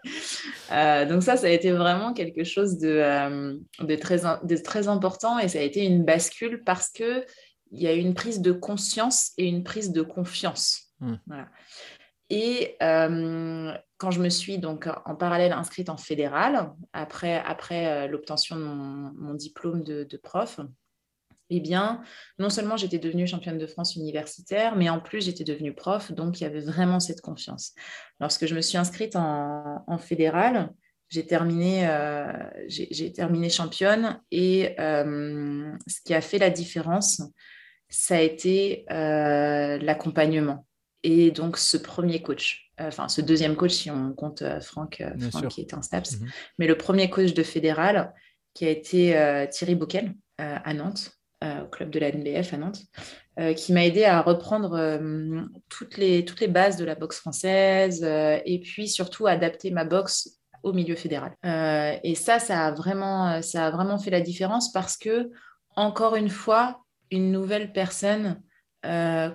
Euh, 0.72 1.04
donc 1.04 1.22
ça, 1.22 1.36
ça 1.36 1.48
a 1.48 1.50
été 1.50 1.70
vraiment 1.70 2.14
quelque 2.14 2.44
chose 2.44 2.78
de, 2.78 3.58
de, 3.80 3.94
très, 3.96 4.22
de 4.42 4.56
très 4.56 4.88
important 4.88 5.38
et 5.38 5.48
ça 5.48 5.58
a 5.58 5.62
été 5.62 5.84
une 5.84 6.02
bascule 6.02 6.62
parce 6.64 6.88
qu'il 6.88 7.26
y 7.72 7.86
a 7.86 7.92
eu 7.92 7.98
une 7.98 8.14
prise 8.14 8.40
de 8.40 8.52
conscience 8.52 9.32
et 9.36 9.46
une 9.46 9.64
prise 9.64 9.92
de 9.92 10.00
confiance. 10.00 10.94
Mm. 11.00 11.14
Voilà. 11.26 11.48
Et 12.34 12.76
quand 12.80 14.10
je 14.10 14.20
me 14.20 14.28
suis 14.28 14.58
donc 14.58 14.88
en 15.04 15.14
parallèle 15.14 15.52
inscrite 15.52 15.88
en 15.88 15.96
fédéral, 15.96 16.72
après, 16.92 17.38
après 17.46 17.86
euh, 17.86 18.08
l'obtention 18.08 18.56
de 18.56 18.62
mon, 18.64 19.34
diplôme 19.34 19.84
de, 19.84 20.16
prof, 20.16 20.58
eh 21.50 21.60
bien, 21.60 22.02
non 22.40 22.50
seulement 22.50 22.76
j'étais 22.76 22.98
devenue 22.98 23.28
championne 23.28 23.56
de 23.56 23.68
France 23.68 23.94
universitaire, 23.94 24.74
mais 24.74 24.90
en 24.90 24.98
plus 24.98 25.24
j'étais 25.24 25.44
devenue 25.44 25.72
prof, 25.74 26.10
donc 26.10 26.40
il 26.40 26.42
y 26.42 26.46
avait 26.48 26.58
vraiment 26.60 26.98
cette 26.98 27.20
confiance. 27.20 27.72
Lorsque 28.18 28.46
je 28.46 28.56
me 28.56 28.62
suis 28.62 28.78
inscrite 28.78 29.14
en, 29.14 29.84
en 29.86 29.98
fédéral, 29.98 30.70
j'ai 31.10 31.26
terminé, 31.28 31.88
euh, 31.88 32.32
j'ai 32.66 33.12
terminé 33.12 33.48
championne 33.48 34.20
et 34.32 34.74
ce 34.76 36.00
qui 36.04 36.14
a 36.14 36.20
fait 36.20 36.38
la 36.38 36.50
différence, 36.50 37.22
ça 37.88 38.16
a 38.16 38.20
été 38.20 38.86
euh, 38.90 39.78
l'accompagnement 39.78 40.66
et 41.04 41.30
donc 41.30 41.58
ce 41.58 41.76
premier 41.76 42.22
coach, 42.22 42.72
euh, 42.80 42.88
enfin 42.88 43.08
ce 43.08 43.20
deuxième 43.20 43.54
coach 43.54 43.72
si 43.72 43.90
on 43.90 44.12
compte 44.14 44.42
euh, 44.42 44.60
Franck, 44.60 45.02
euh, 45.02 45.30
Franck 45.30 45.48
qui 45.48 45.60
était 45.60 45.74
en 45.74 45.82
STAPS, 45.82 46.18
mhm. 46.18 46.30
mais 46.58 46.66
le 46.66 46.76
premier 46.76 47.10
coach 47.10 47.34
de 47.34 47.42
fédéral 47.42 48.12
qui 48.54 48.64
a 48.64 48.70
été 48.70 49.48
Thierry 49.50 49.74
Bockel 49.74 50.14
à 50.38 50.72
Nantes, 50.74 51.10
au 51.42 51.66
club 51.66 51.90
de 51.90 51.98
la 51.98 52.12
NBF 52.12 52.54
à 52.54 52.56
Nantes, 52.56 52.82
qui 53.56 53.72
m'a 53.72 53.84
aidé 53.84 54.04
à 54.04 54.22
reprendre 54.22 55.00
toutes, 55.68 55.96
les, 55.96 56.24
toutes 56.24 56.38
les 56.38 56.46
bases 56.46 56.76
de 56.76 56.84
la 56.84 56.94
boxe 56.94 57.18
française 57.18 58.04
et 58.04 58.60
puis 58.60 58.86
surtout 58.86 59.26
adapter 59.26 59.72
ma 59.72 59.84
boxe 59.84 60.38
au 60.62 60.72
milieu 60.72 60.94
fédéral. 60.94 61.34
et 61.42 62.14
ça, 62.14 62.38
ça 62.38 62.66
a, 62.66 62.70
vraiment, 62.70 63.42
ça 63.42 63.66
a 63.66 63.70
vraiment 63.72 63.98
fait 63.98 64.12
la 64.12 64.20
différence 64.20 64.70
parce 64.70 64.96
que, 64.96 65.32
encore 65.74 66.14
une 66.14 66.30
fois, 66.30 66.84
une 67.10 67.32
nouvelle 67.32 67.72
personne 67.72 68.40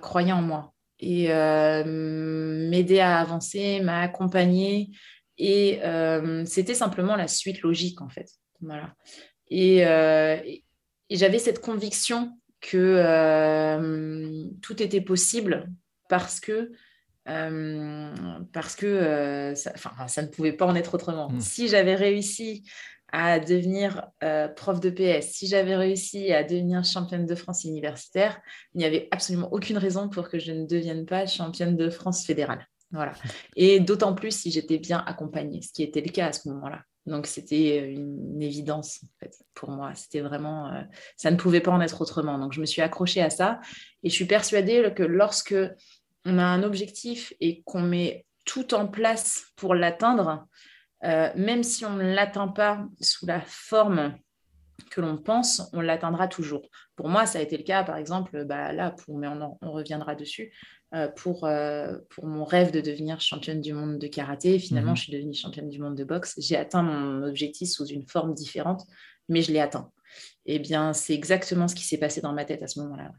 croyait 0.00 0.32
en 0.32 0.40
moi 0.40 0.72
et 1.00 1.32
euh, 1.32 1.84
m'aider 1.84 3.00
à 3.00 3.18
avancer, 3.18 3.80
m'a 3.80 4.00
accompagné. 4.00 4.90
Et 5.38 5.80
euh, 5.82 6.44
c'était 6.44 6.74
simplement 6.74 7.16
la 7.16 7.28
suite 7.28 7.62
logique, 7.62 8.00
en 8.02 8.08
fait. 8.08 8.28
Voilà. 8.60 8.94
Et, 9.48 9.86
euh, 9.86 10.36
et 10.44 10.62
j'avais 11.10 11.38
cette 11.38 11.60
conviction 11.60 12.38
que 12.60 13.00
tout 14.60 14.82
était 14.82 15.00
possible 15.00 15.70
parce 16.08 16.40
que 16.40 16.72
parce 18.52 18.74
que 18.74 19.52
ça, 19.54 19.72
ça, 20.08 20.22
ne 20.22 20.26
pouvait 20.26 20.52
pas 20.52 20.66
en 20.66 20.74
être 20.74 20.94
autrement. 20.94 21.30
Mmh. 21.30 21.40
Si 21.40 21.68
j'avais 21.68 21.94
réussi 21.94 22.64
à 23.12 23.40
devenir 23.40 24.06
euh, 24.22 24.48
prof 24.48 24.80
de 24.80 24.90
PS, 24.90 25.32
si 25.32 25.46
j'avais 25.46 25.76
réussi 25.76 26.32
à 26.32 26.44
devenir 26.44 26.84
championne 26.84 27.26
de 27.26 27.34
France 27.34 27.64
universitaire, 27.64 28.40
il 28.74 28.78
n'y 28.78 28.84
avait 28.84 29.08
absolument 29.10 29.48
aucune 29.52 29.78
raison 29.78 30.08
pour 30.08 30.28
que 30.28 30.38
je 30.38 30.52
ne 30.52 30.66
devienne 30.66 31.06
pas 31.06 31.26
championne 31.26 31.76
de 31.76 31.90
France 31.90 32.24
fédérale. 32.24 32.66
Voilà. 32.92 33.12
Et 33.56 33.80
d'autant 33.80 34.14
plus 34.14 34.32
si 34.32 34.50
j'étais 34.50 34.78
bien 34.78 35.02
accompagnée, 35.06 35.62
ce 35.62 35.72
qui 35.72 35.82
était 35.82 36.00
le 36.00 36.10
cas 36.10 36.28
à 36.28 36.32
ce 36.32 36.48
moment-là. 36.48 36.82
Donc 37.06 37.26
c'était 37.26 37.92
une 37.92 38.42
évidence 38.42 39.00
pour 39.54 39.70
moi. 39.70 39.94
C'était 39.94 40.20
vraiment, 40.20 40.68
euh, 40.72 40.82
ça 41.16 41.30
ne 41.30 41.36
pouvait 41.36 41.60
pas 41.60 41.70
en 41.70 41.80
être 41.80 42.00
autrement. 42.00 42.38
Donc 42.38 42.52
je 42.52 42.60
me 42.60 42.66
suis 42.66 42.82
accrochée 42.82 43.22
à 43.22 43.30
ça 43.30 43.60
et 44.02 44.10
je 44.10 44.14
suis 44.14 44.26
persuadée 44.26 44.92
que 44.94 45.02
lorsque 45.02 45.54
on 46.24 46.38
a 46.38 46.44
un 46.44 46.62
objectif 46.62 47.32
et 47.40 47.62
qu'on 47.62 47.82
met 47.82 48.26
tout 48.44 48.74
en 48.74 48.86
place 48.86 49.44
pour 49.56 49.74
l'atteindre, 49.74 50.46
euh, 51.04 51.30
même 51.34 51.62
si 51.62 51.84
on 51.84 51.94
ne 51.96 52.14
l'atteint 52.14 52.48
pas 52.48 52.86
sous 53.00 53.26
la 53.26 53.40
forme 53.40 54.14
que 54.90 55.00
l'on 55.00 55.16
pense, 55.16 55.70
on 55.72 55.80
l'atteindra 55.80 56.28
toujours. 56.28 56.68
Pour 56.96 57.08
moi, 57.08 57.26
ça 57.26 57.38
a 57.38 57.42
été 57.42 57.56
le 57.56 57.62
cas, 57.62 57.84
par 57.84 57.96
exemple, 57.96 58.44
bah, 58.44 58.72
là, 58.72 58.90
pour, 58.90 59.18
mais 59.18 59.28
on, 59.28 59.70
reviendra 59.70 60.14
dessus, 60.14 60.52
euh, 60.94 61.08
pour, 61.08 61.44
euh, 61.44 61.96
pour 62.10 62.26
mon 62.26 62.44
rêve 62.44 62.72
de 62.72 62.80
devenir 62.80 63.20
championne 63.20 63.60
du 63.60 63.72
monde 63.72 63.98
de 63.98 64.06
karaté. 64.06 64.58
Finalement, 64.58 64.92
mhm. 64.92 64.96
je 64.96 65.02
suis 65.02 65.12
devenue 65.12 65.34
championne 65.34 65.68
du 65.68 65.78
monde 65.78 65.96
de 65.96 66.04
boxe. 66.04 66.34
J'ai 66.38 66.56
atteint 66.56 66.82
mon 66.82 67.22
objectif 67.22 67.70
sous 67.70 67.86
une 67.86 68.06
forme 68.06 68.34
différente, 68.34 68.82
mais 69.28 69.42
je 69.42 69.52
l'ai 69.52 69.60
atteint. 69.60 69.90
Eh 70.46 70.58
bien, 70.58 70.92
c'est 70.92 71.14
exactement 71.14 71.68
ce 71.68 71.74
qui 71.74 71.84
s'est 71.84 71.98
passé 71.98 72.20
dans 72.20 72.32
ma 72.32 72.44
tête 72.44 72.62
à 72.62 72.66
ce 72.66 72.80
moment-là. 72.80 73.12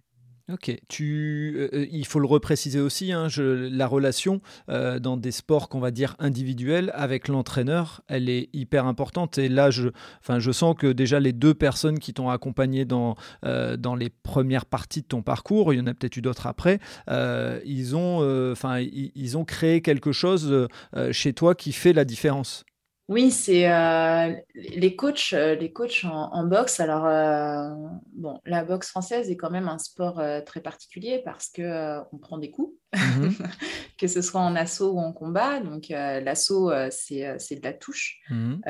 Ok, 0.54 0.76
tu, 0.90 1.54
euh, 1.56 1.70
euh, 1.74 1.88
il 1.92 2.06
faut 2.06 2.20
le 2.20 2.26
repréciser 2.26 2.82
aussi, 2.82 3.14
hein, 3.14 3.28
la 3.38 3.88
relation 3.88 4.42
euh, 4.70 5.00
dans 5.00 5.16
des 5.16 5.32
sports 5.32 5.70
qu'on 5.70 5.80
va 5.80 5.92
dire 5.92 6.16
individuels 6.20 6.92
avec 6.94 7.28
l'entraîneur, 7.30 8.02
elle 8.08 8.28
est 8.28 8.50
hyper 8.52 8.86
importante. 8.86 9.38
Et 9.38 9.48
là, 9.48 9.72
je, 9.72 9.90
enfin, 10.20 10.40
je 10.40 10.52
sens 10.52 10.76
que 10.78 10.88
déjà 10.88 11.20
les 11.20 11.32
deux 11.32 11.54
personnes 11.54 12.00
qui 12.00 12.14
t'ont 12.14 12.30
accompagné 12.30 12.86
dans, 12.86 13.16
les 13.44 14.10
premières 14.10 14.66
parties 14.66 15.02
de 15.02 15.08
ton 15.08 15.22
parcours, 15.22 15.74
il 15.74 15.78
y 15.78 15.82
en 15.82 15.88
a 15.88 15.94
peut-être 15.94 16.18
eu 16.18 16.22
d'autres 16.22 16.48
après, 16.48 16.80
ils, 17.08 17.96
ont, 17.96 18.54
ils, 18.56 19.38
ont 19.38 19.46
créé 19.46 19.82
quelque 19.82 20.12
chose 20.12 20.68
chez 21.12 21.34
toi 21.34 21.56
qui 21.56 21.72
fait 21.72 21.94
la 21.94 22.06
différence. 22.06 22.66
Oui, 23.12 23.30
c'est 23.30 23.70
euh, 23.70 24.34
les 24.56 24.96
coachs, 24.96 25.34
euh, 25.34 25.54
les 25.56 25.74
coachs 25.74 26.06
en, 26.06 26.46
boxe. 26.46 26.80
Alors, 26.80 27.06
euh, 27.06 27.70
bon, 28.14 28.40
la 28.46 28.64
boxe 28.64 28.88
française 28.88 29.30
est 29.30 29.36
quand 29.36 29.50
même 29.50 29.68
un 29.68 29.80
sport 29.80 30.24
très 30.46 30.62
particulier 30.62 31.22
parce 31.26 31.50
que 31.50 32.00
on 32.14 32.18
prend 32.18 32.38
des 32.38 32.52
coups, 32.52 32.74
mhm. 32.96 33.34
que 34.00 34.08
ce 34.08 34.22
soit 34.22 34.40
en 34.40 34.56
assaut 34.56 34.94
ou 34.94 35.00
en 35.00 35.12
combat. 35.12 35.60
Donc, 35.60 35.88
l'assaut, 35.90 36.72
c'est 36.90 37.20
de 37.20 37.64
la 37.64 37.74
touche. 37.74 38.22
Mhm. 38.30 38.62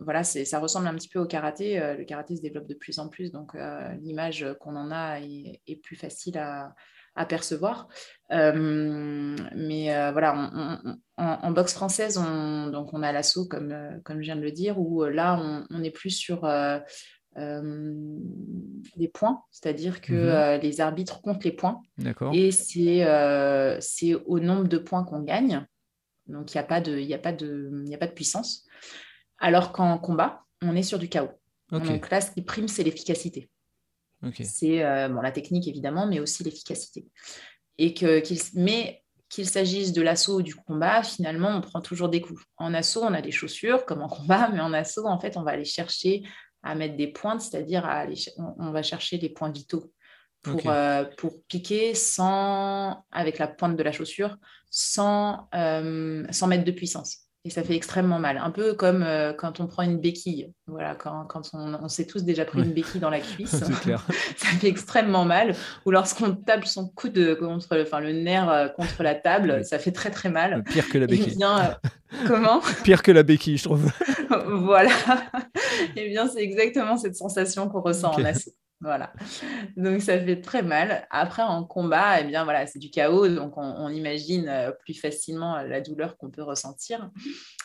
voilà, 0.00 0.22
ça 0.22 0.58
ressemble 0.58 0.86
un 0.88 0.94
petit 0.94 1.08
peu 1.08 1.18
au 1.18 1.26
karaté. 1.26 1.80
le 1.96 2.04
karaté 2.04 2.36
se 2.36 2.42
développe 2.42 2.68
de 2.68 2.74
plus 2.74 2.98
en 2.98 3.08
plus, 3.08 3.32
donc 3.32 3.56
l'image 4.02 4.44
qu'on 4.60 4.76
en 4.76 4.90
a 4.90 5.18
est 5.18 5.82
plus 5.82 5.96
facile 5.96 6.36
à, 6.36 6.74
à 7.16 7.24
percevoir. 7.24 7.88
Euh, 8.32 9.36
mais 9.54 9.94
euh, 9.94 10.10
voilà, 10.12 10.96
en, 11.16 11.50
boxe 11.52 11.74
française, 11.74 12.18
on, 12.18 12.68
donc 12.68 12.92
on 12.92 13.02
a 13.02 13.12
l'assaut, 13.12 13.46
comme, 13.46 13.72
euh, 13.72 13.98
comme 14.04 14.18
je 14.18 14.24
viens 14.24 14.36
de 14.36 14.42
le 14.42 14.52
dire, 14.52 14.78
où 14.78 15.04
là, 15.04 15.40
on, 15.70 15.82
est 15.82 15.90
plus 15.90 16.10
sur 16.10 16.48
des 17.36 19.08
points, 19.08 19.42
c'est-à-dire 19.50 20.00
que 20.00 20.56
mhm. 20.56 20.60
les 20.60 20.80
arbitres 20.80 21.20
comptent 21.20 21.44
les 21.44 21.52
points. 21.52 21.80
Et 22.32 22.50
c'est 22.50 23.04
au 24.26 24.40
nombre 24.40 24.68
de 24.68 24.78
points 24.78 25.04
qu'on 25.04 25.22
gagne. 25.22 25.66
Donc, 26.26 26.52
il 26.52 26.56
n'y 26.56 26.60
a, 26.60 26.64
pas 26.64 26.80
de, 26.80 27.14
a, 27.14 27.18
pas 27.18 27.32
de, 27.32 27.84
a 27.92 27.98
pas 27.98 28.08
de 28.08 28.12
puissance. 28.12 28.64
Alors 29.38 29.72
qu'en 29.72 29.98
combat, 29.98 30.42
on 30.62 30.74
est 30.74 30.82
sur 30.82 30.98
du 30.98 31.08
chaos. 31.08 31.30
Donc 31.70 32.10
là, 32.10 32.20
ce 32.20 32.30
qui 32.30 32.42
prime, 32.42 32.68
c'est 32.68 32.82
l'efficacité. 32.82 33.48
C'est 34.42 34.84
euh, 34.84 35.08
bon, 35.08 35.20
la 35.20 35.32
technique 35.32 35.68
évidemment, 35.68 36.06
mais 36.06 36.20
aussi 36.20 36.42
l'efficacité. 36.42 37.06
Et 37.78 37.94
que, 37.94 38.20
qu'il, 38.20 38.38
mais 38.54 39.02
qu'il 39.28 39.46
s'agisse 39.48 39.92
de 39.92 40.02
l'assaut 40.02 40.36
ou 40.36 40.42
du 40.42 40.54
combat, 40.54 41.02
finalement, 41.02 41.50
on 41.50 41.60
prend 41.60 41.80
toujours 41.80 42.08
des 42.08 42.20
coups. 42.20 42.42
En 42.56 42.74
assaut, 42.74 43.02
on 43.02 43.12
a 43.12 43.22
des 43.22 43.32
chaussures 43.32 43.84
comme 43.84 44.02
en 44.02 44.08
combat, 44.08 44.48
mais 44.48 44.60
en 44.60 44.72
assaut, 44.72 45.06
en 45.06 45.18
fait, 45.18 45.36
on 45.36 45.42
va 45.42 45.52
aller 45.52 45.64
chercher 45.64 46.22
à 46.62 46.74
mettre 46.74 46.96
des 46.96 47.08
pointes, 47.08 47.40
c'est-à-dire 47.42 47.84
à 47.84 48.06
on, 48.58 48.70
va 48.72 48.82
chercher 48.82 49.18
les 49.18 49.28
points 49.28 49.50
vitaux 49.50 49.92
pour, 50.42 50.60
euh, 50.66 51.04
pour 51.16 51.32
piquer 51.48 51.94
sans, 51.94 53.04
avec 53.12 53.38
la 53.38 53.46
pointe 53.46 53.76
de 53.76 53.82
la 53.82 53.92
chaussure 53.92 54.36
sans, 54.70 55.48
euh, 55.54 56.24
sans 56.30 56.46
mettre 56.46 56.64
de 56.64 56.72
puissance 56.72 57.25
et 57.46 57.50
ça 57.50 57.62
fait 57.62 57.76
extrêmement 57.76 58.18
mal. 58.18 58.38
Un 58.38 58.50
peu 58.50 58.74
comme 58.74 59.04
euh, 59.04 59.32
quand 59.32 59.60
on 59.60 59.68
prend 59.68 59.84
une 59.84 59.98
béquille. 59.98 60.52
Voilà, 60.66 60.96
quand, 60.96 61.26
quand 61.26 61.42
on, 61.52 61.88
s'est 61.88 62.06
tous 62.06 62.24
déjà 62.24 62.44
pris 62.44 62.58
une 62.60 62.72
béquille 62.72 63.00
dans 63.00 63.10
la 63.10 63.20
cuisse, 63.20 63.50
ça 63.56 63.66
fait 64.60 64.66
extrêmement 64.66 65.24
mal. 65.24 65.54
Ou 65.84 65.92
lorsqu'on 65.92 66.34
tape 66.34 66.66
son 66.66 66.88
coude 66.88 67.38
contre, 67.38 67.80
enfin 67.80 68.00
le 68.00 68.12
nerf 68.12 68.50
euh, 68.50 68.68
contre 68.68 69.04
la 69.04 69.14
table, 69.14 69.64
ça 69.64 69.78
fait 69.78 69.92
très 69.92 70.10
très 70.10 70.28
mal. 70.28 70.64
Pire 70.64 70.88
que 70.88 70.98
la 70.98 71.06
béquille. 71.06 71.38
Euh, 71.40 71.88
comment? 72.26 72.60
Pire 72.82 73.02
que 73.02 73.12
la 73.12 73.22
béquille, 73.22 73.58
je 73.58 73.64
trouve. 73.64 73.92
voilà. 74.48 74.90
et 75.94 76.02
eh 76.04 76.08
bien, 76.08 76.28
c'est 76.28 76.42
exactement 76.42 76.96
cette 76.96 77.14
sensation 77.14 77.68
qu'on 77.68 77.80
ressent 77.80 78.12
en 78.12 78.24
assaut. 78.24 78.50
Voilà. 78.80 79.12
Donc 79.76 80.02
ça 80.02 80.18
fait 80.20 80.40
très 80.40 80.62
mal. 80.62 81.06
Après, 81.10 81.42
en 81.42 81.64
combat, 81.64 82.20
eh 82.20 82.24
bien 82.24 82.44
voilà, 82.44 82.66
c'est 82.66 82.78
du 82.78 82.90
chaos, 82.90 83.28
donc 83.28 83.54
on, 83.56 83.88
imagine 83.88 84.48
euh, 84.48 84.70
plus 84.70 84.92
facilement 84.92 85.62
la 85.62 85.80
douleur 85.80 86.18
qu'on 86.18 86.30
peut 86.30 86.42
ressentir. 86.42 87.10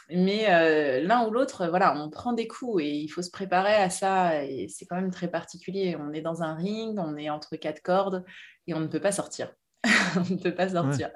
Mais 0.09 0.45
euh, 0.49 1.01
l'un 1.01 1.27
ou 1.27 1.31
l'autre, 1.31 1.67
voilà, 1.67 1.95
on 1.97 2.09
prend 2.09 2.31
des 2.31 2.47
coups 2.47 2.83
et 2.83 2.89
il 2.89 3.09
faut 3.09 3.21
se 3.21 3.29
préparer 3.29 3.73
à 3.73 3.89
ça. 3.89 4.45
Et 4.45 4.67
c'est 4.69 4.85
quand 4.85 4.95
même 4.95 5.11
très 5.11 5.29
particulier. 5.29 5.97
On 5.99 6.13
est 6.13 6.21
dans 6.21 6.43
un 6.43 6.55
ring, 6.55 6.97
on 6.97 7.17
est 7.17 7.29
entre 7.29 7.57
quatre 7.57 7.81
cordes 7.81 8.23
et 8.67 8.73
on 8.73 8.79
ne 8.79 8.87
peut 8.87 9.01
pas 9.01 9.11
sortir. 9.11 9.53
on 10.15 10.33
ne 10.33 10.37
peut 10.37 10.53
pas 10.53 10.69
sortir. 10.69 11.09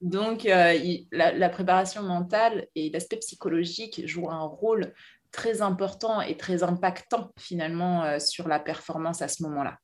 Donc, 0.00 0.44
euh, 0.46 0.78
la, 1.10 1.32
la, 1.32 1.48
préparation 1.48 2.02
mentale 2.02 2.66
et 2.74 2.90
l'aspect 2.90 3.16
psychologique 3.16 4.06
jouent 4.06 4.30
un 4.30 4.42
rôle 4.42 4.92
très 5.32 5.62
important 5.62 6.20
et 6.20 6.36
très 6.36 6.62
impactant 6.62 7.32
finalement 7.38 8.04
euh, 8.04 8.18
sur 8.18 8.48
la 8.48 8.58
performance 8.58 9.22
à 9.22 9.28
ce 9.28 9.42
moment-là. 9.44 9.78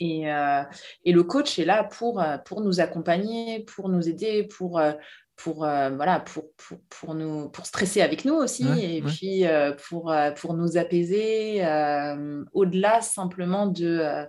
Et, 0.00 0.32
euh, 0.32 0.62
et, 1.04 1.12
le 1.12 1.22
coach 1.22 1.58
est 1.58 1.64
là 1.64 1.84
pour, 1.84 2.20
euh, 2.20 2.36
pour 2.38 2.60
nous 2.60 2.80
accompagner, 2.80 3.64
pour 3.64 3.88
nous 3.88 4.08
aider, 4.08 4.44
pour, 4.44 4.82
pour, 5.36 5.58
voilà, 5.58 6.20
pour, 6.20 6.44
pour, 6.56 6.78
pour, 6.88 7.14
nous, 7.14 7.48
pour 7.50 7.64
stresser 7.64 8.02
avec 8.02 8.24
nous 8.24 8.34
aussi, 8.34 8.66
et 8.82 9.02
puis 9.02 9.44
pour, 9.88 10.14
pour 10.36 10.54
nous 10.54 10.76
apaiser 10.76 11.64
au-delà 12.52 13.00
simplement 13.02 13.66
de, 13.66 14.26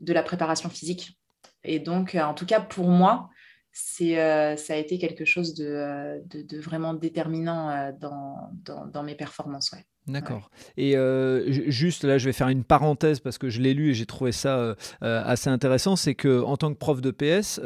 de 0.00 0.12
la 0.12 0.22
préparation 0.22 0.68
physique. 0.68 1.18
Et 1.62 1.78
donc, 1.78 2.16
en 2.16 2.34
tout 2.34 2.46
cas, 2.46 2.60
pour 2.60 2.88
moi, 2.88 3.30
c'est, 3.74 4.20
euh, 4.20 4.56
ça 4.56 4.74
a 4.74 4.76
été 4.76 4.98
quelque 4.98 5.24
chose 5.24 5.52
de, 5.54 5.66
euh, 5.66 6.20
de, 6.26 6.60
vraiment 6.60 6.94
déterminant 6.94 7.70
euh, 7.70 7.92
dans, 7.92 8.50
dans, 8.64 8.86
dans, 8.86 9.02
mes 9.02 9.16
performances. 9.16 9.72
Ouais. 9.72 9.84
D'accord. 10.06 10.50
Et 10.76 10.98
euh, 10.98 11.70
juste 11.70 12.04
là, 12.04 12.18
je 12.18 12.26
vais 12.26 12.34
faire 12.34 12.48
une 12.48 12.62
parenthèse 12.62 13.20
parce 13.20 13.38
que 13.38 13.48
je 13.48 13.62
l'ai 13.62 13.72
lu 13.72 13.90
et 13.90 13.94
j'ai 13.94 14.04
trouvé 14.04 14.32
ça 14.32 14.58
euh, 14.58 14.74
euh, 15.02 15.22
assez 15.24 15.48
intéressant. 15.48 15.96
C'est 15.96 16.14
que 16.14 16.42
en 16.42 16.58
tant 16.58 16.74
que 16.74 16.78
prof 16.78 17.00
de 17.00 17.10
PS, 17.10 17.58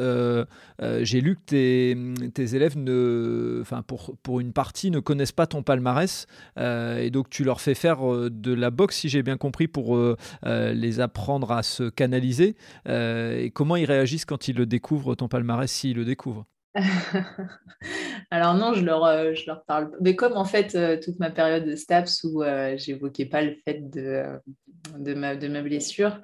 j'ai 1.03 1.21
lu 1.21 1.35
que 1.35 2.29
tes, 2.29 2.55
élèves, 2.55 2.79
ne, 2.79 3.65
pour, 3.87 4.17
pour 4.23 4.39
une 4.39 4.53
partie, 4.53 4.93
ne 4.93 5.01
connaissent 5.01 5.33
pas 5.33 5.49
ton 5.49 5.65
palmarès 5.65 6.27
et 6.57 7.11
donc 7.11 7.29
tu 7.29 7.43
leur 7.43 7.61
fais 7.61 7.75
faire 7.75 8.31
de 8.31 8.55
la 8.55 8.71
boxe, 8.71 8.99
si 8.99 9.09
j'ai 9.09 9.23
bien 9.25 9.37
compris, 9.37 9.67
pour 9.67 9.99
les 10.45 11.01
apprendre 11.01 11.51
à 11.51 11.65
se 11.65 11.89
canaliser. 11.89 12.57
et 12.87 13.51
comment 13.53 13.75
ils 13.75 13.85
réagissent 13.85 14.25
quand 14.25 14.47
ils 14.47 14.57
le 14.57 14.67
découvrent 14.67 15.17
ton 15.17 15.27
palmarès, 15.27 15.71
s'ils 15.71 15.97
le 15.97 16.05
découvrent? 16.05 16.47
Alors 18.31 18.55
non, 18.55 18.75
je 18.75 18.85
leur, 18.85 19.05
euh, 19.05 19.35
je 19.35 19.47
leur 19.47 19.65
parle. 19.65 19.91
Mais 20.01 20.17
comme 20.17 20.35
en 20.35 20.45
fait, 20.45 20.75
euh, 20.75 20.99
toute 21.03 21.19
ma 21.19 21.31
période 21.31 21.65
de 21.65 21.77
STAPS 21.77 22.25
où 22.25 22.43
euh, 22.43 22.77
j'évoquais 22.77 23.27
pas 23.27 23.43
le 23.43 23.57
fait 23.65 23.89
de, 23.91 24.25
de, 24.99 25.15
ma, 25.15 25.37
de 25.37 25.49
ma 25.49 25.63
blessure, 25.63 26.21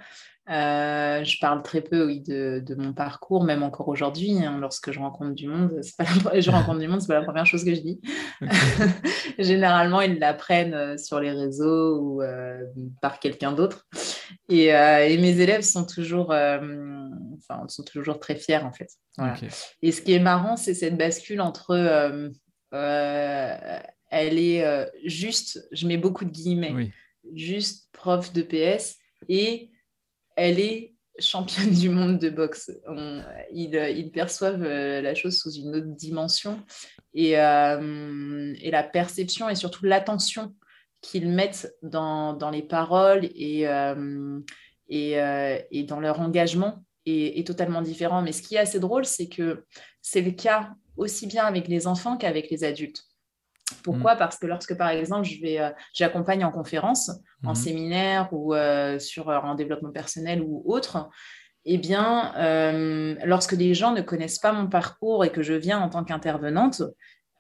je 0.47 1.41
parle 1.41 1.63
très 1.63 1.81
peu, 1.81 2.07
oui, 2.07 2.21
de, 2.21 2.63
de 2.65 2.75
mon 2.75 2.93
parcours, 2.93 3.45
même 3.45 3.63
encore 3.63 3.89
aujourd'hui. 3.89 4.45
Hein, 4.45 4.59
lorsque 4.61 4.93
je 4.93 4.99
rencontre 4.99 5.35
du 5.35 5.49
monde, 5.49 5.79
c'est 5.83 5.97
pas 5.97 6.05
la, 6.33 6.41
je 6.41 6.51
rencontre 6.51 6.79
du 6.79 6.89
monde, 6.89 7.01
c'est 7.01 7.09
pas 7.09 7.21
la 7.21 7.25
première 7.25 7.47
chose 7.47 7.65
que 7.65 7.75
je 7.75 7.81
dis. 7.81 8.01
Généralement, 9.39 10.03
ils 10.03 10.19
l'apprennent 10.19 10.99
sur 10.99 11.21
les 11.21 11.33
réseaux 11.33 11.99
ou 11.99 12.23
par 13.01 13.19
quelqu'un 13.19 13.53
d'autre. 13.53 13.87
Et, 14.49 14.67
et, 14.67 15.19
mes 15.19 15.41
élèves 15.41 15.63
sont 15.63 15.85
toujours, 15.85 16.31
enfin, 16.31 17.69
sont 17.69 17.83
toujours 17.85 18.21
très 18.21 18.37
fiers 18.37 18.59
en 18.59 18.73
fait. 18.73 18.91
Voilà. 19.17 19.37
Et 19.83 19.93
ce 19.93 20.03
qui 20.03 20.13
est 20.13 20.21
marrant, 20.21 20.57
c'est 20.57 20.75
cette 20.75 20.97
bascule 20.97 21.41
entre 21.41 21.75
elle 24.11 24.39
est 24.39 24.91
juste, 25.05 25.67
je 25.73 25.87
mets 25.87 25.99
beaucoup 25.99 26.25
de 26.25 26.31
guillemets, 26.31 26.93
juste 27.35 27.89
prof 27.93 28.33
de 28.33 28.43
PS 28.43 28.97
et 29.29 29.71
elle 30.37 30.61
est 30.61 30.95
championne 31.19 31.71
du 31.71 31.91
monde 31.91 32.19
de 32.19 32.31
boxe. 32.31 32.71
ils, 33.53 34.11
perçoivent 34.13 34.65
euh, 34.65 35.01
la 35.01 35.15
chose 35.15 35.39
sous 35.39 35.53
une 35.53 35.77
autre 35.77 35.95
dimension 35.97 36.61
et, 37.15 37.39
euh, 37.39 38.55
et 38.61 38.71
la 38.71 38.83
perception 38.83 39.49
et 39.49 39.55
surtout 39.55 39.85
l'attention 39.85 40.55
qu'ils 41.05 41.29
mettent 41.29 41.77
dans, 41.83 42.51
les 42.51 42.63
paroles 42.63 43.27
et, 43.35 43.69
euh, 43.69 44.41
et, 44.89 45.85
dans 45.85 46.01
leur 46.01 46.21
engagement 46.21 46.85
est, 47.05 47.39
est, 47.39 47.47
totalement 47.47 47.83
différent. 47.83 48.23
Mais 48.23 48.33
ce 48.33 48.43
qui 48.43 48.55
est 48.55 48.59
assez 48.59 48.81
drôle, 48.81 49.05
c'est 49.05 49.29
que 49.29 49.65
c'est 50.01 50.23
le 50.23 50.31
cas 50.31 50.71
aussi 50.97 51.27
bien 51.27 51.45
avec 51.45 51.69
les 51.69 51.87
enfants 51.87 52.17
qu'avec 52.17 52.51
les 52.51 52.65
adultes. 52.65 53.05
Pourquoi? 53.83 54.15
Mm. 54.15 54.19
Parce 54.19 54.39
que 54.39 54.47
lorsque, 54.47 54.77
par 54.77 54.89
exemple, 54.91 55.27
je 55.27 55.41
vais, 55.41 55.59
euh, 55.59 55.71
j'accompagne 55.95 56.45
en 56.45 56.51
conférence, 56.51 57.11
en 57.45 57.53
mm. 57.53 57.57
séminaire 57.57 58.29
ou 58.33 58.55
euh, 58.55 58.99
sur, 58.99 59.29
euh, 59.29 59.39
en 59.39 59.55
développement 59.55 59.91
personnel 59.91 60.43
ou 60.43 60.63
autre, 60.67 61.09
eh 61.67 61.79
bien, 61.79 62.35
lorsque 63.25 63.53
les 63.53 63.73
gens 63.73 63.93
ne 63.93 64.03
connaissent 64.03 64.39
pas 64.39 64.53
mon 64.53 64.69
parcours 64.69 65.25
et 65.25 65.33
que 65.33 65.41
je 65.41 65.55
viens 65.55 65.81
en 65.81 65.89
tant 65.89 66.05
qu'intervenante, 66.05 66.83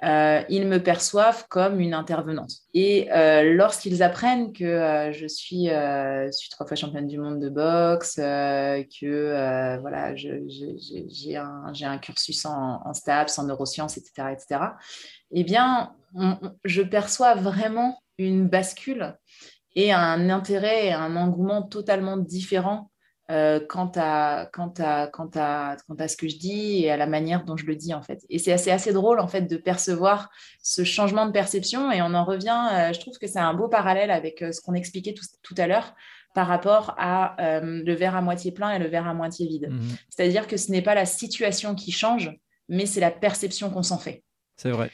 ils 0.03 0.67
me 0.67 0.79
perçoivent 0.79 1.47
comme 1.49 1.81
une 1.81 1.95
intervenante. 1.95 2.53
Et 2.75 3.09
lorsqu'ils 3.43 4.03
apprennent 4.03 4.53
que 4.53 5.11
je 5.13 5.27
suis, 5.27 5.69
trois 6.51 6.67
fois 6.67 6.77
championne 6.77 7.07
du 7.07 7.19
monde 7.19 7.41
de 7.41 7.49
boxe, 7.49 8.17
que 8.17 9.79
voilà, 9.81 10.15
j'ai 10.15 11.37
un, 11.37 11.73
un, 11.83 11.99
cursus 11.99 12.45
en, 12.47 12.81
en, 12.85 12.93
STAPS, 12.93 13.39
en 13.39 13.45
neurosciences, 13.45 13.97
etc., 13.97 14.29
etc., 14.33 14.61
eh 15.33 15.45
bien, 15.45 15.95
je 16.65 16.83
perçois 16.83 17.35
vraiment 17.35 17.99
une 18.19 18.49
bascule 18.49 19.17
et 19.75 19.93
un 19.93 20.31
intérêt 20.31 20.87
et 20.87 20.93
un 20.93 21.17
engouement 21.17 21.63
totalement 21.63 22.17
différent 22.17 22.91
euh, 23.31 23.59
quant, 23.59 23.91
à, 23.97 24.51
quant, 24.53 24.75
à, 24.79 25.07
quant, 25.07 25.31
à, 25.35 25.77
quant 25.87 25.95
à 25.95 26.09
ce 26.09 26.17
que 26.17 26.29
je 26.29 26.37
dis 26.37 26.85
et 26.85 26.91
à 26.91 26.99
la 26.99 27.07
manière 27.07 27.45
dont 27.45 27.57
je 27.57 27.65
le 27.65 27.75
dis 27.75 27.95
en 27.95 28.03
fait. 28.03 28.23
Et 28.29 28.39
c'est 28.39 28.53
assez, 28.53 28.71
assez 28.71 28.93
drôle 28.93 29.19
en 29.19 29.29
fait 29.29 29.43
de 29.43 29.57
percevoir 29.57 30.31
ce 30.63 30.85
changement 30.85 31.25
de 31.25 31.33
perception 31.33 31.91
et 31.91 32.03
on 32.03 32.13
en 32.13 32.25
revient, 32.25 32.69
euh, 32.73 32.93
je 32.93 33.01
trouve 33.01 33.17
que 33.17 33.27
c'est 33.27 33.39
un 33.39 33.55
beau 33.55 33.67
parallèle 33.67 34.11
avec 34.11 34.43
euh, 34.43 34.53
ce 34.53 34.61
qu'on 34.61 34.75
expliquait 34.75 35.15
tout, 35.15 35.25
tout 35.43 35.55
à 35.57 35.67
l'heure 35.67 35.95
par 36.35 36.49
rapport 36.49 36.95
à 36.99 37.37
le 37.63 37.95
verre 37.95 38.17
à 38.17 38.21
moitié 38.21 38.51
plein 38.51 38.73
et 38.73 38.81
le 38.81 38.89
verre 38.89 39.07
à 39.07 39.15
moitié 39.15 39.47
vide. 39.47 39.69
Mmh 39.71 39.81
C'est-à-dire 40.11 40.49
que 40.49 40.57
ce 40.57 40.73
n'est 40.73 40.83
pas 40.83 40.97
la 40.97 41.07
situation 41.07 41.77
qui 41.77 41.93
change, 41.93 42.37
mais 42.69 42.87
c'est 42.87 42.99
la 42.99 43.13
perception 43.13 43.71
qu'on 43.71 43.85
s'en 43.85 43.99
fait. 43.99 44.25
C'est 44.57 44.73
vrai. 44.73 44.91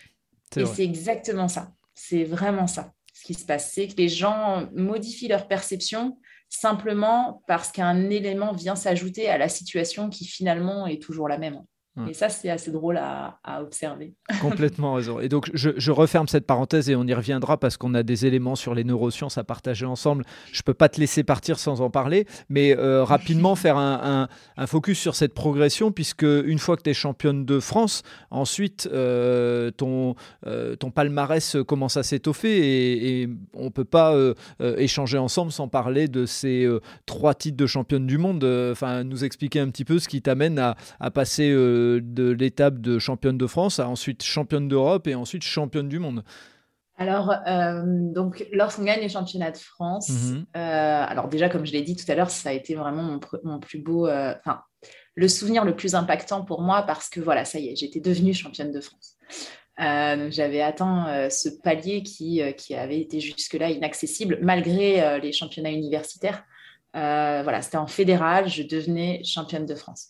Et 0.55 0.67
c'est 0.67 0.85
exactement 0.85 1.49
ça. 1.49 1.73
C'est 1.95 2.25
vraiment 2.25 2.67
ça 2.67 2.93
ce 3.15 3.25
qui 3.25 3.35
se 3.35 3.45
passe. 3.45 3.73
C'est 3.73 3.89
que 3.89 3.97
les 3.97 4.09
gens 4.09 4.69
modifient 4.75 5.29
leur 5.29 5.49
perception 5.49 6.19
simplement 6.51 7.43
parce 7.47 7.73
qu'un 7.73 8.11
élément 8.11 8.53
vient 8.53 8.77
s'ajouter 8.77 9.31
à 9.31 9.39
la 9.39 9.49
situation 9.49 10.11
qui 10.11 10.27
finalement 10.27 10.87
est 10.87 11.01
toujours 11.01 11.29
la 11.29 11.39
même. 11.39 11.63
Et 12.09 12.15
ça, 12.15 12.29
c'est 12.29 12.49
assez 12.49 12.71
drôle 12.71 12.99
à, 12.99 13.39
observer. 13.61 14.15
Complètement 14.41 14.95
raison. 14.95 15.19
Et 15.19 15.29
donc, 15.29 15.51
je, 15.55 15.91
referme 15.91 16.29
cette 16.29 16.47
parenthèse 16.47 16.89
et 16.89 16.95
on 16.95 17.05
y 17.05 17.13
reviendra 17.13 17.59
parce 17.59 17.77
qu'on 17.77 17.95
a 17.95 18.05
des 18.05 18.27
éléments 18.27 18.55
sur 18.55 18.75
les 18.75 18.85
neurosciences 18.85 19.39
à 19.39 19.45
partager 19.45 19.87
ensemble. 19.87 20.25
Je 20.53 20.61
ne 20.61 20.63
peux 20.63 20.75
pas 20.75 20.89
te 20.89 21.01
laisser 21.01 21.25
partir 21.25 21.59
sans 21.59 21.81
en 21.81 21.91
parler, 21.91 22.27
mais 22.49 22.77
euh, 22.77 23.03
rapidement 23.05 23.57
faire 23.57 23.77
un, 23.77 24.29
focus 24.67 24.99
sur 24.99 25.17
cette 25.17 25.35
progression, 25.35 25.91
puisque 25.91 26.23
une 26.23 26.59
fois 26.59 26.77
que 26.77 26.83
tu 26.83 26.91
es 26.91 26.95
championne 26.95 27.45
de 27.45 27.59
France, 27.59 28.03
ensuite, 28.31 28.89
euh, 28.93 29.73
ton, 29.73 30.15
euh, 30.47 30.77
ton 30.77 30.93
palmarès 30.93 31.57
commence 31.67 31.97
à 31.97 32.05
s'étoffer 32.05 33.23
et, 33.23 33.29
on 33.55 33.65
ne 33.65 33.71
peut 33.71 33.85
pas 33.85 34.15
échanger 34.61 35.19
ensemble 35.19 35.51
sans 35.53 35.69
parler 35.69 36.07
de 36.09 36.25
ces 36.25 36.69
trois 37.07 37.35
titres 37.35 37.57
de 37.57 37.67
championne 37.67 38.07
du 38.07 38.17
monde. 38.17 38.45
Enfin, 38.45 39.03
nous 39.05 39.25
expliquer 39.25 39.61
un 39.61 39.69
petit 39.69 39.85
peu 39.85 39.99
ce 39.99 40.09
qui 40.09 40.23
t'amène 40.23 40.59
à, 40.59 40.77
à 41.01 41.11
passer 41.11 41.51
de, 42.03 42.31
l'étape 42.31 42.79
de 42.79 42.99
championne 42.99 43.39
de 43.39 43.47
France 43.47 43.79
à 43.79 43.89
ensuite 43.89 44.23
championne 44.23 44.69
d'Europe 44.69 45.07
et 45.07 45.15
ensuite 45.15 45.43
championne 45.43 45.89
du 45.89 45.99
monde 45.99 46.23
alors, 47.01 47.33
euh, 47.47 47.83
donc, 47.87 48.47
lorsqu'on 48.53 48.85
gagne 48.85 49.01
les 49.01 49.09
championnats 49.09 49.51
de 49.51 49.57
France, 49.57 50.11
mhm. 50.11 50.45
euh, 50.55 51.05
alors 51.09 51.29
déjà, 51.29 51.49
comme 51.49 51.65
je 51.65 51.73
l'ai 51.73 51.81
dit 51.81 51.97
tout 51.97 52.05
à 52.13 52.15
l'heure, 52.15 52.29
ça 52.29 52.51
a 52.51 52.53
été 52.53 52.75
vraiment 52.75 53.19
mon, 53.43 53.59
plus 53.59 53.79
beau, 53.79 54.07
euh, 54.07 54.35
enfin, 54.39 54.61
le 55.15 55.27
souvenir 55.27 55.65
le 55.65 55.75
plus 55.75 55.95
impactant 55.95 56.45
pour 56.45 56.61
moi 56.61 56.83
parce 56.83 57.09
que 57.09 57.19
voilà, 57.19 57.47
ça 57.47 57.59
y 57.59 57.69
est, 57.69 57.77
j'étais 57.77 58.01
devenue 58.01 58.35
championne 58.35 58.71
de 58.71 58.83
France. 58.83 59.17
J'avais 59.79 60.61
atteint 60.61 61.31
ce 61.31 61.49
palier 61.49 62.03
qui, 62.03 62.43
qui 62.59 62.75
avait 62.75 63.01
été 63.01 63.19
jusque-là 63.19 63.71
inaccessible 63.71 64.39
malgré 64.43 65.19
les 65.21 65.33
championnats 65.33 65.71
universitaires. 65.71 66.45
Euh, 66.97 67.43
voilà, 67.43 67.63
c'était 67.63 67.77
en 67.77 67.87
fédéral, 67.87 68.49
je 68.49 68.63
devenais 68.63 69.23
championne 69.25 69.67
de 69.67 69.75
France. 69.75 70.09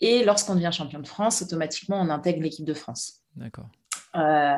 Et 0.00 0.24
lorsqu'on 0.24 0.54
devient 0.54 0.70
championne 0.72 1.02
de 1.02 1.08
France, 1.08 1.42
automatiquement, 1.42 2.00
on 2.00 2.08
intègre 2.08 2.42
l'équipe 2.42 2.64
de 2.64 2.74
France. 2.74 3.20
D'accord. 3.36 3.66
Euh, 4.16 4.56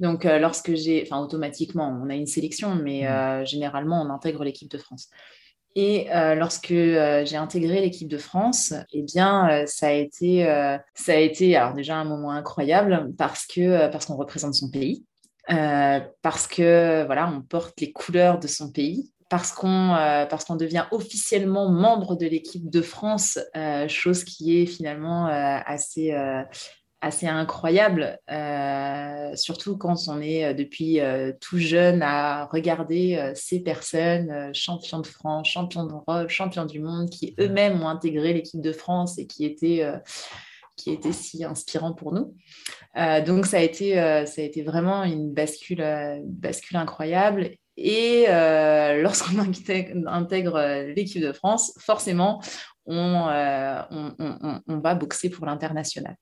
donc, 0.00 0.26
euh, 0.26 0.38
lorsque 0.38 0.74
j'ai, 0.74 1.02
enfin, 1.02 1.20
automatiquement, 1.20 1.88
on 1.88 2.08
a 2.08 2.14
une 2.14 2.26
sélection, 2.26 2.74
mais 2.74 3.08
mmh. 3.08 3.46
généralement, 3.46 4.02
on 4.02 4.10
intègre 4.10 4.44
l'équipe 4.44 4.70
de 4.70 4.78
France. 4.78 5.08
Et 5.74 6.08
lorsque 6.10 6.72
j'ai 6.72 7.36
intégré 7.36 7.80
l'équipe 7.80 8.08
de 8.08 8.18
France, 8.18 8.74
eh 8.92 9.02
bien, 9.02 9.64
ça 9.66 9.88
a 9.88 9.92
été, 9.92 10.42
ça 10.94 11.12
a 11.12 11.16
été, 11.16 11.54
alors 11.54 11.72
déjà 11.72 11.94
un 11.94 12.04
moment 12.04 12.32
incroyable 12.32 13.12
parce 13.16 13.46
que 13.46 13.86
parce 13.86 14.06
qu'on 14.06 14.16
représente 14.16 14.54
son 14.54 14.70
pays, 14.70 15.04
parce 15.46 16.48
que 16.48 17.04
voilà, 17.06 17.30
on 17.30 17.42
porte 17.42 17.80
les 17.80 17.92
couleurs 17.92 18.40
de 18.40 18.48
son 18.48 18.72
pays, 18.72 19.12
parce 19.28 19.52
qu'on 19.52 19.94
euh, 19.94 20.24
qu'on 20.26 20.56
devient 20.56 20.86
officiellement 20.90 21.68
membre 21.68 22.16
de 22.16 22.26
l'équipe 22.26 22.70
de 22.70 22.80
France, 22.80 23.38
euh, 23.56 23.86
chose 23.88 24.24
qui 24.24 24.58
est 24.58 24.66
finalement 24.66 25.28
euh, 25.28 25.58
assez 25.66 26.14
assez 27.00 27.28
incroyable, 27.28 28.18
surtout 29.36 29.76
quand 29.78 30.08
on 30.08 30.20
est 30.20 30.52
depuis 30.52 30.98
tout 31.40 31.58
jeune 31.58 32.02
à 32.02 32.46
regarder 32.46 33.32
ces 33.36 33.60
personnes, 33.60 34.52
champions 34.52 34.98
de 34.98 35.06
France, 35.06 35.46
champions 35.46 35.86
d'Europe, 35.86 36.28
champions 36.28 36.64
du 36.64 36.80
monde, 36.80 37.08
qui 37.08 37.36
eux-mêmes 37.38 37.80
ont 37.80 37.88
intégré 37.88 38.32
l'équipe 38.32 38.60
de 38.60 38.72
France 38.72 39.16
et 39.16 39.28
qui 39.28 39.44
étaient 39.44 39.88
qui 40.76 40.90
était 40.90 41.12
si 41.12 41.44
inspirant 41.44 41.92
pour 41.92 42.12
nous. 42.12 42.34
donc 43.24 43.46
ça 43.46 43.58
a 43.58 43.60
été, 43.60 43.94
ça 44.26 44.42
a 44.42 44.44
été 44.44 44.62
vraiment 44.62 45.04
une 45.04 45.32
bascule, 45.32 45.84
bascule 46.24 46.78
incroyable. 46.78 47.50
Et 47.80 48.26
euh, 48.28 49.00
lorsqu'on 49.02 49.38
intègre 49.38 50.56
euh, 50.56 50.92
l'équipe 50.92 51.22
de 51.22 51.32
France, 51.32 51.72
forcément, 51.78 52.42
euh, 52.88 53.82
on, 53.90 54.78
va 54.78 54.94
boxer 54.94 55.30
pour 55.30 55.46
l'international. 55.46 56.16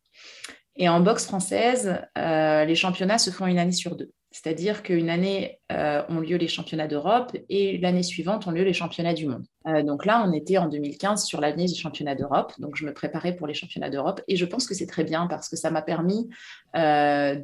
Et 0.77 0.89
en 0.89 1.01
boxe 1.01 1.25
française, 1.25 1.99
les 2.17 2.75
championnats 2.75 3.19
se 3.19 3.31
font 3.31 3.47
une 3.47 3.59
année 3.59 3.73
sur 3.73 3.97
deux. 3.97 4.11
C'est-à-dire 4.37 4.83
qu'une 4.83 5.09
année 5.09 5.61
euh, 5.73 6.03
ont 6.11 6.21
lieu 6.21 6.37
les 6.37 6.47
championnats 6.47 6.87
d'Europe 6.87 7.35
et 7.49 7.79
l'année 7.79 8.03
suivante 8.03 8.47
ont 8.47 8.51
lieu 8.51 8.65
les 8.65 8.75
championnats 8.75 9.15
du 9.15 9.27
monde. 9.27 9.47
Euh, 9.67 9.83
donc 9.83 10.05
là, 10.05 10.23
on 10.29 10.33
était 10.35 10.59
en 10.59 10.69
2015 10.69 11.25
sur 11.25 11.41
l'année 11.41 11.65
des 11.65 11.75
championnats 11.75 12.15
d'Europe. 12.15 12.53
Donc 12.59 12.77
je 12.77 12.85
me 12.85 12.93
préparais 12.93 13.35
pour 13.35 13.47
les 13.47 13.55
championnats 13.55 13.89
d'Europe 13.89 14.21
et 14.29 14.37
je 14.37 14.45
pense 14.45 14.67
que 14.67 14.75
c'est 14.75 14.87
très 14.87 15.05
bien 15.05 15.27
parce 15.27 15.49
que 15.49 15.57
ça 15.57 15.71
m'a 15.71 15.81
permis 15.81 16.29
euh, 16.77 17.35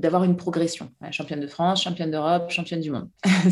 d'avoir 0.00 0.24
une 0.24 0.34
progression. 0.36 0.90
championne 1.12 1.38
de 1.38 1.46
France, 1.46 1.80
championne 1.84 2.10
d'Europe, 2.10 2.50
championne 2.50 2.80
du 2.80 2.90
monde. 2.90 3.08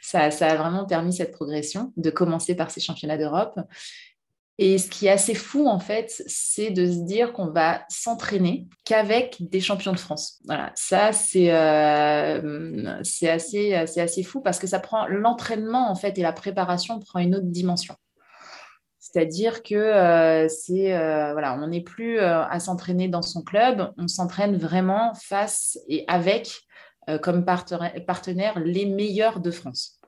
ça, 0.00 0.30
ça 0.30 0.46
a 0.46 0.54
vraiment 0.54 0.86
permis 0.86 1.12
cette 1.12 1.32
progression 1.32 1.92
de 1.96 2.10
commencer 2.10 2.54
par 2.54 2.70
ces 2.70 2.80
championnats 2.80 3.18
d'Europe 3.18 3.58
et 4.62 4.76
ce 4.76 4.90
qui 4.90 5.06
est 5.06 5.10
assez 5.10 5.34
fou, 5.34 5.66
en 5.66 5.78
fait, 5.78 6.22
c'est 6.26 6.70
de 6.70 6.84
se 6.84 6.98
dire 6.98 7.32
qu'on 7.32 7.46
va 7.46 7.80
s'entraîner 7.88 8.66
qu'avec 8.84 9.38
des 9.40 9.62
champions 9.62 9.92
de 9.92 9.98
France. 9.98 10.38
Voilà, 10.44 10.70
ça, 10.74 11.14
c'est 11.14 11.50
euh, 11.50 13.00
assez, 13.26 13.72
assez 13.72 14.22
fou 14.22 14.42
parce 14.42 14.58
que 14.58 14.66
ça 14.66 14.78
prend 14.78 15.06
l'entraînement, 15.06 15.90
en 15.90 15.94
fait, 15.94 16.18
et 16.18 16.20
la 16.20 16.34
préparation 16.34 17.00
prend 17.00 17.20
une 17.20 17.34
autre 17.36 17.46
dimension. 17.46 17.94
C'est-à-dire 18.98 19.62
que 19.62 19.74
euh, 19.74 20.46
euh, 20.46 21.32
voilà, 21.32 21.58
on 21.58 21.66
n'est 21.68 21.80
plus 21.80 22.18
à 22.18 22.60
s'entraîner 22.60 23.08
dans 23.08 23.22
son 23.22 23.40
club, 23.40 23.90
on 23.96 24.08
s'entraîne 24.08 24.58
vraiment 24.58 25.14
face 25.14 25.78
et 25.88 26.04
avec 26.06 26.60
comme 27.22 27.46
partenaire 27.46 28.60
les 28.60 28.84
meilleurs 28.84 29.40
de 29.40 29.50
France. 29.50 29.99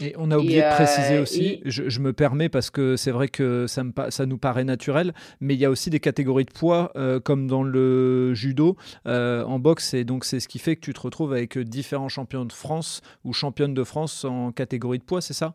Et 0.00 0.14
on 0.16 0.30
a 0.30 0.38
oublié 0.38 0.62
de 0.62 0.70
préciser 0.70 1.16
euh, 1.16 1.22
aussi, 1.22 1.60
je, 1.64 2.00
me 2.00 2.12
permets 2.12 2.48
parce 2.48 2.70
que 2.70 2.96
c'est 2.96 3.10
vrai 3.10 3.28
que 3.28 3.66
ça, 3.66 3.82
me, 3.82 3.92
ça, 4.10 4.26
nous 4.26 4.38
paraît 4.38 4.64
naturel, 4.64 5.12
mais 5.40 5.54
il 5.54 5.60
y 5.60 5.64
a 5.64 5.70
aussi 5.70 5.90
des 5.90 6.00
catégories 6.00 6.44
de 6.44 6.52
poids 6.52 6.92
euh, 6.96 7.18
comme 7.18 7.48
dans 7.48 7.62
le 7.62 8.32
judo 8.34 8.76
euh, 9.06 9.42
en 9.44 9.58
boxe, 9.58 9.94
et 9.94 10.04
donc 10.04 10.24
c'est 10.24 10.40
ce 10.40 10.48
qui 10.48 10.58
fait 10.58 10.76
que 10.76 10.80
tu 10.80 10.92
te 10.92 11.00
retrouves 11.00 11.32
avec 11.32 11.58
différents 11.58 12.08
champions 12.08 12.44
de 12.44 12.52
France 12.52 13.00
ou 13.24 13.32
championnes 13.32 13.74
de 13.74 13.84
France 13.84 14.24
en 14.24 14.52
catégorie 14.52 14.98
de 14.98 15.04
poids, 15.04 15.20
c'est 15.20 15.34
ça? 15.34 15.54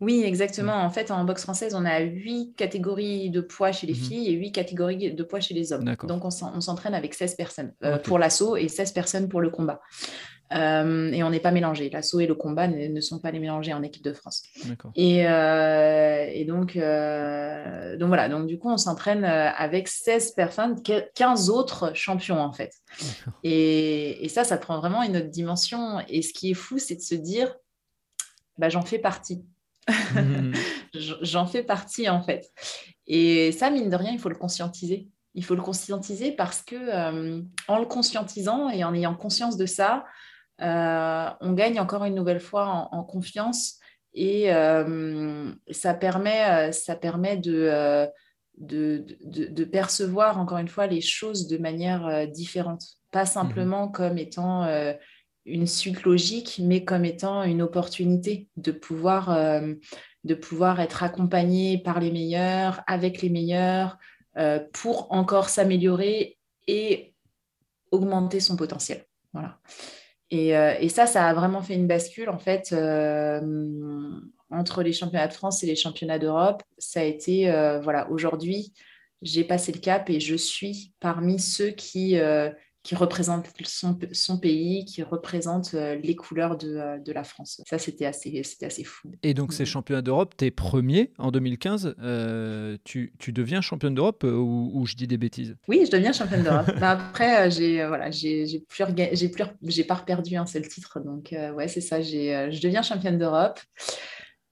Oui, 0.00 0.24
exactement. 0.24 0.74
En 0.74 0.90
fait, 0.90 1.12
en 1.12 1.24
boxe 1.24 1.44
française, 1.44 1.76
on 1.76 1.84
a 1.84 2.00
huit 2.00 2.54
catégories 2.56 3.30
de 3.30 3.40
poids 3.40 3.70
chez 3.70 3.86
les 3.86 3.92
mmh 3.92 3.96
filles 3.96 4.28
et 4.28 4.32
huit 4.32 4.50
catégories 4.50 5.12
de 5.12 5.22
poids 5.22 5.38
chez 5.38 5.54
les 5.54 5.72
hommes. 5.72 5.84
Donc, 6.04 6.24
on 6.24 6.30
s'entraîne 6.30 6.94
avec 6.94 7.14
16 7.14 7.36
personnes 7.36 7.72
pour 8.02 8.18
l'assaut 8.18 8.56
et 8.56 8.66
16 8.66 8.92
personnes 8.92 9.28
pour 9.28 9.40
le 9.40 9.50
combat. 9.50 9.80
Euh, 10.54 11.12
et 11.12 11.22
on 11.22 11.30
n'est 11.30 11.40
pas 11.40 11.50
mélangé. 11.50 11.88
L'assaut 11.90 12.20
et 12.20 12.26
le 12.26 12.34
combat 12.34 12.68
ne, 12.68 13.00
sont 13.00 13.18
pas 13.18 13.30
les 13.30 13.38
mélangés 13.38 13.72
en 13.72 13.82
équipe 13.82 14.04
de 14.04 14.12
France. 14.12 14.42
Et, 14.94 15.26
euh, 15.26 16.26
et 16.30 16.44
donc, 16.44 16.76
euh, 16.76 17.96
donc 17.96 18.08
voilà, 18.08 18.28
donc 18.28 18.46
du 18.46 18.58
coup, 18.58 18.70
on 18.70 18.76
s'entraîne 18.76 19.24
avec 19.24 19.88
16 19.88 20.32
personnes, 20.32 20.82
15 21.14 21.50
autres 21.50 21.92
champions 21.94 22.40
en 22.40 22.52
fait. 22.52 22.72
Et, 23.42 24.24
et, 24.24 24.28
ça, 24.28 24.44
ça 24.44 24.58
prend 24.58 24.78
vraiment 24.78 25.02
une 25.02 25.16
autre 25.16 25.30
dimension. 25.30 26.00
Et 26.08 26.22
ce 26.22 26.32
qui 26.32 26.50
est 26.50 26.54
fou, 26.54 26.78
c'est 26.78 26.96
de 26.96 27.00
se 27.00 27.14
dire, 27.14 27.54
bah, 28.58 28.68
j'en 28.68 28.82
fais 28.82 28.98
partie. 28.98 29.44
Mmh. 30.14 30.52
j'en 31.22 31.46
fais 31.46 31.64
partie 31.64 32.08
en 32.08 32.22
fait. 32.22 32.52
Et 33.08 33.50
ça, 33.50 33.68
mine 33.68 33.90
de 33.90 33.96
rien, 33.96 34.12
il 34.12 34.18
faut 34.20 34.28
le 34.28 34.36
conscientiser. 34.36 35.08
Il 35.34 35.44
faut 35.44 35.56
le 35.56 35.62
conscientiser 35.62 36.30
parce 36.30 36.62
que 36.62 37.40
en 37.66 37.78
le 37.78 37.86
conscientisant 37.86 38.68
et 38.68 38.84
en 38.84 38.94
ayant 38.94 39.14
conscience 39.14 39.56
de 39.56 39.66
ça, 39.66 40.04
on 40.58 41.52
gagne 41.52 41.80
encore 41.80 42.04
une 42.04 42.14
nouvelle 42.14 42.40
fois 42.40 42.88
en, 42.92 43.02
confiance 43.04 43.78
et 44.14 44.52
euh, 44.52 45.52
ça 45.70 45.94
permet, 45.94 46.68
euh, 46.68 46.72
ça 46.72 46.96
permet 46.96 47.36
de, 47.36 48.06
de, 48.58 49.64
percevoir 49.64 50.38
encore 50.38 50.58
une 50.58 50.68
fois 50.68 50.86
les 50.86 51.00
choses 51.00 51.46
de 51.48 51.58
manière 51.58 52.28
différente, 52.28 52.82
pas 53.10 53.26
simplement 53.26 53.86
mhm. 53.86 53.92
comme 53.92 54.18
étant 54.18 54.68
une 55.44 55.66
suite 55.66 56.02
logique, 56.04 56.60
mais 56.62 56.84
comme 56.84 57.04
étant 57.04 57.42
une 57.42 57.62
opportunité 57.62 58.48
de 58.56 58.70
pouvoir, 58.70 59.36
de 60.24 60.34
pouvoir 60.34 60.80
être 60.80 61.02
accompagné 61.02 61.78
par 61.78 61.98
les 61.98 62.12
meilleurs, 62.12 62.82
avec 62.86 63.22
les 63.22 63.30
meilleurs, 63.30 63.96
pour 64.72 65.10
encore 65.10 65.48
s'améliorer 65.48 66.38
et 66.68 67.14
augmenter 67.90 68.40
son 68.40 68.56
potentiel. 68.56 69.04
Voilà. 69.32 69.58
Euh, 70.32 70.74
et, 70.80 70.88
ça, 70.88 71.06
ça 71.06 71.26
a 71.26 71.34
vraiment 71.34 71.62
fait 71.62 71.74
une 71.74 71.86
bascule, 71.86 72.30
en 72.30 72.38
fait, 72.38 72.72
euh, 72.72 73.40
entre 74.50 74.82
les 74.82 74.92
championnats 74.92 75.28
de 75.28 75.32
France 75.32 75.62
et 75.62 75.66
les 75.66 75.76
championnats 75.76 76.18
d'Europe. 76.18 76.62
Ça 76.78 77.00
a 77.00 77.04
été, 77.04 77.50
euh, 77.50 77.80
voilà, 77.80 78.10
aujourd'hui, 78.10 78.72
j'ai 79.20 79.44
passé 79.44 79.72
le 79.72 79.78
cap 79.78 80.08
et 80.10 80.20
je 80.20 80.34
suis 80.34 80.94
parmi 81.00 81.38
ceux 81.38 81.70
qui, 81.70 82.18
qui 82.82 82.96
représente 82.96 83.46
son, 83.64 83.96
son, 84.12 84.38
pays, 84.38 84.84
qui 84.84 85.02
représente 85.02 85.74
euh, 85.74 85.94
les 86.02 86.16
couleurs 86.16 86.56
de, 86.56 86.74
euh, 86.74 86.98
de 86.98 87.12
la 87.12 87.22
France. 87.22 87.62
Ça, 87.68 87.78
c'était 87.78 88.06
assez, 88.06 88.42
assez 88.62 88.84
fou. 88.84 89.12
Et 89.22 89.34
donc, 89.34 89.52
ces 89.52 89.64
championnats 89.64 90.02
d'Europe, 90.02 90.34
tu 90.36 90.46
es 90.46 90.50
premier 90.50 91.12
en 91.18 91.30
2015. 91.30 91.94
Euh, 92.00 92.76
tu, 92.82 93.12
tu, 93.18 93.32
deviens 93.32 93.60
championne 93.60 93.94
d'Europe 93.94 94.24
ou, 94.24 94.84
je 94.86 94.96
dis 94.96 95.06
des 95.06 95.16
bêtises? 95.16 95.56
Oui, 95.68 95.82
je 95.86 95.90
deviens 95.90 96.12
championne 96.12 96.42
d'Europe. 96.42 96.70
Bah, 96.82 96.90
après, 96.90 97.50
j'ai 97.50 97.86
voilà, 97.86 98.10
j'ai, 98.10 98.46
j'ai 98.46 98.58
plus, 98.58 98.84
j'ai 99.12 99.28
plus, 99.28 99.44
j'ai 99.62 99.84
pas 99.84 99.96
perdu 99.96 100.36
un 100.36 100.46
seul 100.46 100.66
titre. 100.66 100.98
Donc, 101.00 101.32
ouais, 101.54 101.68
c'est 101.68 101.80
ça. 101.80 102.00
J'ai, 102.00 102.48
je 102.50 102.60
deviens 102.60 102.82
championne 102.82 103.18
d'Europe. 103.18 103.60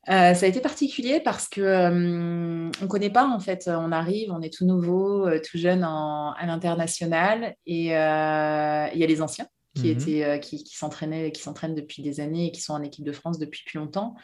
Euh, 0.09 0.33
ça 0.33 0.47
a 0.47 0.49
été 0.49 0.61
particulier 0.61 1.21
parce 1.21 1.47
que 1.47 1.61
euh, 1.61 2.71
on 2.83 2.89
connaît 2.89 3.11
pas 3.11 3.27
en 3.27 3.39
fait. 3.39 3.69
On 3.69 3.93
arrive, 3.93 4.31
on 4.33 4.41
est 4.41 4.53
tout 4.53 4.65
nouveau, 4.65 5.27
euh, 5.27 5.41
tout 5.41 5.59
jeune 5.59 5.85
à 5.85 6.47
l'international, 6.47 7.55
et 7.67 7.85
il 7.85 7.91
y 7.91 7.93
a 7.95 8.91
les 8.93 9.23
anciens 9.23 9.47
qui 9.75 9.95
mhm. 9.95 10.01
étaient, 10.01 10.41
qui, 10.41 10.65
qui 10.65 10.77
s'entraînaient, 10.77 11.33
qui 11.33 11.43
s'entraînent 11.43 11.75
depuis 11.75 12.03
des 12.03 12.21
années 12.21 12.47
et 12.47 12.51
qui 12.51 12.61
sont 12.61 12.73
en 12.73 12.83
équipe 12.83 13.05
de 13.05 13.13
France 13.13 13.39
depuis 13.39 13.63
plus 13.65 13.79
longtemps 13.79 14.15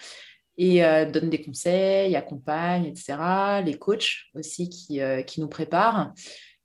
et 0.58 0.80
donnent 1.12 1.28
des 1.28 1.42
conseils, 1.42 2.16
accompagnent, 2.16 2.86
etc. 2.86 3.18
Les 3.62 3.74
coachs 3.74 4.24
aussi 4.34 4.70
qui, 4.70 5.00
qui 5.26 5.40
nous 5.42 5.48
préparent. 5.48 6.14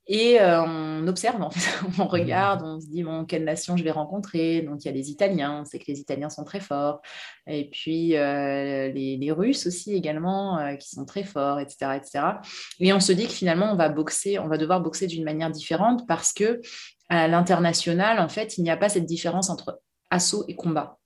Et 0.08 0.42
euh, 0.42 0.64
on 0.64 1.08
observe, 1.08 1.40
on 2.00 2.08
regarde, 2.08 2.64
on 2.64 2.80
se 2.80 2.88
dit, 2.88 3.04
bon, 3.04 3.24
quelle 3.26 3.44
nation 3.44 3.78
je 3.78 3.84
vais 3.84 3.92
rencontrer? 3.92 4.62
Donc, 4.62 4.84
il 4.84 4.88
y 4.88 4.90
a 4.90 4.94
les 4.94 5.12
Italiens, 5.12 5.60
on 5.62 5.66
sait 5.66 5.80
que 5.80 5.86
les 5.88 6.00
Italiens 6.00 6.30
sont 6.30 6.44
très 6.44 6.60
forts. 6.60 7.02
Et 7.48 7.70
puis, 7.70 8.18
euh, 8.18 8.92
les, 8.92 9.32
Russes 9.32 9.68
aussi 9.68 9.94
également, 9.94 10.58
euh, 10.58 10.76
qui 10.76 10.90
sont 10.90 11.06
très 11.06 11.24
forts, 11.24 11.60
etc., 11.60 11.92
etc. 11.96 12.26
Et 12.80 12.92
on 12.92 13.00
se 13.00 13.14
dit 13.14 13.28
que 13.28 13.34
finalement, 13.34 13.72
on 13.72 13.76
va 13.76 13.90
boxer, 13.90 14.40
on 14.40 14.48
va 14.48 14.58
devoir 14.58 14.82
boxer 14.82 15.08
d'une 15.08 15.24
manière 15.24 15.52
différente 15.52 16.08
parce 16.08 16.34
que 16.34 16.60
à 17.08 17.28
l'international, 17.28 18.20
en 18.20 18.28
fait, 18.28 18.58
il 18.58 18.64
n'y 18.64 18.72
a 18.72 18.78
pas 18.78 18.90
cette 18.90 19.06
différence 19.06 19.50
entre 19.50 19.80
assaut 20.10 20.44
et 20.48 20.56
combat. 20.56 20.98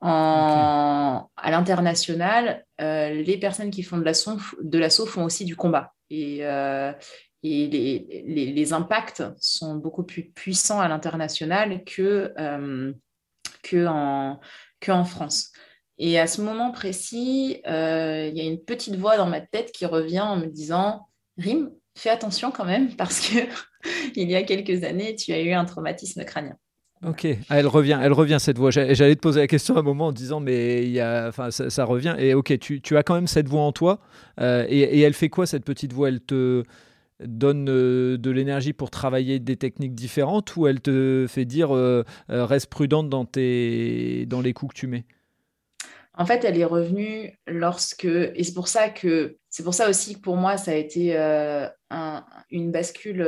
À 0.00 1.26
l'international, 1.46 2.66
les 2.78 3.38
personnes 3.40 3.70
qui 3.70 3.82
font 3.82 3.96
de 3.96 4.78
l'assaut 4.78 5.06
font 5.06 5.24
aussi 5.24 5.46
du 5.46 5.56
combat. 5.56 5.92
Et, 6.10 6.44
et 7.44 8.24
les, 8.26 8.72
impacts 8.72 9.22
sont 9.38 9.76
beaucoup 9.76 10.02
plus 10.02 10.24
puissants 10.24 10.80
à 10.80 10.88
l'international 10.88 11.84
que, 11.84 12.32
euh, 12.38 12.92
que, 13.62 13.86
en, 13.86 14.40
que, 14.80 14.90
en, 14.90 15.04
France. 15.04 15.52
Et 15.98 16.18
à 16.18 16.26
ce 16.26 16.40
moment 16.40 16.72
précis, 16.72 17.60
euh, 17.66 18.30
il 18.32 18.36
y 18.36 18.40
a 18.40 18.44
une 18.44 18.64
petite 18.64 18.96
voix 18.96 19.18
dans 19.18 19.26
ma 19.26 19.42
tête 19.42 19.72
qui 19.72 19.84
revient 19.84 20.20
en 20.20 20.36
me 20.36 20.46
disant 20.46 21.06
Rim, 21.36 21.70
fais 21.96 22.08
attention 22.08 22.50
quand 22.50 22.64
même, 22.64 22.96
parce 22.96 23.28
que 23.28 23.38
il 24.16 24.30
y 24.30 24.36
a 24.36 24.42
quelques 24.42 24.82
années, 24.82 25.14
tu 25.14 25.32
as 25.34 25.40
eu 25.40 25.52
un 25.52 25.66
traumatisme 25.66 26.24
crânien. 26.24 26.56
Ok, 27.04 27.26
ah, 27.50 27.58
elle 27.58 27.66
revient, 27.66 27.98
elle 28.02 28.14
revient 28.14 28.38
cette 28.40 28.56
voix. 28.56 28.70
J'allais 28.70 29.14
te 29.14 29.20
poser 29.20 29.40
la 29.40 29.46
question 29.46 29.76
à 29.76 29.80
un 29.80 29.82
moment 29.82 30.06
en 30.06 30.12
disant, 30.12 30.40
mais 30.40 30.84
il 30.84 30.92
y 30.92 31.00
a, 31.00 31.28
enfin, 31.28 31.50
ça, 31.50 31.84
revient. 31.84 32.16
Et 32.18 32.32
ok, 32.32 32.58
tu, 32.58 32.80
tu, 32.80 32.96
as 32.96 33.02
quand 33.02 33.14
même 33.14 33.26
cette 33.26 33.46
voix 33.46 33.60
en 33.60 33.72
toi. 33.72 34.00
Euh, 34.40 34.64
et, 34.70 34.78
et, 34.78 35.00
elle 35.02 35.12
fait 35.12 35.28
quoi 35.28 35.44
cette 35.44 35.64
petite 35.64 35.92
voix? 35.92 36.08
Elle 36.08 36.20
te, 36.20 36.64
donne 37.26 37.68
euh, 37.68 38.16
de 38.18 38.30
l'énergie 38.30 38.72
pour 38.72 38.90
travailler 38.90 39.38
des 39.38 39.56
techniques 39.56 39.94
différentes 39.94 40.56
ou 40.56 40.66
elle 40.66 40.80
te 40.80 41.26
fait 41.28 41.44
dire 41.44 41.74
euh, 41.74 42.04
euh, 42.30 42.44
reste 42.44 42.68
prudente 42.68 43.08
dans, 43.08 43.24
tes, 43.24 44.26
dans 44.26 44.40
les 44.40 44.52
coups 44.52 44.74
que 44.74 44.80
tu 44.80 44.86
mets? 44.86 45.04
En 46.16 46.26
fait, 46.26 46.44
elle 46.44 46.56
est 46.56 46.64
revenue 46.64 47.36
lorsque 47.48 48.04
et 48.04 48.44
c'est 48.44 48.54
pour 48.54 48.68
ça 48.68 48.88
que 48.88 49.36
c'est 49.50 49.64
pour 49.64 49.74
ça 49.74 49.88
aussi 49.88 50.14
que 50.14 50.20
pour 50.20 50.36
moi 50.36 50.56
ça 50.56 50.70
a 50.70 50.74
été 50.74 51.16
une 52.52 52.70
bascule 52.70 53.20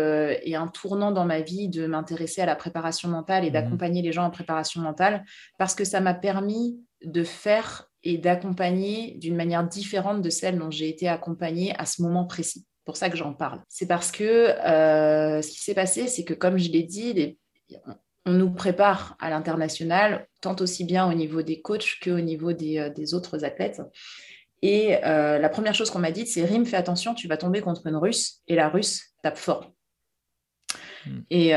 et 0.45 0.55
un 0.55 0.69
tournant 0.69 1.11
dans 1.11 1.25
ma 1.25 1.41
vie 1.41 1.69
de 1.69 1.89
m'intéresser 1.89 2.43
à 2.43 2.47
la 2.47 2.55
préparation 2.55 3.09
mentale 3.09 3.45
et 3.45 3.51
mmh. 3.51 3.53
d'accompagner 3.55 4.03
les 4.03 4.13
gens 4.13 4.25
en 4.25 4.31
préparation 4.31 4.83
mentale 4.83 5.25
parce 5.59 5.75
que 5.75 5.83
ça 5.83 6.01
m'a 6.01 6.15
permis 6.15 6.79
de 7.05 7.25
faire 7.25 7.91
et 8.05 8.19
d'accompagner 8.19 9.17
d'une 9.19 9.35
manière 9.35 9.67
différente 9.67 10.23
de 10.23 10.31
celle 10.31 10.57
dont 10.57 10.71
j'ai 10.71 10.89
été 10.89 11.09
accompagnée 11.09 11.75
à 11.79 11.87
ce 11.87 12.03
moment 12.03 12.25
précis 12.25 12.67
pour 12.87 12.97
ça 12.97 13.11
que 13.11 13.17
j'en 13.17 13.35
parle. 13.35 13.61
C'est 13.69 13.87
parce 13.87 14.13
que 14.13 14.25
euh, 14.25 15.43
ce 15.43 15.51
qui 15.51 15.61
s'est 15.61 15.75
passé, 15.75 16.07
c'est 16.07 16.25
que 16.25 16.33
comme 16.33 16.57
je 16.57 16.71
l'ai 16.71 16.85
dit, 16.85 17.37
on 18.25 18.33
nous 18.33 18.51
prépare 18.51 19.17
à 19.19 19.29
l'international, 19.29 20.27
tant 20.41 20.57
aussi 20.61 20.85
bien 20.85 21.11
au 21.11 21.13
niveau 21.13 21.43
des 21.43 21.61
coachs 21.61 21.99
qu'au 22.03 22.21
niveau 22.21 22.53
des, 22.53 22.79
euh, 22.79 23.17
autres 23.17 23.45
athlètes. 23.45 23.83
Et 24.63 25.05
euh, 25.05 25.39
la 25.39 25.49
première 25.49 25.75
chose 25.75 25.91
qu'on 25.91 25.99
m'a 25.99 26.13
dit, 26.13 26.27
c'est 26.27 26.45
Rim, 26.45 26.65
fais 26.65 26.77
attention, 26.77 27.15
tu 27.15 27.27
vas 27.27 27.37
tomber 27.37 27.61
contre 27.61 27.87
une 27.89 27.97
russe, 27.97 28.41
et 28.47 28.55
la 28.55 28.69
russe 28.69 29.03
tape 29.23 29.37
fort. 29.37 29.73
Hmm. 31.05 31.21
Et, 31.29 31.51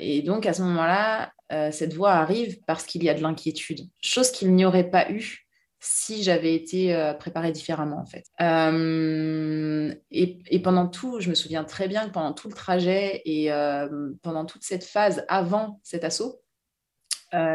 et, 0.00 0.22
donc 0.22 0.46
à 0.46 0.54
ce 0.54 0.62
moment-là, 0.62 1.32
cette 1.70 1.92
voix 1.92 2.12
arrive 2.12 2.60
parce 2.66 2.84
qu'il 2.84 3.04
y 3.04 3.10
a 3.10 3.14
de 3.14 3.20
l'inquiétude, 3.20 3.80
chose 4.02 4.30
qu'il 4.32 4.54
n'y 4.54 4.64
aurait 4.64 4.88
pas 4.88 5.10
eu 5.10 5.41
si 5.84 6.22
j'avais 6.22 6.54
été 6.54 6.94
euh, 6.94 7.12
préparée 7.12 7.50
différemment 7.50 7.98
en 7.98 8.06
fait. 8.06 8.24
Euh, 8.40 9.92
et, 10.12 10.62
pendant 10.62 10.86
tout, 10.86 11.18
je 11.18 11.28
me 11.28 11.34
souviens 11.34 11.64
très 11.64 11.88
bien 11.88 12.06
que 12.06 12.12
pendant 12.12 12.32
tout 12.32 12.46
le 12.48 12.54
trajet 12.54 13.20
et 13.24 13.52
euh, 13.52 14.12
pendant 14.22 14.46
toute 14.46 14.62
cette 14.62 14.84
phase 14.84 15.24
avant 15.26 15.80
cet 15.82 16.04
assaut, 16.04 16.40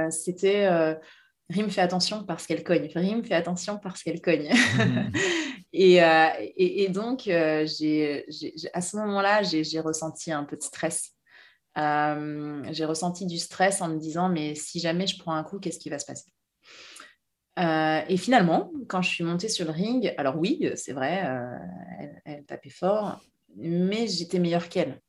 c'était 0.09 0.67
Rim 1.49 1.69
fait 1.69 1.81
attention 1.81 2.25
parce 2.25 2.45
qu'elle 2.45 2.63
cogne, 2.63 2.89
Rim 2.93 3.23
fait 3.23 3.35
attention 3.35 3.77
parce 3.77 4.03
qu'elle 4.03 4.19
cogne. 4.19 4.51
et, 5.71 5.99
et, 6.57 6.89
donc, 6.89 7.27
à 7.27 7.65
ce 7.67 8.97
moment-là, 8.97 9.43
j'ai 9.43 9.79
ressenti 9.79 10.33
un 10.33 10.43
peu 10.43 10.57
de 10.57 10.63
stress. 10.63 11.13
j'ai 11.77 12.85
ressenti 12.85 13.25
du 13.25 13.37
stress 13.37 13.81
en 13.81 13.87
me 13.87 13.99
disant, 13.99 14.27
mais 14.27 14.55
si 14.55 14.79
jamais 14.81 15.07
je 15.07 15.17
prends 15.17 15.35
un 15.35 15.43
coup, 15.43 15.59
qu'est-ce 15.59 15.79
qui 15.79 15.89
va 15.89 15.99
se 15.99 16.05
passer? 16.07 16.31
Euh, 17.57 18.01
et 18.07 18.17
finalement, 18.17 18.71
quand 18.87 19.01
je 19.01 19.09
suis 19.09 19.23
montée 19.23 19.49
sur 19.49 19.65
le 19.65 19.71
ring, 19.71 20.13
alors 20.17 20.37
oui, 20.37 20.69
c'est 20.75 20.93
vrai, 20.93 21.23
euh, 21.25 21.57
elle, 22.25 22.43
tapait 22.45 22.69
fort, 22.69 23.19
mais 23.55 24.07
j'étais 24.07 24.39
meilleure 24.39 24.69
qu'elle. 24.69 25.01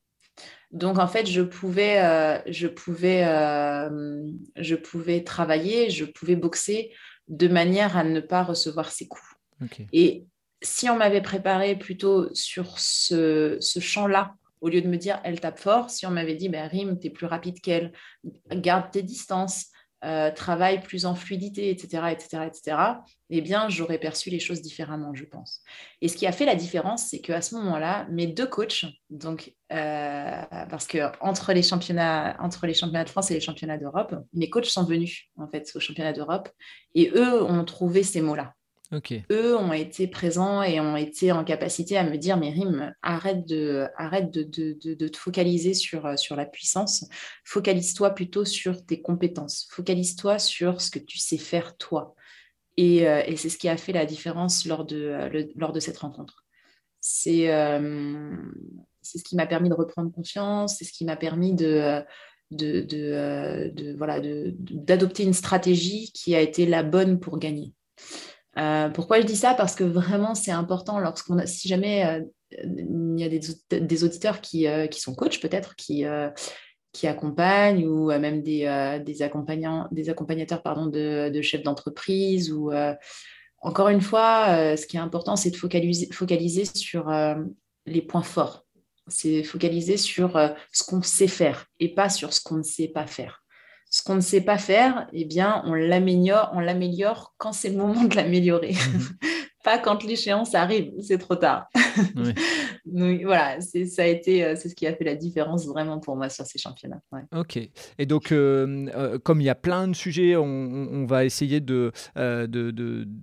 Donc 0.71 0.99
en 0.99 1.07
fait, 1.07 1.27
je 1.27 1.43
pouvais, 1.43 2.01
euh, 2.03 2.39
je, 2.47 2.69
pouvais, 2.69 3.23
je 4.57 4.75
pouvais 4.75 5.25
travailler, 5.25 5.91
je 5.91 6.05
pouvais 6.05 6.37
boxer 6.37 6.93
de 7.29 7.49
manière 7.49 7.97
à 7.97 8.05
ne 8.05 8.21
pas 8.21 8.43
recevoir 8.43 8.91
ses 8.91 9.09
coups. 9.09 9.25
Et 9.93 10.25
si 10.63 10.89
on 10.89 10.97
m'avait 10.97 11.21
préparé 11.21 11.77
plutôt 11.77 12.33
sur 12.35 12.79
ce, 12.79 13.57
ce 13.61 13.81
champ-là, 13.81 14.35
au 14.61 14.69
lieu 14.69 14.81
de 14.81 14.89
me 14.89 14.97
dire 14.97 15.21
elle 15.25 15.41
tape 15.41 15.59
fort, 15.59 15.91
si 15.91 16.07
on 16.07 16.11
m'avait 16.11 16.35
dit 16.35 16.49
ben, 16.49 16.67
Rim, 16.67 16.99
tu 16.99 17.09
es 17.09 17.11
plus 17.11 17.27
rapide 17.27 17.61
qu'elle, 17.61 17.93
garde 18.51 18.91
tes 18.91 19.03
distances, 19.03 19.67
euh, 20.05 20.31
travaille 20.31 20.81
plus 20.81 21.07
en 21.07 21.15
fluidité, 21.15 21.71
etc., 21.71 22.05
etc., 22.13 22.45
etc., 22.47 22.77
eh 23.31 23.41
bien, 23.41 23.69
j'aurais 23.69 23.99
perçu 23.99 24.31
les 24.31 24.39
choses 24.39 24.63
différemment, 24.63 25.13
je 25.15 25.25
pense. 25.25 25.63
Et 26.01 26.09
ce 26.09 26.17
qui 26.17 26.27
a 26.27 26.33
fait 26.33 26.47
la 26.47 26.55
différence, 26.55 27.09
c'est 27.09 27.21
qu'à 27.21 27.43
ce 27.43 27.55
moment-là, 27.57 28.07
mes 28.11 28.27
deux 28.27 28.47
coachs, 28.47 28.87
donc, 29.11 29.55
euh, 29.73 30.43
parce 30.71 30.87
que 30.87 31.11
entre 31.21 31.53
les 31.53 31.63
championnats, 31.63 32.37
entre 32.41 32.67
les 32.67 32.75
championnats 32.75 33.05
de 33.05 33.11
France 33.11 33.31
et 33.31 33.35
les 33.35 33.41
championnats 33.41 33.79
d'Europe, 33.79 34.15
mes 34.33 34.49
coachs 34.49 34.67
sont 34.67 34.85
venus 34.85 35.29
en 35.37 35.49
fait 35.49 35.71
au 35.75 35.81
championnat 35.81 36.13
d'Europe, 36.13 36.49
et 36.95 37.11
eux 37.15 37.43
ont 37.43 37.65
trouvé 37.65 38.03
ces 38.03 38.21
mots-là. 38.21 38.55
Eux 39.31 39.57
ont 39.57 39.73
été 39.73 40.07
présents 40.07 40.63
et 40.63 40.81
ont 40.81 40.97
été 40.97 41.31
en 41.31 41.45
capacité 41.45 41.99
à 41.99 42.05
me 42.09 42.17
dire, 42.17 42.39
mais 42.39 42.51
Rim, 42.51 42.95
arrête 43.03 43.47
de, 43.47 43.87
arrête 43.97 44.31
de, 44.31 44.43
te 44.43 45.17
focaliser 45.17 45.75
sur, 45.75 46.19
sur 46.19 46.37
la 46.37 46.47
puissance, 46.47 47.07
focalise-toi 47.45 48.11
plutôt 48.11 48.47
sur 48.47 48.85
tes 48.85 49.03
compétences, 49.03 49.69
focalise-toi 49.71 50.39
sur 50.39 50.81
ce 50.81 50.91
que 50.91 50.99
tu 50.99 51.19
sais 51.19 51.37
faire 51.37 51.77
toi. 51.77 52.15
Et, 52.79 53.07
euh, 53.07 53.23
c'est 53.37 53.51
ce 53.51 53.59
qui 53.59 53.69
a 53.69 53.77
fait 53.77 53.93
la 53.93 54.07
différence 54.07 54.65
lors 54.65 54.87
de, 54.87 55.51
lors 55.57 55.73
de 55.73 55.81
cette 55.81 55.99
rencontre. 55.99 56.47
Euh, 57.27 58.37
c'est 59.03 59.19
ce 59.19 59.25
qui 59.25 59.37
m'a 59.37 59.47
permis 59.47 59.69
de 59.69 59.75
reprendre 59.75 60.11
confiance, 60.11 60.77
c'est 60.79 60.85
ce 60.85 60.93
qui 60.93 61.05
m'a 61.05 61.17
permis 61.17 61.55
de... 61.55 62.03
De, 62.51 62.81
de, 62.81 63.95
voilà, 63.99 64.21
d'adopter 64.23 65.23
une 65.23 65.35
stratégie 65.35 66.11
qui 66.13 66.35
a 66.35 66.41
été 66.41 66.65
la 66.65 66.83
bonne 66.83 67.21
pour 67.21 67.39
gagner. 67.39 67.75
Euh, 68.59 68.89
pourquoi 68.89 69.21
je 69.21 69.27
dis 69.27 69.37
ça? 69.37 69.55
Parce 69.55 69.75
que 69.75 69.85
vraiment, 69.85 70.35
c'est 70.35 70.51
important 70.51 70.99
lorsqu'on 70.99 71.39
a, 71.39 71.47
si 71.47 71.69
jamais 71.69 72.05
euh, 72.05 72.21
il 72.65 73.21
y 73.21 73.25
a 73.25 73.29
des, 73.79 74.05
auditeurs 74.05 74.41
qui, 74.41 74.67
euh, 74.67 74.87
qui 74.87 75.01
sont 75.01 75.15
coachs 75.15 75.41
peut-être, 75.41 75.77
qui, 75.77 76.05
qui 76.93 77.07
accompagnent 77.07 77.87
ou 77.87 78.07
même 78.07 78.43
des, 78.43 79.01
des, 79.05 79.23
accompagnants, 79.23 79.87
des 79.93 80.11
accompagnateurs 80.11 80.63
pardon, 80.63 80.87
de, 80.87 81.31
de 81.33 81.43
chefs 81.43 81.63
d'entreprise. 81.63 82.53
ou 82.53 82.73
Encore 83.61 83.89
une 83.89 84.01
fois, 84.01 84.77
ce 84.77 84.87
qui 84.87 84.97
est 84.97 85.01
important, 85.01 85.37
c'est 85.37 85.51
de 85.51 85.57
focaliser, 85.57 86.09
focaliser 86.11 86.65
sur 86.65 87.13
les 87.87 88.03
points 88.03 88.23
forts. 88.23 88.65
C'est 89.07 89.43
focaliser 89.43 89.97
sur 89.97 90.33
ce 90.73 90.85
qu'on 90.85 91.03
sait 91.03 91.29
faire 91.29 91.67
et 91.81 91.95
pas 91.95 92.09
sur 92.09 92.33
ce 92.33 92.41
qu'on 92.41 92.57
ne 92.57 92.63
sait 92.63 92.89
pas 92.89 93.07
faire 93.07 93.45
ce 93.99 94.05
qu'on 94.05 94.15
ne 94.15 94.21
sait 94.21 94.43
pas 94.43 94.59
faire, 94.59 95.09
eh 95.13 95.25
bien, 95.25 95.61
on 95.67 95.75
l'améliore, 95.75 96.53
on 96.55 96.61
l'améliore 96.61 97.35
quand 97.37 97.53
c'est 97.53 97.69
le 97.69 97.77
moment 97.77 98.05
de 98.05 98.15
l'améliorer. 98.15 98.73
Mhm. 98.73 99.01
pas 99.65 99.77
quand 99.77 100.05
l'échéance 100.05 100.55
arrive, 100.55 100.93
c'est 101.03 101.19
trop 101.19 101.35
tard. 101.35 101.67
donc 102.87 103.23
voilà, 103.23 103.61
ça 103.61 104.03
a 104.03 104.07
été, 104.07 104.45
euh, 104.45 104.55
c'est 104.57 104.69
ce 104.69 104.77
qui 104.77 104.87
a 104.87 104.95
fait 104.95 105.03
la 105.03 105.17
différence 105.17 105.67
vraiment 105.67 105.99
pour 105.99 106.15
moi 106.15 106.29
sur 106.29 106.47
ces 106.47 106.61
championnats. 106.61 107.01
Ok. 107.35 107.59
Et 107.99 108.07
donc, 108.07 108.31
euh, 108.31 108.87
euh, 108.95 109.19
comme 109.19 109.41
il 109.41 109.45
y 109.45 109.51
a 109.51 109.57
plein 109.57 109.89
de 109.89 109.97
sujets, 109.97 110.37
on, 110.37 111.05
va 111.07 111.25
essayer 111.25 111.61
de, 111.61 111.91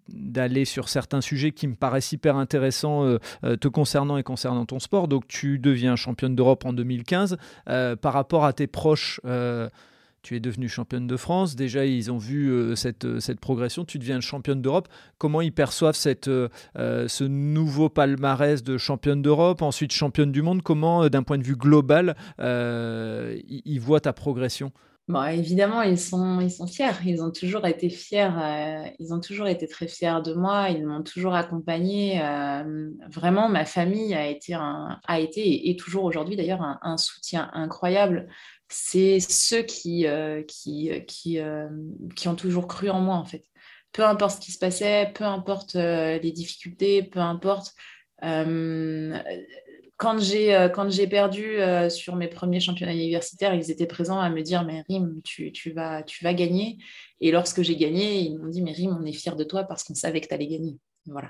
d'aller 0.09 0.65
sur 0.65 0.89
certains 0.89 1.21
sujets 1.21 1.51
qui 1.51 1.67
me 1.67 1.75
paraissent 1.75 2.11
hyper 2.11 2.35
intéressants 2.35 3.17
te 3.43 3.67
concernant 3.69 4.17
et 4.17 4.23
concernant 4.23 4.65
ton 4.65 4.79
sport. 4.79 5.07
Donc, 5.07 5.29
tu 5.29 5.57
deviens 5.57 5.95
championne 5.95 6.35
d'Europe 6.35 6.65
en 6.65 6.73
2015. 6.73 7.37
par 7.65 8.13
rapport 8.13 8.43
à 8.43 8.51
tes 8.51 8.67
proches, 8.67 9.21
tu 10.25 10.35
es 10.35 10.39
devenue 10.39 10.67
championne 10.67 11.05
de 11.05 11.17
France. 11.17 11.55
Déjà, 11.55 11.85
ils 11.85 12.11
ont 12.11 12.17
vu 12.17 12.49
euh, 12.49 12.75
cette, 12.75 13.05
euh, 13.05 13.19
cette 13.19 13.39
progression. 13.39 13.85
Tu 13.85 13.99
deviens 13.99 14.19
championne 14.21 14.59
d'Europe. 14.59 14.87
Comment 15.19 15.39
ils 15.39 15.53
perçoivent 15.53 15.95
cette, 15.95 16.27
euh, 16.27 16.49
ce 16.75 17.23
nouveau 17.23 17.89
palmarès 17.89 18.63
de 18.63 18.79
championne 18.79 19.21
d'Europe, 19.21 19.61
ensuite 19.61 19.91
championne 19.91 20.31
du 20.31 20.41
monde? 20.41 20.63
Comment, 20.63 21.07
d'un 21.09 21.21
point 21.21 21.37
de 21.37 21.43
vue 21.43 21.55
global, 21.55 22.15
ils, 22.39 23.79
voient 23.79 23.99
ta 23.99 24.13
progression? 24.13 24.71
Bon, 25.07 25.23
évidemment, 25.23 25.83
ils 25.83 25.99
sont, 25.99 26.39
ils 26.41 26.49
sont 26.49 26.65
fiers. 26.65 26.89
Ils 27.05 27.21
ont 27.21 27.29
toujours 27.29 27.67
été 27.67 27.89
fiers. 27.89 28.31
ils 28.97 29.13
ont 29.13 29.19
toujours 29.19 29.45
été 29.45 29.67
très 29.67 29.87
fiers 29.87 30.23
de 30.25 30.33
moi. 30.33 30.71
Ils 30.71 30.87
m'ont 30.87 31.03
toujours 31.03 31.35
accompagnée. 31.35 32.19
vraiment, 33.11 33.47
ma 33.47 33.65
famille 33.65 34.15
a 34.15 34.27
été, 34.27 34.55
a 34.55 35.19
été 35.19 35.69
et 35.69 35.75
toujours 35.75 36.05
aujourd'hui 36.05 36.35
d'ailleurs 36.35 36.63
un, 36.63 36.79
un, 36.81 36.97
soutien 36.97 37.51
incroyable 37.53 38.27
c'est 38.69 39.19
ceux 39.19 39.61
qui, 39.61 40.07
euh, 40.07 40.41
euh, 40.67 40.99
euh, 41.27 41.69
qui, 42.15 42.27
ont 42.27 42.35
toujours 42.35 42.67
cru 42.67 42.89
en 42.89 42.99
moi, 43.01 43.15
en 43.15 43.25
fait. 43.25 43.43
Peu 43.91 44.03
importe 44.03 44.37
ce 44.37 44.45
qui 44.45 44.51
se 44.51 44.59
passait, 44.59 45.11
peu 45.15 45.23
importe 45.23 45.75
les 45.75 46.31
difficultés, 46.31 47.03
peu 47.03 47.19
importe. 47.19 47.73
quand 49.97 50.19
j'ai 50.19 51.07
perdu 51.07 51.57
sur 51.89 52.15
mes 52.17 52.27
premiers 52.27 52.59
championnats 52.59 52.93
universitaires, 52.93 53.53
ils 53.53 53.71
étaient 53.71 53.85
présents 53.85 54.19
à 54.19 54.29
me 54.29 54.41
dire 54.41 54.65
mais 54.65 54.83
Rim, 54.89 55.21
tu, 55.23 55.53
tu, 55.53 55.71
vas, 55.71 56.03
tu 56.03 56.23
vas 56.25 56.33
gagner. 56.33 56.77
Et 57.21 57.31
lorsque 57.31 57.61
j'ai 57.61 57.77
gagné, 57.77 58.19
ils 58.19 58.37
m'ont 58.37 58.49
dit 58.49 58.61
mais 58.61 58.73
Rim, 58.73 58.97
on 58.99 59.05
est 59.05 59.13
fiers 59.13 59.35
de 59.35 59.45
toi 59.45 59.63
parce 59.63 59.85
qu'on 59.85 59.95
savait 59.95 60.19
que 60.19 60.27
tu 60.27 60.33
allais 60.33 60.47
gagner. 60.47 60.77
Voilà. 61.07 61.29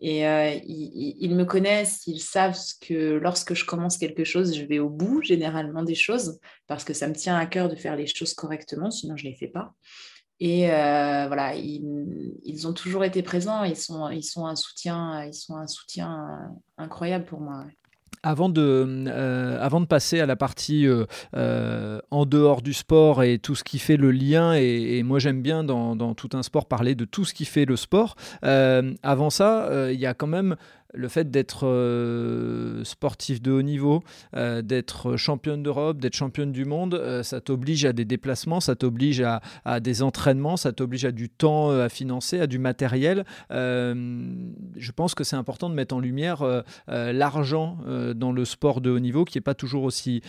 Et 0.00 0.26
euh, 0.26 0.54
ils, 0.64 1.34
me 1.34 1.44
connaissent, 1.44 2.06
ils 2.06 2.20
savent 2.20 2.56
que 2.80 3.18
lorsque 3.18 3.54
je 3.54 3.64
commence 3.64 3.98
quelque 3.98 4.22
chose, 4.22 4.56
je 4.56 4.64
vais 4.64 4.78
au 4.78 4.88
bout 4.88 5.22
généralement 5.22 5.82
des 5.82 5.96
choses 5.96 6.38
parce 6.68 6.84
que 6.84 6.92
ça 6.94 7.08
me 7.08 7.14
tient 7.14 7.36
à 7.36 7.46
cœur 7.46 7.68
de 7.68 7.74
faire 7.74 7.96
les 7.96 8.06
choses 8.06 8.34
correctement, 8.34 8.90
sinon 8.90 9.16
je 9.16 9.24
ne 9.24 9.30
les 9.30 9.36
fais 9.36 9.48
pas. 9.48 9.74
Et 10.40 10.70
euh, 10.70 11.26
voilà, 11.26 11.56
ils, 11.56 12.66
ont 12.68 12.72
toujours 12.72 13.04
été 13.04 13.22
présents, 13.22 13.64
ils 13.64 13.76
sont, 13.76 14.08
ils 14.08 14.22
sont 14.22 14.46
un 14.46 14.54
soutien, 14.54 15.24
ils 15.24 15.34
sont 15.34 15.56
un 15.56 15.66
soutien 15.66 16.52
incroyable 16.76 17.24
pour 17.24 17.40
moi. 17.40 17.66
Avant 18.22 18.48
de, 18.48 18.84
euh, 19.06 19.58
avant 19.60 19.80
de 19.80 19.86
passer 19.86 20.20
à 20.20 20.26
la 20.26 20.34
partie 20.34 20.86
euh, 20.86 21.04
euh, 21.36 22.00
en 22.10 22.26
dehors 22.26 22.62
du 22.62 22.72
sport 22.72 23.22
et 23.22 23.38
tout 23.38 23.54
ce 23.54 23.62
qui 23.62 23.78
fait 23.78 23.96
le 23.96 24.10
lien, 24.10 24.54
et, 24.54 25.02
moi 25.02 25.18
j'aime 25.18 25.40
bien 25.40 25.62
dans, 25.62 25.94
dans, 25.94 26.14
tout 26.14 26.30
un 26.32 26.42
sport 26.42 26.66
parler 26.66 26.94
de 26.94 27.04
tout 27.04 27.24
ce 27.24 27.32
qui 27.32 27.44
fait 27.44 27.64
le 27.64 27.76
sport, 27.76 28.16
avant 28.42 29.30
ça, 29.30 29.68
il 29.92 30.00
y 30.00 30.06
a 30.06 30.14
quand 30.14 30.26
même 30.26 30.56
le 30.94 31.08
fait 31.08 31.30
d'être 31.30 31.66
euh, 31.66 32.82
sportif 32.84 33.42
de 33.42 33.50
haut 33.50 33.62
niveau, 33.62 34.02
euh, 34.34 34.62
d'être 34.62 35.16
championne 35.16 35.62
d'Europe, 35.62 35.98
d'être 35.98 36.16
championne 36.16 36.50
du 36.50 36.64
monde, 36.64 36.94
euh, 36.94 37.22
ça 37.22 37.40
t'oblige 37.40 37.84
à 37.84 37.92
des 37.92 38.04
déplacements, 38.04 38.60
ça 38.60 38.74
t'oblige 38.74 39.20
à, 39.20 39.80
des 39.80 40.02
entraînements, 40.02 40.56
ça 40.56 40.72
t'oblige 40.72 41.04
à 41.04 41.12
du 41.12 41.28
temps 41.28 41.70
à 41.70 41.88
financer, 41.88 42.40
à 42.40 42.46
du 42.46 42.58
matériel. 42.58 43.24
je 43.50 44.92
pense 44.92 45.14
que 45.14 45.24
c'est 45.24 45.36
important 45.36 45.68
de 45.68 45.74
mettre 45.74 45.94
en 45.94 46.00
lumière 46.00 46.44
l'argent 46.86 47.78
dans 48.14 48.32
le 48.32 48.44
sport 48.44 48.80
de 48.80 48.90
haut 48.90 48.98
niveau, 48.98 49.24
qui 49.24 49.36
n'est 49.36 49.42
pas 49.42 49.54
toujours 49.54 49.84
aussi 49.84 50.22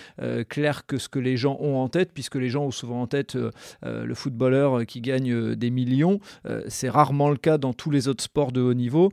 clair 0.50 0.86
que 0.86 0.98
ce 0.98 1.10
que 1.10 1.20
les 1.20 1.38
gens 1.38 1.58
ont 1.60 1.78
en 1.78 1.90
tête, 1.90 2.12
puisque 2.14 2.36
les 2.36 2.50
gens 2.50 2.66
ont 2.66 2.72
souvent 2.72 3.02
en 3.02 3.08
tête 3.08 3.38
le 3.84 4.14
footballeur 4.14 4.86
qui 4.86 5.02
gagne 5.02 5.56
des 5.56 5.70
millions. 5.70 6.20
c'est 6.68 6.90
rarement 6.90 7.30
le 7.30 7.38
cas 7.38 7.58
dans 7.58 7.74
tous 7.74 7.92
les 7.92 8.08
autres 8.08 8.24
sports 8.24 8.52
de 8.52 8.62
haut 8.62 8.74
niveau. 8.74 9.12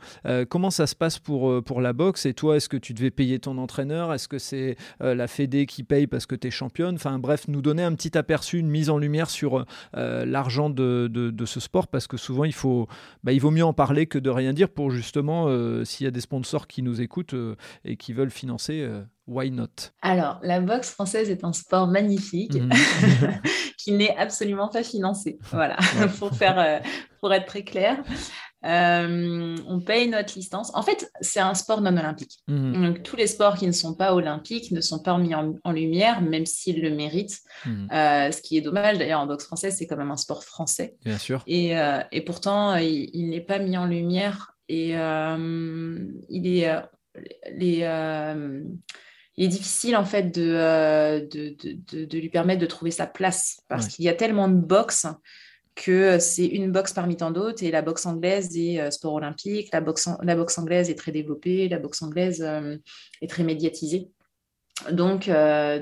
comment 0.48 0.70
ça 0.70 0.86
se 0.86 0.94
passe 0.94 1.18
pour 1.18 1.35
euh, 1.44 1.62
pour, 1.62 1.80
la 1.80 1.92
boxe 1.92 2.26
Et 2.26 2.34
toi, 2.34 2.56
est-ce 2.56 2.68
que 2.68 2.76
tu 2.76 2.94
devais 2.94 3.10
payer 3.10 3.38
ton 3.38 3.58
entraîneur? 3.58 4.12
Est-ce 4.12 4.28
que 4.28 4.38
c'est 4.38 4.76
euh, 5.02 5.14
la 5.14 5.26
Fédé 5.26 5.66
qui 5.66 5.82
paye 5.82 6.06
parce 6.06 6.26
que 6.26 6.34
tu 6.34 6.48
es 6.48 6.50
championne? 6.50 6.96
Enfin 6.96 7.18
bref, 7.18 7.48
nous 7.48 7.62
donner 7.62 7.82
un 7.82 7.94
petit 7.94 8.16
aperçu, 8.16 8.58
une 8.58 8.68
mise 8.68 8.90
en 8.90 8.98
lumière 8.98 9.30
sur 9.30 9.64
euh, 9.96 10.24
l'argent 10.24 10.70
de, 10.70 11.08
de, 11.08 11.46
ce 11.46 11.60
sport 11.60 11.86
parce 11.86 12.06
que 12.06 12.16
souvent 12.16 12.44
il, 12.44 12.52
faut, 12.52 12.88
bah, 13.22 13.32
il 13.32 13.40
vaut 13.40 13.50
mieux 13.50 13.64
en 13.64 13.72
parler 13.72 14.06
que 14.06 14.18
de 14.18 14.30
rien 14.30 14.52
dire 14.52 14.68
pour 14.68 14.90
justement, 14.90 15.46
s'il 15.84 16.04
y 16.04 16.08
a 16.08 16.10
des 16.10 16.20
sponsors 16.20 16.66
qui 16.66 16.82
nous 16.82 17.00
écoutent 17.00 17.34
et 17.84 17.96
qui 17.96 18.12
veulent 18.12 18.30
financer, 18.30 18.88
why 19.28 19.50
not? 19.50 19.92
Alors, 20.02 20.40
la 20.42 20.60
boxe 20.60 20.90
française 20.90 21.30
est 21.30 21.44
un 21.44 21.52
sport 21.52 21.86
magnifique 21.86 22.54
mmh. 22.54 22.70
qui 23.78 23.92
n'est 23.92 24.16
absolument 24.16 24.68
pas 24.68 24.82
financé. 24.82 25.38
Voilà, 25.52 25.76
pour, 26.18 26.34
faire, 26.34 26.82
pour 27.20 27.32
être 27.32 27.46
très 27.46 27.62
clair. 27.62 28.02
Euh, 28.66 29.56
on 29.66 29.80
paye 29.80 30.08
notre 30.08 30.34
licence. 30.34 30.70
En 30.74 30.82
fait, 30.82 31.10
c'est 31.20 31.40
un 31.40 31.54
sport 31.54 31.80
non 31.80 31.96
olympique. 31.96 32.38
Mhm. 32.48 32.82
Donc, 32.82 33.02
tous 33.02 33.16
les 33.16 33.26
sports 33.26 33.56
qui 33.56 33.66
ne 33.66 33.72
sont 33.72 33.94
pas 33.94 34.14
olympiques 34.14 34.72
ne 34.72 34.80
sont 34.80 34.98
pas 34.98 35.16
mis 35.18 35.34
en, 35.34 35.72
lumière, 35.72 36.20
même 36.20 36.46
s'ils 36.46 36.82
le 36.82 36.90
méritent. 36.90 37.40
Mhm. 37.64 37.88
Euh, 37.92 38.30
ce 38.32 38.42
qui 38.42 38.56
est 38.56 38.60
dommage, 38.60 38.98
d'ailleurs, 38.98 39.20
en 39.20 39.26
boxe 39.26 39.44
française, 39.44 39.76
c'est 39.78 39.86
quand 39.86 39.96
même 39.96 40.10
un 40.10 40.16
sport 40.16 40.42
français. 40.44 40.96
Bien 41.04 41.18
sûr. 41.18 41.42
Et, 41.46 41.78
euh, 41.78 42.00
pourtant, 42.24 42.74
il, 42.76 43.28
n'est 43.28 43.40
pas 43.40 43.58
mis 43.58 43.76
en 43.76 43.86
lumière. 43.86 44.52
Et 44.68 44.94
il 44.94 46.46
est. 46.46 46.68
il 47.52 49.44
est 49.44 49.48
difficile 49.48 49.96
en 49.96 50.04
fait 50.04 50.34
de, 50.34 51.28
de, 51.30 52.18
lui 52.18 52.30
permettre 52.30 52.60
de 52.60 52.66
trouver 52.66 52.90
sa 52.90 53.06
place 53.06 53.60
parce 53.68 53.86
qu'il 53.86 54.04
y 54.04 54.08
a 54.08 54.14
tellement 54.14 54.48
de 54.48 54.56
boxe 54.56 55.06
que 55.76 55.92
euh, 55.92 56.18
c'est 56.18 56.46
une 56.46 56.72
boxe 56.72 56.92
parmi 56.92 57.16
tant 57.16 57.30
d'autres 57.30 57.62
et 57.62 57.70
la 57.70 57.82
boxe 57.82 58.06
anglaise 58.06 58.56
est 58.56 58.80
euh, 58.80 58.90
sport 58.90 59.12
olympique, 59.12 59.68
la 59.72 59.80
boxe, 59.80 60.08
la 60.22 60.34
boxe 60.34 60.58
anglaise 60.58 60.90
est 60.90 60.96
très 60.96 61.12
développée, 61.12 61.68
la 61.68 61.78
boxe 61.78 62.02
anglaise 62.02 62.42
euh, 62.42 62.76
est 63.20 63.28
très 63.28 63.44
médiatisée. 63.44 64.10
Donc, 64.90 65.30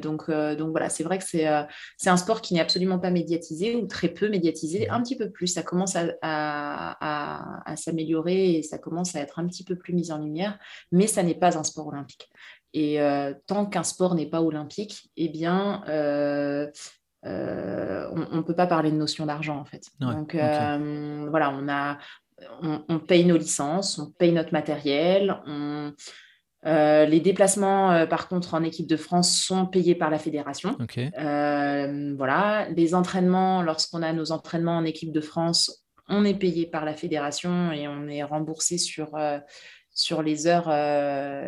donc, 0.03 0.31
donc 0.31 0.71
voilà, 0.71 0.89
c'est 0.89 1.03
vrai 1.03 1.19
que 1.19 1.25
c'est 1.25 1.49
un 1.49 2.17
sport 2.17 2.41
qui 2.41 2.55
n'est 2.55 2.61
absolument 2.61 3.01
pas 3.01 3.11
médiatisé 3.11 3.75
ou 3.75 3.89
très 3.89 4.07
peu 4.07 4.29
médiatisé, 4.29 4.89
un 4.89 5.03
petit 5.03 5.17
peu 5.17 5.31
plus. 5.31 5.49
Ça 5.49 5.65
commence 5.65 5.97
à, 5.97 6.07
à, 6.23 7.77
s'améliorer 7.77 8.55
et 8.55 8.63
ça 8.63 8.79
commence 8.79 9.17
à 9.17 9.21
être 9.21 9.41
un 9.41 9.49
petit 9.49 9.65
peu 9.65 9.75
plus 9.75 9.95
mis 9.95 10.13
en 10.13 10.19
lumière, 10.19 10.61
mais 10.93 11.09
ça 11.09 11.25
n'est 11.25 11.35
pas 11.35 11.59
un 11.59 11.65
sport 11.65 11.89
olympique. 11.89 12.31
Et 12.73 13.01
tant 13.49 13.67
qu'un 13.67 13.83
sport 13.83 14.15
n'est 14.15 14.31
pas 14.31 14.43
olympique, 14.43 15.11
eh 15.17 15.29
bien, 15.29 15.83
on 17.25 18.37
ne 18.37 18.43
peut 18.43 18.55
pas 18.55 18.67
parler 18.67 18.91
de 18.91 18.97
notion 18.97 19.27
d'argent 19.27 19.59
en 19.59 19.65
fait. 19.65 19.85
Donc 20.01 20.35
euh, 20.35 21.27
voilà, 21.31 21.51
on, 21.51 21.69
a, 21.69 21.99
on, 22.63 22.99
paye 22.99 23.25
nos 23.25 23.37
licences, 23.37 23.99
on 23.99 24.11
paye 24.11 24.33
notre 24.33 24.53
matériel, 24.53 25.37
euh, 26.67 27.05
les 27.05 27.21
déplacements, 27.21 28.07
par 28.07 28.29
contre, 28.29 28.55
en 28.55 28.63
équipe 28.63 28.87
de 28.87 28.97
France 28.97 29.37
sont 29.37 29.67
payés 29.67 29.95
par 29.95 30.11
la 30.11 30.19
fédération. 30.19 30.77
voilà, 32.17 32.69
les 32.75 32.95
entraînements, 32.95 33.63
lorsqu'on 33.63 34.03
a 34.03 34.13
nos 34.13 34.33
entraînements 34.33 34.77
en 34.77 34.85
équipe 34.85 35.13
de 35.13 35.21
France, 35.21 35.85
on 36.09 36.25
est 36.25 36.39
payé 36.39 36.67
par 36.67 36.85
la 36.85 36.95
fédération 36.95 37.73
et 37.73 37.89
on 37.89 38.09
est 38.09 38.23
remboursé 38.23 38.79
sur 38.79 39.19
sur 39.97 40.25
les 40.25 40.49
heures, 40.49 40.69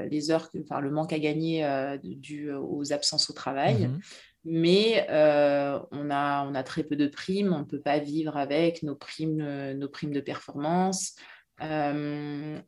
les 0.08 0.30
heures, 0.30 0.48
enfin, 0.62 0.80
le 0.80 0.90
manque 0.90 1.12
à 1.12 1.18
gagner 1.18 1.66
dû 2.02 2.52
aux 2.52 2.92
absences 2.92 3.28
au 3.28 3.32
travail. 3.32 3.88
Mhm 3.88 4.00
mais 4.46 5.06
euh, 5.10 5.78
on, 5.90 6.08
a, 6.10 6.46
on 6.46 6.54
a 6.54 6.62
très 6.62 6.84
peu 6.84 6.94
de 6.94 7.08
primes, 7.08 7.52
on 7.52 7.58
ne 7.58 7.64
peut 7.64 7.80
pas 7.80 7.98
vivre 7.98 8.36
avec 8.36 8.82
nos 8.84 8.94
primes, 8.94 9.40
euh, 9.40 9.74
nos 9.74 9.88
primes 9.88 10.12
de 10.12 10.20
performance. 10.20 11.14
Euh, 11.62 12.58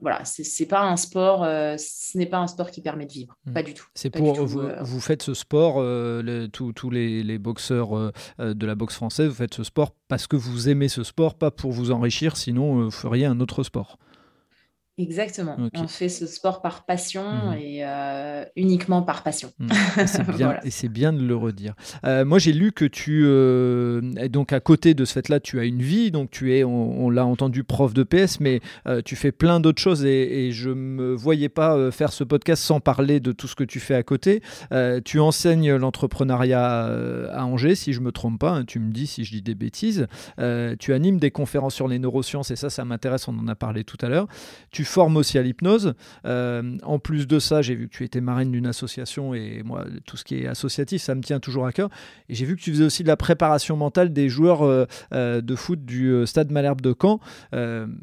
voilà, 0.00 0.24
c'est 0.24 0.66
pas 0.66 0.82
un 0.82 0.96
sport, 0.96 1.44
ce 1.44 2.18
n'est 2.18 2.26
pas 2.26 2.38
un 2.38 2.48
sport 2.48 2.72
qui 2.72 2.82
permet 2.82 3.06
de 3.06 3.12
vivre, 3.12 3.38
hmm. 3.46 3.52
pas 3.52 3.62
du 3.62 3.72
tout. 3.72 3.86
C'est 3.94 4.10
pour 4.10 4.34
vous, 4.34 4.68
vous, 4.80 5.00
faites 5.00 5.22
ce 5.22 5.32
sport, 5.32 5.74
tous 6.52 6.90
les, 6.90 7.22
les, 7.22 7.38
boxeurs 7.38 8.12
de 8.40 8.66
la 8.66 8.74
boxe 8.74 8.96
française, 8.96 9.28
vous 9.28 9.36
faites 9.36 9.54
ce 9.54 9.62
sport 9.62 9.92
parce 10.08 10.26
que 10.26 10.34
vous 10.34 10.68
aimez 10.68 10.88
ce 10.88 11.04
sport, 11.04 11.36
pas 11.36 11.52
pour 11.52 11.70
vous 11.70 11.92
enrichir, 11.92 12.36
sinon 12.36 12.82
vous 12.82 12.90
feriez 12.90 13.26
un 13.26 13.38
autre 13.38 13.62
sport. 13.62 13.96
Exactement. 15.02 15.56
On 15.74 15.88
fait 15.88 16.08
ce 16.08 16.26
sport 16.26 16.62
par 16.62 16.84
passion 16.84 17.22
mmh 17.22 17.52
et 17.60 17.84
euh, 17.84 18.44
uniquement 18.56 19.02
par 19.02 19.22
passion. 19.22 19.52
Mmh. 19.58 19.68
Et 20.64 20.70
c'est 20.70 20.88
bien, 20.88 21.12
de 21.12 21.22
le 21.24 21.36
redire. 21.36 21.74
Euh, 22.04 22.24
moi, 22.24 22.38
j'ai 22.38 22.52
lu 22.52 22.72
que 22.72 22.84
tu, 22.84 23.24
euh, 23.26 24.00
donc 24.28 24.52
à 24.52 24.60
côté 24.60 24.94
de 24.94 25.04
ce 25.04 25.12
fait-là, 25.12 25.40
tu 25.40 25.58
as 25.58 25.64
une 25.64 25.82
vie. 25.82 26.10
Donc 26.10 26.30
tu 26.30 26.54
es, 26.54 26.64
on, 26.64 27.10
l'a 27.10 27.26
entendu, 27.26 27.64
prof 27.64 27.92
de 27.92 28.04
PS, 28.04 28.40
mais 28.40 28.60
tu 29.04 29.16
fais 29.16 29.32
plein 29.32 29.60
d'autres 29.60 29.82
choses 29.82 30.04
et, 30.04 30.46
et, 30.46 30.52
je 30.52 30.70
me 30.70 31.14
voyais 31.14 31.48
pas 31.48 31.90
faire 31.90 32.12
ce 32.12 32.24
podcast 32.24 32.62
sans 32.62 32.80
parler 32.80 33.20
de 33.20 33.32
tout 33.32 33.48
ce 33.48 33.54
que 33.54 33.64
tu 33.64 33.80
fais 33.80 33.94
à 33.94 34.02
côté. 34.02 34.42
tu 35.04 35.18
enseignes 35.18 35.74
l'entrepreneuriat 35.74 36.86
à 37.32 37.44
Angers, 37.44 37.74
si 37.74 37.92
je 37.92 38.00
me 38.00 38.12
trompe 38.12 38.38
pas. 38.38 38.52
Hein, 38.52 38.64
tu 38.64 38.78
me 38.78 38.92
dis 38.92 39.06
si 39.06 39.24
je 39.24 39.32
dis 39.32 39.42
des 39.42 39.54
bêtises. 39.54 40.06
tu 40.78 40.92
animes 40.92 41.18
des 41.18 41.30
conférences 41.30 41.74
sur 41.74 41.88
les 41.88 41.98
neurosciences 41.98 42.50
et 42.50 42.56
ça, 42.56 42.70
ça 42.70 42.84
m'intéresse. 42.84 43.28
On 43.28 43.38
en 43.38 43.48
a 43.48 43.54
parlé 43.54 43.84
tout 43.84 43.98
à 44.00 44.08
l'heure. 44.08 44.26
Tu 44.70 44.84
formes 44.92 45.16
aussi 45.16 45.38
à 45.38 45.42
l'hypnose. 45.42 45.94
Euh, 46.26 46.76
en 46.82 46.98
plus 46.98 47.26
de 47.26 47.38
ça, 47.38 47.62
j'ai 47.62 47.74
vu 47.74 47.88
que 47.88 47.96
tu 47.96 48.04
étais 48.04 48.20
marraine 48.20 48.52
d'une 48.52 48.66
association 48.66 49.34
et 49.34 49.62
moi, 49.64 49.86
tout 50.06 50.16
ce 50.16 50.24
qui 50.24 50.36
est 50.36 50.46
associatif, 50.46 51.02
ça 51.02 51.14
me 51.14 51.22
tient 51.22 51.40
toujours 51.40 51.66
à 51.66 51.72
cœur. 51.72 51.88
Et 52.28 52.34
j'ai 52.34 52.44
vu 52.44 52.56
que 52.56 52.60
tu 52.60 52.70
faisais 52.70 52.84
aussi 52.84 53.02
de 53.02 53.08
la 53.08 53.16
préparation 53.16 53.76
mentale 53.76 54.12
des 54.12 54.28
joueurs 54.28 54.62
euh, 54.62 54.84
euh, 55.14 55.40
de 55.40 55.56
foot 55.56 55.84
du 55.84 56.26
Stade 56.26 56.52
Malherbe 56.52 56.80
de 56.80 56.94
Caen. 57.00 57.20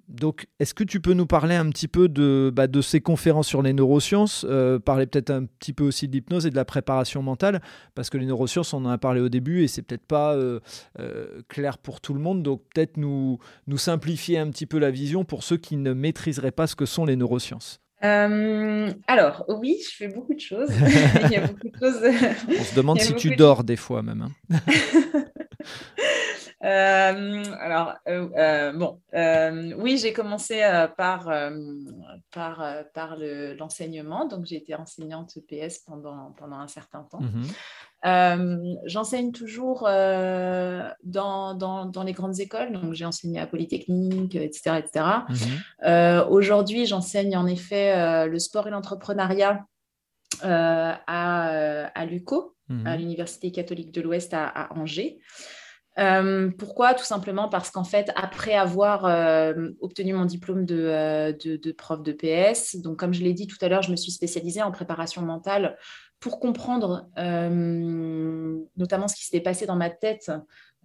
donc, 0.09 0.47
est-ce 0.59 0.73
que 0.73 0.83
tu 0.83 0.99
peux 0.99 1.13
nous 1.13 1.27
parler 1.27 1.55
un 1.55 1.69
petit 1.69 1.87
peu 1.87 2.09
de, 2.09 2.51
bah, 2.53 2.67
ces 2.81 3.01
conférences 3.01 3.47
sur 3.47 3.61
les 3.61 3.73
neurosciences, 3.73 4.45
parler 4.83 5.05
peut-être 5.05 5.29
un 5.29 5.45
petit 5.45 5.73
peu 5.73 5.83
aussi 5.83 6.07
de 6.07 6.13
l'hypnose 6.13 6.45
et 6.45 6.49
de 6.49 6.55
la 6.55 6.65
préparation 6.65 7.21
mentale, 7.21 7.61
parce 7.93 8.09
que 8.09 8.17
les 8.17 8.25
neurosciences, 8.25 8.73
on 8.73 8.85
en 8.85 8.89
a 8.89 8.97
parlé 8.97 9.21
au 9.21 9.29
début 9.29 9.63
et 9.63 9.67
c'est 9.67 9.81
peut-être 9.81 10.05
pas 10.05 10.35
clair 11.47 11.77
pour 11.77 12.01
tout 12.01 12.13
le 12.13 12.19
monde. 12.19 12.41
Donc, 12.41 12.61
peut-être 12.73 12.97
nous, 12.97 13.37
nous 13.67 13.77
simplifier 13.77 14.39
un 14.39 14.49
petit 14.49 14.65
peu 14.65 14.79
la 14.79 14.91
vision 14.91 15.23
pour 15.23 15.43
ceux 15.43 15.57
qui 15.57 15.77
ne 15.77 15.93
maîtriseraient 15.93 16.51
pas 16.51 16.67
ce 16.69 16.75
que 16.75 16.85
sont 16.85 17.05
les 17.05 17.15
neurosciences 17.15 17.81
euh, 18.03 18.93
alors, 19.07 19.43
oui, 19.49 19.77
je 19.83 19.95
fais 19.95 20.07
beaucoup 20.07 20.33
de 20.33 20.39
choses. 20.39 20.69
Il 21.25 21.31
y 21.31 21.35
a 21.35 21.47
beaucoup 21.47 21.67
de 21.67 21.77
choses. 21.77 22.01
On 22.47 22.63
se 22.63 22.75
demande 22.75 22.99
si 23.01 23.13
tu 23.15 23.35
dors 23.35 23.63
des 23.63 23.75
fois 23.75 24.01
même. 24.01 24.29
Hein. 24.51 24.59
Euh, 26.61 27.43
alors, 27.61 27.93
euh, 28.05 28.73
bon, 28.73 28.99
oui, 29.81 29.97
j'ai 29.97 30.11
commencé 30.11 30.59
par, 30.97 31.31
par, 32.31 32.83
par 32.93 33.15
l'enseignement. 33.57 34.27
Donc, 34.27 34.45
j'ai 34.45 34.57
été 34.57 34.75
enseignante 34.75 35.37
EPS 35.37 35.79
pendant, 35.85 36.33
pendant 36.37 36.57
un 36.57 36.67
certain 36.67 37.03
temps. 37.03 37.21
Mhm. 37.21 37.47
Euh, 38.05 38.75
j'enseigne 38.85 39.31
toujours 39.31 39.85
euh, 39.85 40.87
dans, 41.03 41.53
dans, 41.53 42.03
les 42.03 42.13
grandes 42.13 42.39
écoles, 42.39 42.71
donc 42.71 42.93
j'ai 42.93 43.05
enseigné 43.05 43.39
à 43.39 43.47
Polytechnique, 43.47 44.35
etc. 44.35 44.77
etc. 44.77 45.05
Mhm. 45.27 45.35
Euh, 45.85 46.25
aujourd'hui, 46.27 46.85
j'enseigne 46.85 47.35
en 47.35 47.45
effet 47.45 48.27
le 48.27 48.39
sport 48.39 48.67
et 48.67 48.71
l'entrepreneuriat 48.71 49.65
à, 50.41 51.01
à 51.07 52.05
l'UCO, 52.05 52.55
mhm. 52.69 52.87
à 52.87 52.95
l'Université 52.95 53.51
catholique 53.51 53.91
de 53.91 54.01
l'Ouest 54.01 54.33
à, 54.33 54.69
Angers. 54.75 55.19
pourquoi? 56.57 56.93
Tout 56.93 57.03
simplement 57.03 57.49
parce 57.49 57.69
qu'en 57.69 57.83
fait, 57.83 58.11
après 58.15 58.53
avoir 58.53 59.03
obtenu 59.81 60.13
mon 60.13 60.23
diplôme 60.23 60.65
de, 60.65 61.35
de, 61.43 61.57
de, 61.57 61.71
prof 61.73 62.01
de 62.01 62.13
PS, 62.13 62.77
donc 62.77 62.97
comme 62.97 63.13
je 63.13 63.23
l'ai 63.23 63.33
dit 63.33 63.47
tout 63.47 63.57
à 63.59 63.67
l'heure, 63.67 63.81
je 63.81 63.91
me 63.91 63.97
suis 63.97 64.13
spécialisée 64.13 64.61
en 64.61 64.71
préparation 64.71 65.21
mentale 65.21 65.77
pour 66.19 66.39
comprendre 66.39 67.09
euh, 67.17 68.57
notamment 68.77 69.07
ce 69.07 69.15
qui 69.15 69.23
s'était 69.23 69.41
passé 69.41 69.65
dans 69.65 69.75
ma 69.75 69.89
tête 69.89 70.31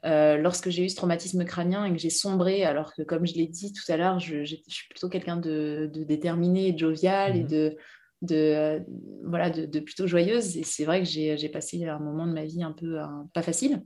euh, 0.04 0.36
lorsque 0.36 0.68
j'ai 0.68 0.84
eu 0.84 0.88
ce 0.88 0.96
traumatisme 0.96 1.44
crânien 1.44 1.86
et 1.86 1.92
que 1.92 1.98
j'ai 1.98 2.10
sombré, 2.10 2.64
alors 2.64 2.94
que 2.94 3.02
comme 3.02 3.26
je 3.26 3.34
l'ai 3.34 3.46
dit 3.46 3.72
tout 3.72 3.90
à 3.90 3.96
l'heure, 3.96 4.20
je, 4.20 4.44
suis 4.44 4.88
plutôt 4.90 5.08
quelqu'un 5.08 5.36
de, 5.36 5.90
déterminé 5.94 6.72
de 6.72 6.78
jovial 6.78 7.36
et 7.36 7.42
mhm. 7.42 7.48
de, 7.48 7.76
de, 8.22 8.82
voilà, 9.24 9.50
de, 9.50 9.80
plutôt 9.80 10.06
joyeuse. 10.06 10.56
Et 10.58 10.62
c'est 10.62 10.84
vrai 10.84 11.02
que 11.02 11.08
j'ai 11.08 11.48
passé 11.48 11.86
un 11.86 11.98
moment 11.98 12.26
de 12.26 12.32
ma 12.32 12.44
vie 12.44 12.62
un 12.62 12.72
peu 12.72 12.98
pas 13.32 13.42
facile. 13.42 13.82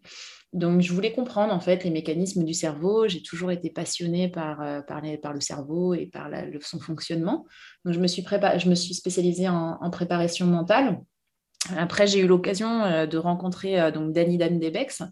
Donc, 0.52 0.80
je 0.80 0.92
voulais 0.92 1.12
comprendre 1.12 1.52
en 1.52 1.60
fait 1.60 1.84
les 1.84 1.90
mécanismes 1.90 2.44
du 2.44 2.54
cerveau. 2.54 3.06
J'ai 3.06 3.22
toujours 3.22 3.50
été 3.50 3.70
passionnée 3.70 4.28
par, 4.28 4.62
euh, 4.62 4.80
par, 4.80 5.02
par 5.22 5.34
le 5.34 5.40
cerveau 5.40 5.94
et 5.94 6.06
par 6.06 6.30
son 6.62 6.80
fonctionnement. 6.80 7.46
Donc, 7.84 7.94
je 7.94 8.00
me 8.00 8.06
suis, 8.06 8.24
je 8.24 8.68
me 8.68 8.74
suis 8.74 8.94
spécialisée 8.94 9.48
en, 9.48 9.78
en 9.80 9.90
préparation 9.90 10.46
mentale. 10.46 11.00
Après, 11.76 12.06
j'ai 12.06 12.20
eu 12.20 12.26
l'occasion 12.26 12.82
euh, 12.84 13.06
de 13.06 13.18
rencontrer 13.18 13.80
euh, 13.80 13.90
donc 13.90 14.12
Danny 14.12 14.38
Dan 14.38 14.58
Debex, 14.58 15.02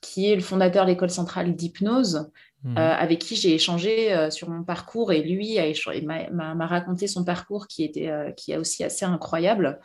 qui 0.00 0.30
est 0.30 0.34
le 0.34 0.40
fondateur 0.40 0.84
de 0.84 0.90
l'école 0.90 1.10
centrale 1.10 1.54
d'hypnose, 1.54 2.30
mmh. 2.64 2.78
euh, 2.78 2.94
avec 2.94 3.18
qui 3.18 3.36
j'ai 3.36 3.54
échangé 3.54 4.30
sur 4.30 4.48
mon 4.48 4.64
parcours 4.64 5.12
et 5.12 5.22
lui 5.22 5.58
m'a 6.32 6.66
raconté 6.66 7.06
son 7.06 7.24
parcours 7.24 7.66
qui, 7.66 7.84
était, 7.84 8.10
qui 8.36 8.52
est 8.52 8.56
aussi 8.56 8.82
assez 8.82 9.04
incroyable. 9.04 9.78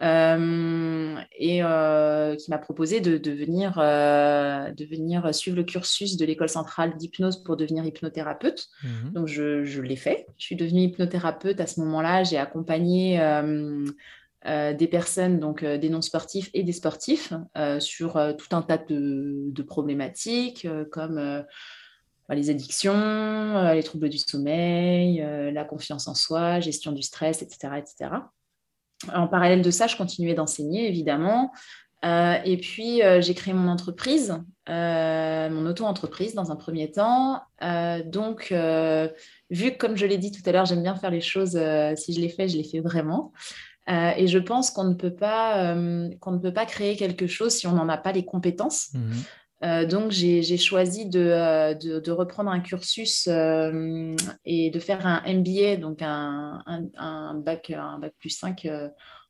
et 0.00 1.60
qui 2.38 2.50
m'a 2.50 2.58
proposé 2.58 3.00
de, 3.00 3.18
de, 3.18 3.32
venir, 3.32 3.74
de, 3.78 4.84
venir, 4.84 5.34
suivre 5.34 5.56
le 5.56 5.64
cursus 5.64 6.16
de 6.16 6.24
l'école 6.24 6.48
centrale 6.48 6.96
d'hypnose 6.96 7.42
pour 7.42 7.56
devenir 7.56 7.84
hypnothérapeute. 7.84 8.68
Mmh. 8.84 9.10
Donc, 9.10 9.26
je, 9.26 9.64
je 9.64 9.82
l'ai 9.82 9.96
fait. 9.96 10.28
Je 10.38 10.44
suis 10.44 10.56
devenue 10.56 10.82
hypnothérapeute 10.82 11.60
à 11.60 11.66
ce 11.66 11.80
moment-là. 11.80 12.22
J'ai 12.22 12.38
accompagné 12.38 13.18
euh, 14.46 14.72
des 14.72 14.86
personnes, 14.86 15.40
donc 15.40 15.64
euh, 15.64 15.78
des 15.78 15.90
non-sportifs 15.90 16.48
et 16.54 16.62
des 16.62 16.72
sportifs, 16.72 17.32
euh, 17.56 17.80
sur 17.80 18.12
tout 18.38 18.54
un 18.54 18.62
tas 18.62 18.78
de, 18.78 19.62
problématiques 19.66 20.66
comme 20.92 21.44
bah, 22.28 22.34
les 22.36 22.48
addictions, 22.48 23.72
les 23.72 23.82
troubles 23.82 24.08
du 24.08 24.18
sommeil, 24.18 25.18
la 25.52 25.64
confiance 25.64 26.06
en 26.06 26.14
soi, 26.14 26.60
gestion 26.60 26.92
du 26.92 27.02
stress, 27.02 27.42
etc. 27.42 27.74
etc. 27.78 28.10
En 29.12 29.26
parallèle 29.26 29.62
de 29.62 29.70
ça, 29.70 29.88
je 29.88 29.96
continuais 29.96 30.34
d'enseigner, 30.34 30.88
évidemment. 30.88 31.50
et 32.04 32.58
puis, 32.62 33.02
j'ai 33.20 33.34
créé 33.34 33.52
mon 33.52 33.68
entreprise, 33.68 34.40
mon 34.68 35.66
auto-entreprise 35.66 36.34
dans 36.34 36.52
un 36.52 36.56
premier 36.56 36.92
temps. 36.92 37.42
donc, 38.06 38.54
vu 39.50 39.72
que, 39.72 39.76
comme 39.76 39.96
je 39.96 40.06
l'ai 40.06 40.18
dit 40.18 40.30
tout 40.30 40.48
à 40.48 40.52
l'heure, 40.52 40.66
j'aime 40.66 40.82
bien 40.82 40.94
faire 40.94 41.10
les 41.10 41.20
choses, 41.20 41.60
si 41.96 42.12
je 42.14 42.20
les 42.20 42.28
fais, 42.28 42.48
je 42.48 42.56
les 42.56 42.64
fais 42.64 42.80
vraiment. 42.80 43.32
Euh, 43.88 44.12
et 44.16 44.26
je 44.26 44.38
pense 44.38 44.70
qu'on 44.70 44.84
ne, 44.84 44.94
peut 44.94 45.14
pas, 45.14 45.72
euh, 45.72 46.10
qu'on 46.20 46.32
ne 46.32 46.38
peut 46.38 46.52
pas 46.52 46.66
créer 46.66 46.96
quelque 46.96 47.26
chose 47.26 47.54
si 47.54 47.66
on 47.66 47.72
n'en 47.72 47.88
a 47.88 47.96
pas 47.96 48.12
les 48.12 48.24
compétences. 48.24 48.92
Mhm. 48.92 49.12
Euh, 49.64 49.86
donc, 49.86 50.12
j'ai 50.12 50.56
choisi 50.56 51.06
de, 51.06 51.74
de, 52.00 52.10
reprendre 52.12 52.50
un 52.50 52.60
cursus 52.60 53.26
et 53.26 54.70
de 54.70 54.78
faire 54.78 55.06
un 55.06 55.22
MBA, 55.26 55.76
donc 55.76 56.00
un, 56.02 56.62
un, 56.66 57.34
bac, 57.34 57.70
un 57.70 57.98
bac 57.98 58.12
plus 58.20 58.30
5 58.30 58.68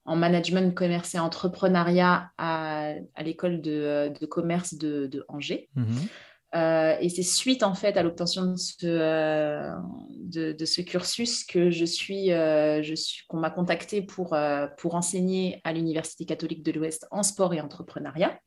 en 0.05 0.17
management, 0.17 0.75
commerce 0.75 1.15
et 1.15 1.19
entrepreneuriat 1.19 2.31
à, 2.37 2.95
à 3.15 3.23
l'école 3.23 3.63
de, 3.63 4.13
de, 4.21 4.27
commerce 4.27 4.75
de, 4.75 5.07
de 5.07 5.25
Angers. 5.29 5.69
Mhm. 5.77 6.09
Euh, 6.55 6.97
et 7.01 7.11
c'est 7.11 7.23
suite 7.23 7.63
en 7.63 7.75
fait 7.75 7.99
à 7.99 8.03
l'obtention 8.03 8.43
de 8.47 8.55
euh, 8.85 9.71
de, 10.09 10.65
ce 10.65 10.81
cursus 10.81 11.45
que 11.45 11.71
je 11.71 11.85
suis, 11.85 12.33
euh, 12.33 12.83
suis 12.83 13.27
qu'on 13.29 13.37
m'a 13.39 13.51
contacté 13.51 14.01
pour, 14.03 14.37
pour 14.79 14.95
enseigner 14.95 15.61
à 15.65 15.73
l'Université 15.73 16.25
catholique 16.25 16.63
de 16.63 16.73
l'Ouest 16.73 17.07
en 17.11 17.23
sport 17.23 17.53
et 17.55 17.61
entrepreneuriat. 17.61 18.39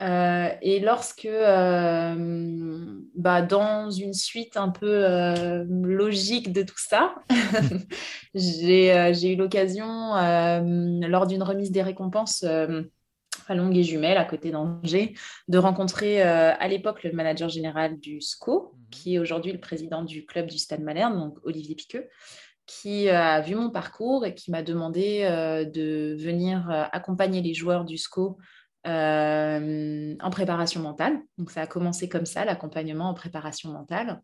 et 0.00 0.80
lorsque, 0.80 1.28
bah, 3.16 3.42
dans 3.42 3.90
une 3.90 4.14
suite 4.14 4.56
un 4.56 4.70
peu 4.70 5.64
logique 5.68 6.52
de 6.52 6.62
tout 6.62 6.78
ça, 6.78 7.14
j'ai 8.34 9.32
eu 9.32 9.36
l'occasion, 9.36 10.14
lors 11.08 11.26
d'une 11.26 11.42
remise 11.42 11.70
des 11.72 11.82
récompenses, 11.82 12.44
Longue 13.54 13.76
et 13.76 13.82
Jumelles, 13.82 14.18
à 14.18 14.24
côté 14.24 14.50
d'Angers, 14.50 15.14
de 15.48 15.58
rencontrer 15.58 16.22
euh, 16.22 16.52
à 16.58 16.68
l'époque 16.68 17.02
le 17.02 17.12
manager 17.12 17.48
général 17.48 17.98
du 17.98 18.20
SCO, 18.20 18.72
mhm. 18.72 18.90
qui 18.90 19.14
est 19.14 19.18
aujourd'hui 19.18 19.52
le 19.52 19.60
président 19.60 20.02
du 20.02 20.26
club 20.26 20.46
du 20.46 20.58
Stade 20.58 20.80
Malherbe, 20.80 21.16
donc 21.16 21.38
Olivier 21.42 21.74
Piqueux, 21.74 22.08
qui 22.66 23.08
euh, 23.08 23.18
a 23.18 23.40
vu 23.40 23.54
mon 23.54 23.70
parcours 23.70 24.26
et 24.26 24.34
qui 24.34 24.50
m'a 24.50 24.62
demandé 24.62 25.22
euh, 25.22 25.64
de 25.64 26.16
venir 26.18 26.68
accompagner 26.92 27.40
les 27.40 27.54
joueurs 27.54 27.84
du 27.84 27.96
SCO 27.96 28.38
en 28.84 30.30
préparation 30.30 30.80
mentale. 30.80 31.18
Donc 31.36 31.50
ça 31.50 31.62
a 31.62 31.66
commencé 31.66 32.08
comme 32.08 32.24
ça, 32.24 32.46
l'accompagnement 32.46 33.10
en 33.10 33.14
préparation 33.14 33.70
mentale. 33.70 34.22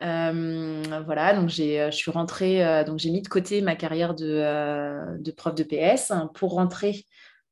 voilà, 0.00 1.34
donc 1.34 1.50
je 1.50 1.90
suis 1.90 2.10
rentrée, 2.10 2.84
donc 2.86 2.98
j'ai 2.98 3.10
mis 3.10 3.20
de 3.20 3.28
côté 3.28 3.60
ma 3.60 3.76
carrière 3.76 4.14
de, 4.14 5.18
de 5.18 5.30
prof 5.32 5.54
de 5.54 5.64
PS 5.64 6.12
pour 6.32 6.52
rentrer 6.52 7.04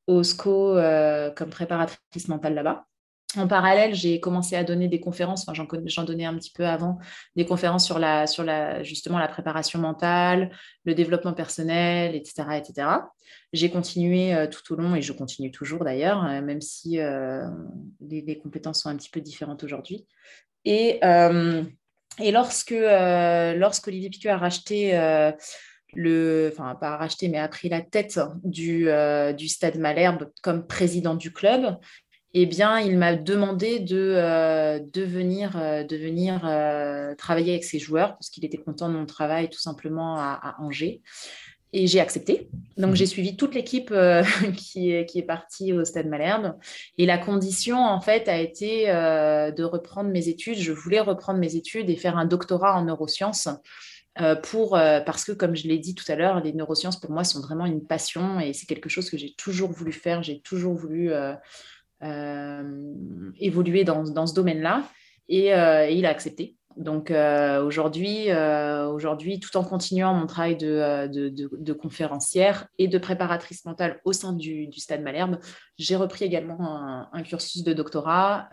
au 0.09 0.23
SCO 0.23 0.75
euh, 0.75 1.29
comme 1.29 1.49
préparatrice 1.51 2.27
mentale 2.27 2.55
là-bas. 2.55 2.85
En 3.37 3.47
parallèle, 3.47 3.93
j'ai 3.93 4.19
commencé 4.19 4.55
à 4.55 4.63
donner 4.63 4.87
des 4.87 4.99
conférences, 4.99 5.47
enfin, 5.47 5.63
j'en 5.85 6.03
donnais 6.03 6.25
un 6.25 6.33
petit 6.35 6.51
peu 6.51 6.65
avant, 6.65 6.97
des 7.35 7.45
conférences 7.45 7.85
sur, 7.85 7.99
la, 7.99 8.25
sur 8.25 8.43
la, 8.43 8.81
justement 8.81 9.19
la 9.19 9.27
préparation 9.27 9.77
mentale, 9.77 10.49
le 10.83 10.95
développement 10.95 11.33
personnel, 11.33 12.15
etc. 12.15 12.57
etc. 12.57 12.87
J'ai 13.53 13.69
continué 13.69 14.33
euh, 14.33 14.47
tout 14.47 14.73
au 14.73 14.77
long, 14.77 14.95
et 14.95 15.03
je 15.03 15.13
continue 15.13 15.51
toujours 15.51 15.83
d'ailleurs, 15.85 16.25
euh, 16.25 16.41
même 16.41 16.59
si 16.59 16.97
les, 18.01 18.39
compétences 18.39 18.81
sont 18.81 18.89
un 18.89 18.95
petit 18.95 19.11
peu 19.11 19.21
différentes 19.21 19.63
aujourd'hui. 19.63 20.07
Et 20.65 20.99
Et 22.21 22.31
lorsque, 22.31 22.71
lorsque 22.71 23.87
Olivier 23.87 24.09
Piquet 24.09 24.29
a 24.29 24.37
racheté 24.37 24.95
le, 25.93 26.49
enfin 26.51 26.75
pas 26.75 26.97
racheté, 26.97 27.29
mais 27.29 27.39
a 27.39 27.47
pris 27.47 27.69
la 27.69 27.81
tête 27.81 28.19
du, 28.43 28.87
du 29.37 29.47
Stade 29.47 29.77
Malherbe 29.77 30.31
comme 30.41 30.65
président 30.65 31.15
du 31.15 31.31
club, 31.31 31.77
eh 32.33 32.45
bien, 32.45 32.79
il 32.79 32.97
m'a 32.97 33.15
demandé 33.15 33.79
de, 33.79 34.13
euh, 34.15 34.79
venir, 34.95 35.57
euh, 35.57 35.83
euh, 35.83 37.15
travailler 37.15 37.53
avec 37.53 37.63
ses 37.63 37.79
joueurs 37.79 38.13
parce 38.13 38.29
qu'il 38.29 38.45
était 38.45 38.57
content 38.57 38.87
de 38.87 38.93
mon 38.93 39.07
travail 39.07 39.49
tout 39.49 39.59
simplement 39.59 40.17
à, 40.17 40.55
Angers. 40.59 41.01
Et 41.71 41.85
j'ai 41.85 41.99
accepté. 41.99 42.49
Donc, 42.77 42.95
j'ai 42.95 43.05
suivi 43.05 43.35
toute 43.35 43.53
l'équipe 43.53 43.93
qui 44.57 44.91
est 44.91 45.25
partie 45.25 45.71
au 45.71 45.85
Stade 45.85 46.07
Malherbe. 46.07 46.55
Et 46.97 47.05
la 47.05 47.19
condition, 47.19 47.77
en 47.77 48.01
fait, 48.01 48.27
a 48.27 48.39
été 48.39 48.87
de 48.87 49.63
reprendre 49.63 50.09
mes 50.09 50.29
études. 50.29 50.57
Je 50.57 50.71
voulais 50.71 50.99
reprendre 50.99 51.39
mes 51.39 51.55
études 51.55 51.89
et 51.91 51.95
faire 51.95 52.17
un 52.17 52.25
doctorat 52.25 52.75
en 52.75 52.85
neurosciences. 52.85 53.49
Pour, 54.43 54.71
parce 54.71 55.23
que, 55.23 55.31
comme 55.31 55.55
je 55.55 55.67
l'ai 55.67 55.77
dit 55.77 55.95
tout 55.95 56.09
à 56.09 56.15
l'heure, 56.15 56.43
les 56.43 56.53
neurosciences, 56.53 56.99
pour 56.99 57.11
moi, 57.11 57.23
sont 57.23 57.41
vraiment 57.41 57.65
une 57.65 57.85
passion 57.85 58.39
et 58.39 58.53
c'est 58.53 58.65
quelque 58.65 58.89
chose 58.89 59.09
que 59.09 59.17
j'ai 59.17 59.33
toujours 59.35 59.71
voulu 59.71 59.91
faire. 59.91 60.23
J'ai 60.23 60.41
toujours 60.41 60.73
voulu 60.73 61.13
euh, 62.01 62.63
évoluer 63.39 63.83
dans, 63.83 64.03
dans 64.03 64.25
ce 64.25 64.33
domaine-là 64.33 64.83
et, 65.27 65.53
euh, 65.53 65.89
il 65.89 66.05
a 66.05 66.09
accepté. 66.09 66.55
Donc 66.77 67.11
euh, 67.11 67.61
aujourd'hui, 67.61 68.31
aujourd'hui, 68.31 69.41
tout 69.41 69.57
en 69.57 69.65
continuant 69.65 70.13
mon 70.13 70.25
travail 70.25 70.55
de, 70.55 71.09
de, 71.09 71.73
conférencière 71.73 72.67
et 72.77 72.87
de 72.87 72.97
préparatrice 72.97 73.65
mentale 73.65 73.99
au 74.05 74.13
sein 74.13 74.31
du, 74.31 74.71
Stade 74.77 75.01
Malherbe, 75.01 75.39
j'ai 75.77 75.97
repris 75.97 76.23
également 76.23 77.09
un, 77.11 77.23
cursus 77.23 77.63
de 77.63 77.73
doctorat 77.73 78.47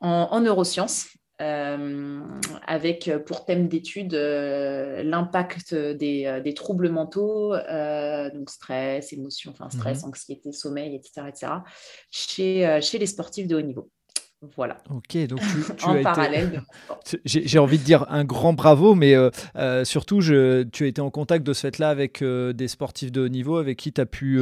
en, 0.00 0.40
neurosciences 0.40 1.10
euh, 1.42 2.20
avec 2.64 3.10
pour 3.26 3.44
thème 3.44 3.66
d'étude 3.66 4.14
euh, 4.14 5.02
l'impact 5.02 5.74
des, 5.74 6.40
des, 6.44 6.54
troubles 6.54 6.88
mentaux, 6.88 7.54
euh, 7.54 8.30
donc 8.30 8.50
stress, 8.50 9.12
émotion, 9.12 9.50
enfin 9.50 9.68
stress, 9.68 10.02
mhm. 10.02 10.10
anxiété, 10.10 10.52
sommeil, 10.52 10.94
etc., 10.94 11.26
etc., 11.28 11.52
chez, 12.10 12.80
chez 12.80 12.98
les 12.98 13.06
sportifs 13.06 13.48
de 13.48 13.56
haut 13.56 13.62
niveau. 13.62 13.90
Voilà. 14.56 14.76
Ok, 14.90 15.16
donc 15.26 15.40
tu, 15.40 15.84
en 15.84 15.96
as 15.96 16.02
parallèle. 16.02 16.62
J'ai 17.24 17.58
envie 17.58 17.78
de 17.78 17.84
dire 17.84 18.06
un 18.10 18.24
grand 18.24 18.52
bravo, 18.52 18.94
mais 18.94 19.14
euh, 19.14 19.30
euh, 19.56 19.84
surtout, 19.84 20.20
je, 20.20 20.62
tu 20.64 20.84
as 20.84 20.86
été 20.86 21.00
en 21.00 21.10
contact 21.10 21.46
de 21.46 21.52
ce 21.52 21.62
fait-là 21.62 21.90
avec 21.90 22.22
euh, 22.22 22.52
des 22.52 22.68
sportifs 22.68 23.12
de 23.12 23.22
haut 23.22 23.28
niveau 23.28 23.56
avec 23.56 23.78
qui 23.78 23.92
tu 23.92 24.00
as 24.00 24.06
pu 24.06 24.40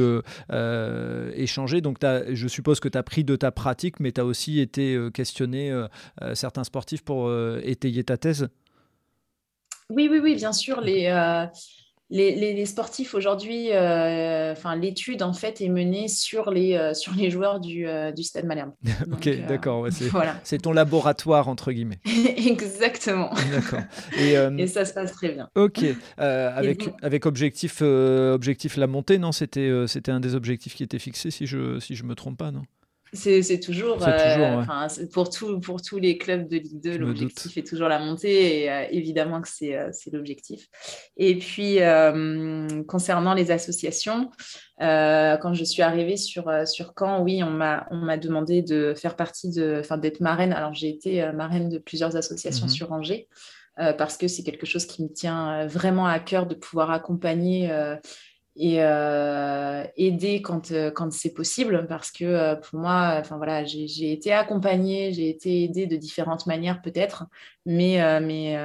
échanger. 1.35 1.81
Donc, 1.81 1.97
je 2.01 2.47
suppose 2.47 2.79
que 2.79 2.89
tu 2.89 2.97
as 2.97 3.03
pris 3.03 3.23
de 3.23 3.35
ta 3.35 3.51
pratique, 3.51 3.99
mais 3.99 4.11
tu 4.11 4.21
as 4.21 4.25
aussi 4.25 4.59
été 4.59 4.97
questionné 5.13 5.73
certains 6.33 6.63
sportifs 6.63 7.03
pour 7.03 7.31
étayer 7.63 8.03
ta 8.03 8.17
thèse? 8.17 8.49
Oui, 9.89 10.07
oui, 10.09 10.19
oui, 10.21 10.35
bien 10.35 10.53
sûr. 10.53 10.81
Les 10.81 11.09
les, 12.09 12.65
sportifs 12.65 13.13
aujourd'hui, 13.15 13.71
euh, 13.71 14.51
enfin 14.51 14.75
l'étude 14.75 15.23
en 15.23 15.33
fait 15.33 15.61
est 15.61 15.69
menée 15.69 16.07
sur 16.07 16.51
les, 16.51 16.75
euh, 16.75 16.93
sur 16.93 17.13
les 17.13 17.29
joueurs 17.29 17.59
du, 17.59 17.87
euh, 17.87 18.11
du 18.11 18.23
Stade 18.23 18.45
Malherbe. 18.45 18.73
ok, 19.11 19.47
d'accord. 19.47 19.87
c'est 20.43 20.61
ton 20.61 20.73
laboratoire 20.73 21.47
entre 21.47 21.71
guillemets. 21.71 21.99
Exactement. 22.37 23.31
D'accord. 23.51 23.81
Et, 24.17 24.67
ça 24.67 24.85
se 24.85 24.93
passe 24.93 25.11
très 25.11 25.31
bien. 25.31 25.49
Ok. 25.55 25.83
avec, 26.17 26.89
avec 27.01 27.25
objectif, 27.25 27.81
objectif 27.81 28.77
la 28.77 28.87
montée, 28.87 29.17
non 29.17 29.31
C'était 29.31 29.71
c'était 29.87 30.11
un 30.11 30.19
des 30.19 30.35
objectifs 30.35 30.75
qui 30.75 30.83
était 30.83 30.99
fixé, 30.99 31.31
si 31.31 31.47
je 31.47 31.79
si 31.79 31.95
je 31.95 32.03
me 32.03 32.15
trompe 32.15 32.37
pas, 32.37 32.51
non? 32.51 32.63
C'est 33.13 33.59
toujours, 33.59 33.99
euh, 34.07 34.63
pour, 35.11 35.29
tout, 35.29 35.59
pour 35.59 35.81
tous 35.81 35.99
les 35.99 36.17
clubs 36.17 36.47
de 36.47 36.57
Ligue 36.57 36.81
2, 36.81 36.97
l'objectif 36.97 37.57
est 37.57 37.67
toujours 37.67 37.87
la 37.87 37.99
montée 37.99 38.63
et 38.63 38.71
euh, 38.71 38.85
évidemment 38.89 39.41
que 39.41 39.47
c'est 39.47 39.75
euh, 39.75 39.91
l'objectif. 40.11 40.67
Et 41.17 41.37
puis, 41.37 41.77
concernant 42.87 43.33
les 43.33 43.51
associations, 43.51 44.29
quand 44.79 45.53
je 45.53 45.63
suis 45.63 45.81
arrivée 45.81 46.17
sur, 46.17 46.51
sur 46.65 46.93
Caen, 46.97 47.21
oui, 47.21 47.43
on 47.43 47.51
m'a 47.51 48.17
demandé 48.17 48.61
de 48.61 48.93
faire 48.95 49.15
partie 49.15 49.51
de, 49.51 49.77
enfin, 49.79 49.97
d'être 49.97 50.19
marraine. 50.19 50.53
Alors, 50.53 50.73
j'ai 50.73 50.89
été 50.89 51.31
marraine 51.33 51.69
de 51.69 51.77
plusieurs 51.77 52.15
associations 52.15 52.65
mmh 52.65 52.69
sur 52.69 52.91
Angers. 52.91 53.27
parce 53.77 54.17
que 54.17 54.27
c'est 54.27 54.43
quelque 54.43 54.65
chose 54.65 54.85
qui 54.85 55.03
me 55.03 55.09
tient 55.09 55.67
vraiment 55.67 56.07
à 56.07 56.19
cœur 56.19 56.47
de 56.47 56.55
pouvoir 56.55 56.89
accompagner 56.91 57.69
et 58.55 58.83
euh, 58.83 59.83
aider 59.97 60.43
quand, 60.43 60.71
euh, 60.71 60.91
quand 60.91 61.11
c'est 61.11 61.33
possible 61.33 61.87
parce 61.87 62.11
que 62.11 62.23
euh, 62.23 62.55
pour 62.55 62.79
moi 62.79 63.15
enfin 63.19 63.37
voilà 63.37 63.65
j'ai 63.65 64.11
été 64.11 64.31
accompagnée 64.31 65.11
j'ai 65.11 65.29
été 65.29 65.63
aidée 65.63 65.87
de 65.87 65.95
différentes 65.95 66.45
manières 66.45 66.81
peut-être 66.83 67.25
mais 67.65 67.97
mais 68.19 68.57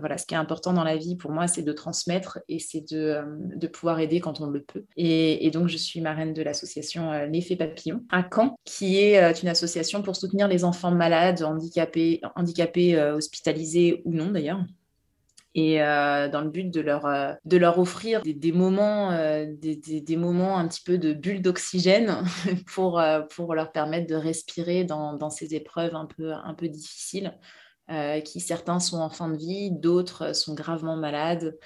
voilà 0.00 0.18
ce 0.18 0.26
qui 0.26 0.34
est 0.34 0.38
important 0.38 0.72
dans 0.74 0.84
la 0.84 0.96
vie 0.96 1.16
pour 1.16 1.32
moi 1.32 1.48
c'est 1.48 1.62
de 1.62 1.72
transmettre 1.72 2.38
et 2.48 2.58
c'est 2.58 2.92
de, 2.92 3.22
de, 3.56 3.66
pouvoir 3.66 4.00
aider 4.00 4.20
quand 4.20 4.42
on 4.42 4.46
le 4.48 4.62
peut. 4.62 4.84
Et, 4.96 5.50
donc 5.50 5.68
je 5.68 5.78
suis 5.78 6.02
marraine 6.02 6.34
de 6.34 6.42
l'association 6.42 7.10
l'effet 7.24 7.56
papillon 7.56 8.04
à 8.10 8.22
Caen 8.30 8.54
qui 8.64 8.98
est 8.98 9.42
une 9.42 9.48
association 9.48 10.02
pour 10.02 10.14
soutenir 10.14 10.46
les 10.46 10.64
enfants 10.64 10.90
malades 10.90 11.42
handicapés 11.42 12.20
handicapés 12.36 13.00
hospitalisés 13.00 14.02
ou 14.04 14.12
non 14.12 14.30
d'ailleurs 14.30 14.60
et 15.54 15.82
euh, 15.82 16.28
dans 16.28 16.42
le 16.42 16.50
but 16.50 16.70
de 16.70 16.80
leur, 16.80 17.06
euh, 17.06 17.32
de 17.44 17.56
leur 17.56 17.78
offrir 17.78 18.22
des, 18.22 18.52
moments, 18.52 19.12
euh, 19.12 19.46
des, 19.48 19.76
des, 19.76 20.16
moments 20.16 20.58
un 20.58 20.68
petit 20.68 20.82
peu 20.84 20.98
de 20.98 21.12
bulle 21.12 21.42
d'oxygène 21.42 22.22
pour, 22.74 23.02
pour 23.34 23.54
leur 23.54 23.72
permettre 23.72 24.06
de 24.06 24.14
respirer 24.14 24.84
dans, 24.84 25.14
dans 25.14 25.30
ces 25.30 25.54
épreuves 25.54 25.94
un 25.94 26.06
peu, 26.06 26.32
un 26.32 26.54
peu 26.54 26.68
difficiles, 26.68 27.36
qui 28.24 28.40
certains 28.40 28.80
sont 28.80 28.98
en 28.98 29.08
fin 29.08 29.30
de 29.30 29.38
vie, 29.38 29.70
d'autres 29.70 30.34
sont 30.34 30.54
gravement 30.54 30.96
malades. 30.96 31.58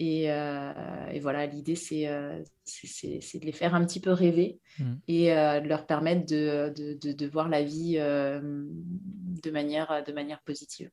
Et, 0.00 0.24
et 0.24 1.20
voilà, 1.20 1.46
l'idée, 1.46 1.76
c'est 1.76 2.06
de 2.06 3.44
les 3.44 3.52
faire 3.52 3.76
un 3.76 3.84
petit 3.84 4.00
peu 4.00 4.10
rêver 4.10 4.58
mmh. 4.80 4.94
et 5.06 5.26
de 5.28 5.68
leur 5.68 5.86
permettre 5.86 6.26
de, 6.26 6.72
de, 6.76 7.12
de, 7.12 7.26
voir 7.28 7.48
la 7.48 7.62
vie 7.62 7.94
de, 7.94 9.50
manière, 9.52 10.02
de 10.04 10.12
manière 10.12 10.40
positive. 10.42 10.90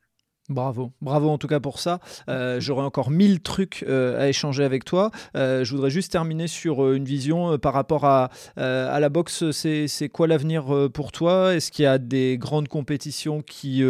Bravo, 0.47 0.91
bravo 1.01 1.29
en 1.29 1.39
tout 1.39 1.47
cas 1.47 1.59
pour 1.59 1.79
ça. 1.79 1.99
Euh, 2.29 2.59
j'aurais 2.59 2.83
encore 2.83 3.09
mille 3.09 3.39
trucs 3.41 3.83
euh, 3.87 4.21
à 4.21 4.29
échanger 4.29 4.63
avec 4.63 4.85
toi. 4.85 5.09
Euh, 5.35 5.63
je 5.63 5.71
voudrais 5.71 5.89
juste 5.89 6.11
terminer 6.11 6.45
sur 6.45 6.93
une 6.93 7.03
vision 7.03 7.57
par 7.57 7.73
rapport 7.73 8.05
à, 8.05 8.29
la 8.55 9.09
boxe. 9.09 9.49
C'est 9.51 10.09
quoi 10.09 10.27
l'avenir 10.27 10.89
pour 10.93 11.11
toi? 11.11 11.55
Est-ce 11.55 11.71
qu'il 11.71 11.83
y 11.83 11.87
a 11.87 11.97
des 11.97 12.37
grandes 12.37 12.67
compétitions 12.67 13.41
qui 13.41 13.83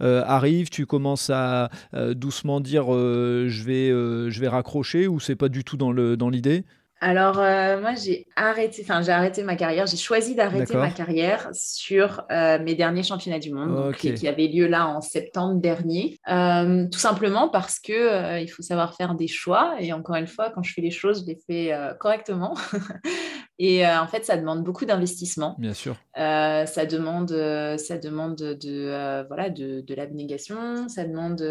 arrivent? 0.00 0.68
Tu 0.68 0.84
commences 0.84 1.30
à 1.30 1.70
doucement 2.14 2.60
dire 2.60 2.86
je, 2.88 4.38
vais, 4.38 4.48
raccrocher 4.48 5.06
ou 5.06 5.18
c'est 5.18 5.36
pas 5.36 5.48
du 5.48 5.64
tout 5.64 5.76
dans 5.78 6.30
l'idée? 6.30 6.64
Alors, 7.04 7.40
euh, 7.40 7.80
moi, 7.80 7.94
j'ai 7.96 8.28
arrêté, 8.36 8.82
enfin, 8.84 9.02
j'ai 9.02 9.10
arrêté 9.10 9.42
ma 9.42 9.56
carrière. 9.56 9.88
J'ai 9.88 9.96
choisi 9.96 10.36
d'arrêter 10.36 10.76
ma 10.76 10.92
carrière 10.92 11.48
sur 11.52 12.22
euh, 12.30 12.60
mes 12.62 12.76
derniers 12.76 13.02
championnats 13.02 13.40
du 13.40 13.52
monde, 13.52 13.92
qui, 13.96 14.28
avaient 14.28 14.46
lieu 14.46 14.68
là 14.68 14.86
en 14.86 15.00
septembre 15.00 15.60
dernier. 15.60 16.20
Euh, 16.30 16.86
tout 16.88 17.00
simplement 17.00 17.48
parce 17.48 17.80
que 17.80 18.40
il 18.40 18.46
faut 18.46 18.62
savoir 18.62 18.94
faire 18.94 19.16
des 19.16 19.26
choix. 19.26 19.74
Et 19.80 19.92
encore 19.92 20.14
une 20.14 20.28
fois, 20.28 20.50
quand 20.50 20.62
je 20.62 20.72
fais 20.72 20.80
les 20.80 20.92
choses, 20.92 21.22
je 21.22 21.26
les 21.26 21.38
fais 21.44 21.76
correctement. 21.98 22.54
et 23.58 23.86
en 23.86 24.06
fait, 24.06 24.24
ça 24.24 24.36
demande 24.36 24.64
beaucoup 24.64 24.84
d'investissement. 24.84 25.56
Bien 25.58 25.74
sûr. 25.74 25.96
ça 26.16 26.86
demande, 26.86 27.30
ça 27.78 27.98
demande 27.98 28.36
de, 28.36 29.26
voilà, 29.28 29.50
de, 29.50 29.80
de 29.80 29.94
l'abnégation. 29.94 30.88
Ça 30.88 31.04
demande 31.04 31.42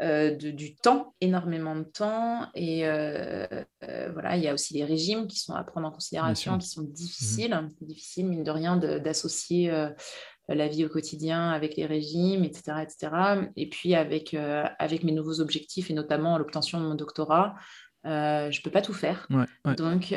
euh, 0.00 0.36
de, 0.36 0.52
du 0.52 0.76
temps, 0.76 1.14
énormément 1.20 1.74
de 1.74 1.82
temps. 1.82 2.46
Et 2.54 2.86
euh, 2.86 3.46
euh, 3.82 4.10
voilà, 4.12 4.36
il 4.36 4.44
y 4.44 4.48
a 4.48 4.54
aussi 4.54 4.74
les 4.74 4.84
régimes 4.84 5.26
qui 5.26 5.40
sont 5.40 5.54
à 5.54 5.64
prendre 5.64 5.88
en 5.88 5.90
considération, 5.90 6.56
qui 6.56 6.68
sont 6.68 6.82
difficiles, 6.82 7.52
mmh. 7.52 7.84
difficiles, 7.84 8.26
mine 8.26 8.44
de 8.44 8.50
rien, 8.52 8.76
d'associer 8.76 9.72
la 10.48 10.68
vie 10.68 10.84
au 10.84 10.88
quotidien 10.88 11.50
avec 11.50 11.76
les 11.76 11.84
régimes, 11.84 12.44
etc. 12.44 12.76
etc. 12.80 13.10
Et 13.56 13.68
puis 13.68 13.96
avec, 13.96 14.34
avec 14.78 15.02
mes 15.02 15.12
nouveaux 15.12 15.40
objectifs 15.40 15.90
et 15.90 15.94
notamment 15.94 16.38
l'obtention 16.38 16.80
de 16.80 16.86
mon 16.86 16.94
doctorat, 16.94 17.56
je 18.04 18.58
ne 18.58 18.62
peux 18.62 18.70
pas 18.70 18.82
tout 18.82 18.94
faire. 18.94 19.26
Donc, 19.64 20.10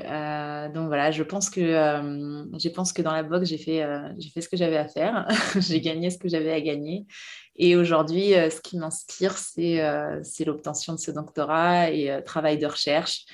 donc 0.74 0.88
voilà, 0.88 1.12
je 1.12 1.24
pense 1.24 1.50
que, 1.50 1.62
je 1.62 2.70
pense 2.70 2.94
que 2.94 3.02
dans 3.02 3.14
la 3.14 3.24
boxe, 3.24 3.50
j'ai 3.50 3.58
fait, 3.58 3.86
j'ai 4.18 4.30
fait 4.30 4.42
ce 4.42 4.50
que 4.50 4.58
j'avais 4.58 4.78
à 4.78 4.88
faire. 4.88 5.28
j'ai 5.60 5.82
gagné 5.82 6.10
ce 6.10 6.18
que 6.18 6.30
j'avais 6.30 6.54
à 6.54 6.62
gagner. 6.62 7.06
Et 7.56 7.76
aujourd'hui, 7.76 8.34
euh, 8.34 8.50
ce 8.50 8.62
qui 8.62 8.78
m'inspire, 8.78 9.36
euh, 9.60 10.20
c'est 10.24 10.46
l'obtention 10.46 10.94
de 10.94 11.00
ce 11.00 11.12
doctorat 11.12 11.92
et 11.92 12.10
euh, 12.10 12.22
travail 12.22 12.58
de 12.58 12.66
recherche. 12.66 13.26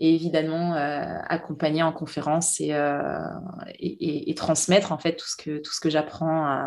Et 0.00 0.12
évidemment, 0.12 0.74
accompagner 0.74 1.84
en 1.84 1.92
conférence 1.92 2.60
et, 2.60 2.74
et, 3.78 4.34
transmettre 4.34 4.90
en 4.90 4.98
fait 4.98 5.14
tout 5.14 5.28
ce 5.28 5.36
que, 5.36 5.58
tout 5.58 5.72
ce 5.72 5.78
que 5.78 5.88
j'apprends 5.88 6.66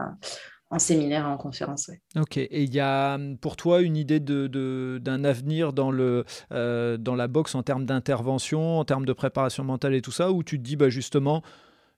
en 0.70 0.80
séminaire 0.80 1.26
et 1.26 1.30
en 1.30 1.38
conférence. 1.38 1.90
Ok, 2.16 2.38
et 2.38 2.64
il 2.64 2.74
y 2.74 2.80
a 2.80 3.16
hum, 3.16 3.38
pour 3.38 3.56
toi 3.56 3.82
une 3.82 3.98
idée 3.98 4.20
d'un 4.20 4.48
de, 4.48 5.00
d'un 5.02 5.24
avenir 5.24 5.74
dans, 5.74 5.92
le, 5.92 6.26
dans 6.50 7.16
la 7.16 7.28
boxe 7.28 7.56
en 7.56 7.64
termes 7.64 7.86
d'intervention, 7.86 8.80
en 8.80 8.86
termes 8.86 9.06
de 9.06 9.14
préparation 9.14 9.64
mentale 9.64 9.96
et 9.96 10.02
tout 10.02 10.12
ça, 10.12 10.32
où 10.32 10.44
tu 10.44 10.58
te 10.58 10.64
dis 10.64 10.76
bah, 10.76 10.90
justement, 10.90 11.44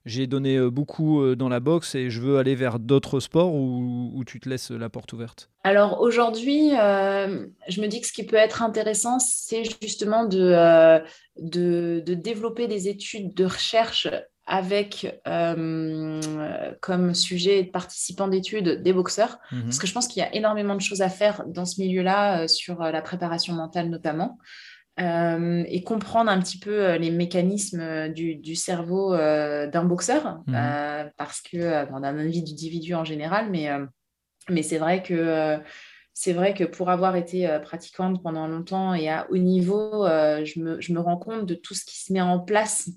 j'ai 0.06 0.26
donné 0.26 0.56
euh, 0.56 0.70
beaucoup 0.70 1.22
euh, 1.22 1.36
dans 1.36 1.48
la 1.48 1.60
boxe 1.60 1.94
et 1.94 2.10
je 2.10 2.20
veux 2.20 2.38
aller 2.38 2.54
vers 2.54 2.78
d'autres 2.78 3.20
sports 3.20 3.54
ou, 3.54 4.22
tu 4.26 4.40
te 4.40 4.48
laisses 4.48 4.70
la 4.70 4.88
porte 4.88 5.12
ouverte? 5.12 5.50
Alors 5.64 6.00
aujourd'hui, 6.00 6.70
euh, 6.78 7.46
je 7.68 7.80
me 7.80 7.86
dis 7.86 8.00
que 8.00 8.06
ce 8.06 8.12
qui 8.12 8.24
peut 8.24 8.36
être 8.36 8.62
intéressant, 8.62 9.18
c'est 9.18 9.64
justement 9.82 10.24
de, 10.24 11.00
de, 11.38 12.14
développer 12.14 12.68
des 12.68 12.88
études 12.88 13.34
de 13.34 13.44
recherche 13.44 14.08
avec 14.52 15.06
comme 16.80 17.14
sujet 17.14 17.62
de 17.62 17.70
participants 17.70 18.28
d'études 18.28 18.82
des 18.82 18.92
boxeurs, 18.92 19.38
mmh 19.52 19.62
parce 19.62 19.78
que 19.78 19.86
je 19.86 19.94
pense 19.94 20.08
qu'il 20.08 20.20
y 20.20 20.26
a 20.26 20.34
énormément 20.34 20.74
de 20.74 20.80
choses 20.80 21.02
à 21.02 21.08
faire 21.08 21.44
dans 21.46 21.64
ce 21.64 21.80
milieu-là, 21.80 22.48
sur 22.48 22.80
la 22.80 23.00
préparation 23.00 23.54
mentale 23.54 23.88
notamment. 23.88 24.38
Euh, 25.00 25.64
et 25.68 25.82
comprendre 25.82 26.30
un 26.30 26.38
petit 26.40 26.58
peu 26.58 26.84
euh, 26.84 26.98
les 26.98 27.10
mécanismes 27.10 27.80
euh, 27.80 28.08
du, 28.08 28.54
cerveau 28.54 29.16
d'un 29.16 29.84
boxeur, 29.84 30.40
mhm. 30.46 31.10
parce 31.16 31.40
que 31.40 31.90
bon, 31.90 32.00
d'un 32.00 32.18
individu 32.18 32.94
en 32.94 33.04
général, 33.04 33.50
mais, 33.50 33.68
mais 34.48 34.62
c'est 34.62 34.78
vrai 34.78 35.02
que 35.02 35.58
c'est 36.12 36.32
vrai 36.34 36.52
que 36.52 36.64
pour 36.64 36.90
avoir 36.90 37.16
été 37.16 37.48
pratiquante 37.62 38.22
pendant 38.22 38.46
longtemps 38.46 38.92
et 38.92 39.08
à 39.08 39.26
haut 39.30 39.38
niveau, 39.38 40.04
je 40.06 40.60
me, 40.60 40.80
je, 40.80 40.92
me, 40.92 41.00
rends 41.00 41.16
compte 41.16 41.46
de 41.46 41.54
tout 41.54 41.72
ce 41.72 41.84
qui 41.84 41.98
se 41.98 42.12
met 42.12 42.20
en 42.20 42.38
place 42.38 42.90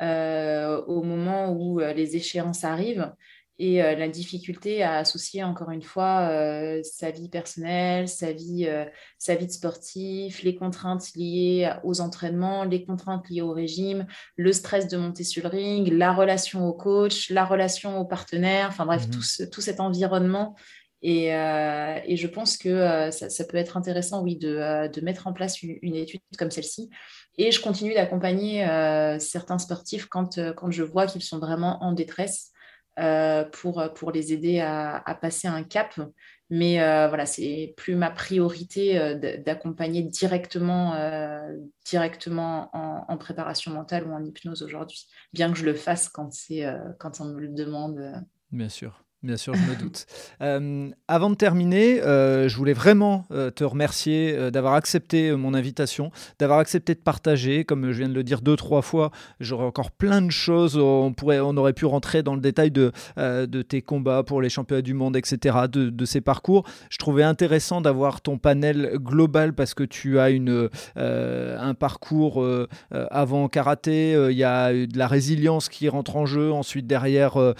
au 0.00 1.02
moment 1.02 1.52
où 1.52 1.78
les 1.78 2.16
échéances 2.16 2.64
arrivent 2.64 3.12
et 3.58 3.82
euh, 3.82 3.94
la 3.94 4.08
difficulté 4.08 4.82
à 4.82 4.98
associer 4.98 5.42
encore 5.42 5.70
une 5.70 5.82
fois 5.82 6.28
euh, 6.30 6.82
sa 6.82 7.10
vie 7.10 7.28
personnelle, 7.28 8.08
sa 8.08 8.32
vie, 8.32 8.66
euh, 8.68 8.84
sa 9.18 9.34
vie 9.34 9.46
de 9.46 9.52
sportif, 9.52 10.42
les 10.42 10.54
contraintes 10.54 11.14
liées 11.14 11.72
aux 11.82 12.00
entraînements, 12.00 12.64
les 12.64 12.84
contraintes 12.84 13.28
liées 13.30 13.40
au 13.40 13.52
régime, 13.52 14.06
le 14.36 14.52
stress 14.52 14.88
de 14.88 14.98
monter 14.98 15.24
sur 15.24 15.44
le 15.44 15.48
ring, 15.48 15.90
la 15.90 16.12
relation 16.12 16.66
au 16.66 16.74
coach, 16.74 17.30
la 17.30 17.44
relation 17.44 17.98
au 17.98 18.04
partenaire, 18.04 18.68
enfin 18.68 18.84
bref, 18.84 19.08
tout, 19.10 19.22
tout, 19.50 19.60
cet 19.60 19.80
environnement. 19.80 20.54
Et, 21.02 21.26
et 21.26 22.16
je 22.16 22.26
pense 22.26 22.56
que 22.56 23.10
ça, 23.12 23.30
ça, 23.30 23.44
peut 23.44 23.58
être 23.58 23.76
intéressant, 23.76 24.22
oui, 24.22 24.36
de, 24.36 24.88
de 24.88 25.00
mettre 25.02 25.28
en 25.28 25.32
place 25.32 25.62
une, 25.62 25.78
une 25.82 25.94
étude 25.94 26.20
comme 26.36 26.50
celle-ci. 26.50 26.90
Et 27.38 27.50
je 27.52 27.60
continue 27.60 27.94
d'accompagner 27.94 28.66
certains 29.20 29.58
sportifs 29.58 30.06
quand, 30.06 30.40
quand 30.54 30.70
je 30.70 30.82
vois 30.82 31.06
qu'ils 31.06 31.22
sont 31.22 31.38
vraiment 31.38 31.82
en 31.82 31.92
détresse. 31.92 32.52
Euh, 32.98 33.44
pour, 33.44 33.92
pour 33.94 34.10
les 34.10 34.32
aider 34.32 34.58
à, 34.60 35.18
passer 35.20 35.48
un 35.48 35.62
cap. 35.64 36.00
Mais 36.48 36.80
euh, 36.80 37.08
voilà, 37.08 37.26
c'est 37.26 37.74
plus 37.76 37.94
ma 37.94 38.10
priorité 38.10 38.98
euh, 38.98 39.36
d'accompagner 39.36 40.02
directement, 40.02 40.96
directement 41.84 42.70
en, 42.72 43.18
préparation 43.18 43.70
mentale 43.70 44.06
ou 44.06 44.14
en 44.14 44.24
hypnose 44.24 44.62
aujourd'hui, 44.62 45.06
bien 45.34 45.52
que 45.52 45.58
je 45.58 45.66
le 45.66 45.74
fasse 45.74 46.08
quand, 46.08 46.30
quand 46.98 47.20
on 47.20 47.26
me 47.26 47.40
le 47.40 47.48
demande. 47.48 48.24
Bien 48.50 48.70
sûr. 48.70 49.05
Bien 49.26 49.36
sûr, 49.36 49.54
je 49.54 49.62
me 49.62 49.76
doute. 49.76 50.06
Euh, 50.42 50.90
avant 51.08 51.30
de 51.30 51.34
terminer, 51.34 52.02
euh, 52.02 52.48
je 52.48 52.56
voulais 52.56 52.74
vraiment 52.74 53.24
euh, 53.30 53.50
te 53.50 53.64
remercier 53.64 54.50
d'avoir 54.50 54.74
accepté 54.74 55.32
mon 55.32 55.54
invitation, 55.54 56.10
d'avoir 56.38 56.58
accepté 56.58 56.94
de 56.94 57.00
partager. 57.00 57.64
Comme 57.64 57.90
je 57.90 57.98
viens 57.98 58.08
de 58.08 58.14
le 58.14 58.22
dire 58.22 58.42
deux, 58.42 58.54
trois 58.54 58.82
fois, 58.82 59.10
j'aurais 59.40 59.64
encore 59.64 59.90
plein 59.90 60.20
de 60.20 60.30
choses. 60.30 60.76
On, 60.76 61.14
pourrait, 61.14 61.40
on 61.40 61.56
aurait 61.56 61.72
pu 61.72 61.86
rentrer 61.86 62.22
dans 62.22 62.34
le 62.34 62.40
détail 62.40 62.70
de, 62.70 62.92
de 63.16 63.62
tes 63.62 63.80
combats 63.80 64.22
pour 64.24 64.42
les 64.42 64.50
championnats 64.50 64.82
du 64.82 64.94
monde, 64.94 65.16
etc., 65.16 65.56
de, 65.72 65.88
de 65.88 66.04
ces 66.04 66.20
parcours. 66.20 66.64
Je 66.90 66.98
trouvais 66.98 67.22
intéressant 67.22 67.80
d'avoir 67.80 68.20
ton 68.20 68.36
panel 68.36 68.92
global 68.96 69.54
parce 69.54 69.72
que 69.72 69.84
tu 69.84 70.18
as 70.18 70.30
une, 70.30 70.68
un 70.96 71.74
parcours 71.74 72.46
avant 72.90 73.48
karaté, 73.48 74.12
il 74.30 74.36
y 74.36 74.44
a 74.44 74.72
de 74.72 74.98
la 74.98 75.06
résilience 75.06 75.68
qui 75.70 75.88
rentre 75.88 76.16
en 76.16 76.26
jeu, 76.26 76.52
ensuite 76.52 76.86
derrière 76.86 77.54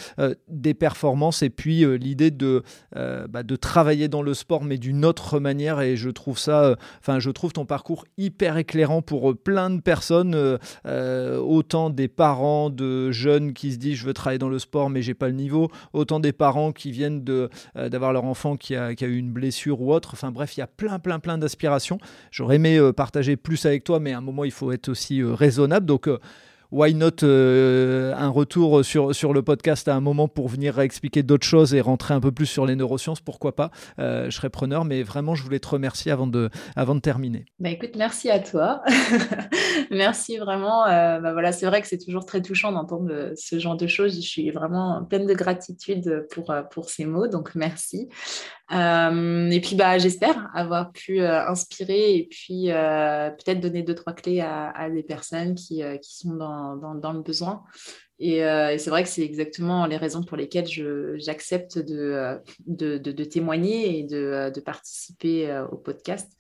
des 0.49 0.75
performances 0.75 1.43
et 1.43 1.51
puis 1.57 1.85
euh, 1.85 1.97
l'idée 1.97 2.31
de, 2.31 2.63
euh, 2.97 3.27
bah, 3.27 3.43
de 3.43 3.57
travailler 3.57 4.09
dans 4.09 4.23
le 4.23 4.35
sport, 4.35 4.63
mais 4.63 4.79
d'une 4.79 5.05
autre 5.05 5.41
manière. 5.41 5.81
Et 5.81 5.97
je 5.97 6.11
trouve 6.11 6.39
ça, 6.39 6.65
euh, 6.65 6.77
enfin, 7.01 7.19
je 7.19 7.31
trouve 7.31 7.53
ton 7.53 7.65
parcours 7.65 8.05
hyper 8.19 8.57
éclairant 8.57 9.03
pour 9.03 9.37
plein 9.37 9.71
de 9.71 9.81
personnes, 9.81 10.59
autant 10.85 11.91
des 11.91 12.09
parents 12.09 12.71
de 12.71 13.11
jeunes 13.11 13.53
qui 13.53 13.73
se 13.73 13.79
disent 13.79 13.97
je 13.97 14.07
veux 14.07 14.13
travailler 14.13 14.39
dans 14.39 14.49
le 14.49 14.59
sport, 14.59 14.91
mais 14.91 15.03
j'ai 15.03 15.15
pas 15.15 15.29
le 15.29 15.35
niveau, 15.35 15.71
autant 15.93 16.21
des 16.21 16.33
parents 16.33 16.73
qui 16.73 16.91
viennent 16.91 17.25
de, 17.25 17.49
d'avoir 17.75 18.13
leur 18.13 18.25
enfant 18.25 18.57
qui 18.57 18.77
a, 18.77 18.95
qui 18.95 19.05
a, 19.05 19.09
eu 19.09 19.17
une 19.17 19.31
blessure 19.31 19.81
ou 19.81 19.93
autre. 19.93 20.11
Enfin 20.13 20.31
bref, 20.31 20.57
il 20.57 20.61
y 20.61 20.63
a 20.63 20.67
plein, 20.67 20.99
plein, 20.99 21.19
plein 21.19 21.39
d'aspirations. 21.39 21.99
J'aurais 22.31 22.57
aimé 22.57 22.79
partager 22.97 23.37
plus 23.37 23.65
avec 23.67 23.85
toi, 23.85 24.01
mais 24.01 24.13
à 24.13 24.19
un 24.19 24.23
moment, 24.23 24.45
il 24.45 24.51
faut 24.51 24.73
être 24.73 24.89
aussi 24.89 25.23
raisonnable. 25.23 25.87
Donc, 25.87 26.09
why 26.71 26.95
not 26.95 27.23
euh, 27.23 28.14
un 28.17 28.29
retour 28.29 28.85
sur, 28.85 29.14
sur 29.14 29.33
le 29.33 29.43
podcast 29.43 29.89
à 29.89 29.95
un 29.95 30.01
moment 30.01 30.29
pour 30.29 30.49
venir 30.49 30.79
expliquer 30.81 31.23
d'autres 31.23 31.47
choses 31.47 31.75
et 31.75 31.81
rentrer 31.81 32.14
un 32.14 32.21
peu 32.21 32.33
plus 32.33 32.47
sur 32.47 32.67
les 32.67 32.77
neurosciences, 32.77 33.21
pourquoi 33.21 33.55
pas 33.55 33.71
euh, 33.99 34.31
Je 34.31 34.37
serais 34.37 34.51
preneur, 34.51 34.85
mais 34.85 35.03
vraiment, 35.03 35.35
je 35.35 35.43
voulais 35.43 35.59
te 35.59 35.69
remercier 35.69 36.12
avant 36.12 36.27
de, 36.27 36.51
avant 36.75 36.95
de 36.95 37.01
terminer. 37.01 37.47
Bah 37.59 37.71
écoute, 37.71 37.93
merci 37.97 38.31
à 38.31 38.39
toi. 38.39 38.83
merci 39.91 40.39
vraiment. 40.39 40.87
Euh, 40.87 41.21
bah 41.21 41.33
voilà, 41.33 41.53
c'est 41.53 41.67
vrai 41.67 41.83
que 41.83 41.89
c'est 41.89 41.99
toujours 41.99 42.27
très 42.27 42.43
touchant 42.43 42.73
d'entendre 42.73 43.33
ce 43.37 43.59
genre 43.59 43.77
de 43.77 43.87
choses. 43.87 44.17
Je 44.17 44.27
suis 44.27 44.51
vraiment 44.51 45.05
pleine 45.05 45.27
de 45.27 45.35
gratitude 45.35 46.27
pour, 46.31 46.55
pour 46.71 46.91
ces 46.91 47.05
mots, 47.05 47.29
donc 47.29 47.55
merci. 47.55 48.09
Euh, 48.73 49.51
et 49.51 49.61
puis, 49.61 49.77
bah, 49.77 49.99
j'espère 49.99 50.51
avoir 50.55 50.93
pu 50.93 51.21
euh, 51.21 51.47
inspirer 51.47 52.17
et 52.17 52.29
puis 52.29 52.71
euh, 52.71 53.31
peut-être 53.31 53.61
donner 53.61 53.83
deux, 53.83 53.95
trois 53.95 54.12
clés 54.12 54.41
à, 54.41 54.91
des 54.91 55.03
personnes 55.03 55.55
qui, 55.55 55.83
qui 56.03 56.17
sont 56.17 56.35
dans, 56.35 56.77
dans, 56.77 57.12
le 57.12 57.21
besoin. 57.23 57.62
Et, 58.19 58.39
c'est 58.79 58.91
vrai 58.91 59.03
que 59.03 59.09
c'est 59.09 59.23
exactement 59.23 59.87
les 59.87 59.97
raisons 59.97 60.23
pour 60.23 60.37
lesquelles 60.37 60.67
j'accepte 61.19 61.79
de, 61.79 62.39
de, 62.67 62.99
de, 62.99 63.12
de, 63.12 63.25
témoigner 63.25 63.99
et 63.99 64.03
de, 64.05 64.51
de 64.53 64.61
participer 64.61 65.64
au 65.71 65.77
podcast 65.77 66.33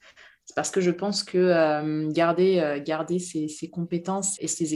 parce 0.54 0.70
que 0.70 0.80
je 0.80 0.90
pense 0.90 1.24
que 1.24 1.38
euh, 1.38 2.10
garder, 2.10 2.60
euh, 2.60 2.80
garder 2.82 3.18
ses, 3.18 3.48
compétences 3.68 4.36
et 4.40 4.46
ses, 4.46 4.74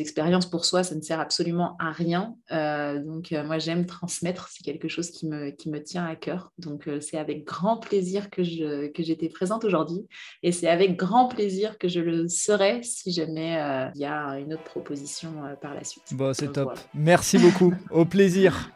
expériences 0.00 0.46
pour 0.46 0.64
soi, 0.64 0.82
ça 0.82 0.94
ne 0.94 1.00
sert 1.00 1.20
absolument 1.20 1.76
à 1.78 1.92
rien. 1.92 2.34
Euh, 2.50 2.98
donc 2.98 3.30
moi, 3.30 3.58
j'aime 3.58 3.86
transmettre, 3.86 4.48
c'est 4.50 4.64
quelque 4.64 4.88
chose 4.88 5.10
qui 5.10 5.26
me, 5.26 5.50
qui 5.50 5.70
me 5.70 5.82
tient 5.82 6.04
à 6.04 6.16
cœur. 6.16 6.52
Donc 6.58 6.88
c'est 7.00 7.18
avec 7.18 7.44
grand 7.44 7.78
plaisir 7.78 8.30
que, 8.30 8.42
j'étais 8.42 9.28
présente 9.28 9.64
aujourd'hui 9.64 10.06
et 10.42 10.52
c'est 10.52 10.68
avec 10.68 10.96
grand 10.96 11.28
plaisir 11.28 11.78
que 11.78 11.88
je 11.88 12.00
le 12.00 12.28
serai 12.28 12.82
si 12.82 13.12
jamais 13.12 13.58
il 13.94 14.00
y 14.00 14.04
a 14.04 14.38
une 14.38 14.54
autre 14.54 14.64
proposition 14.64 15.32
par 15.60 15.74
la 15.74 15.84
suite. 15.84 16.04
Bon, 16.12 16.32
c'est 16.34 16.52
top. 16.52 16.78
Merci 16.94 17.38
beaucoup. 17.38 17.74
Au 17.90 18.04
plaisir. 18.04 18.70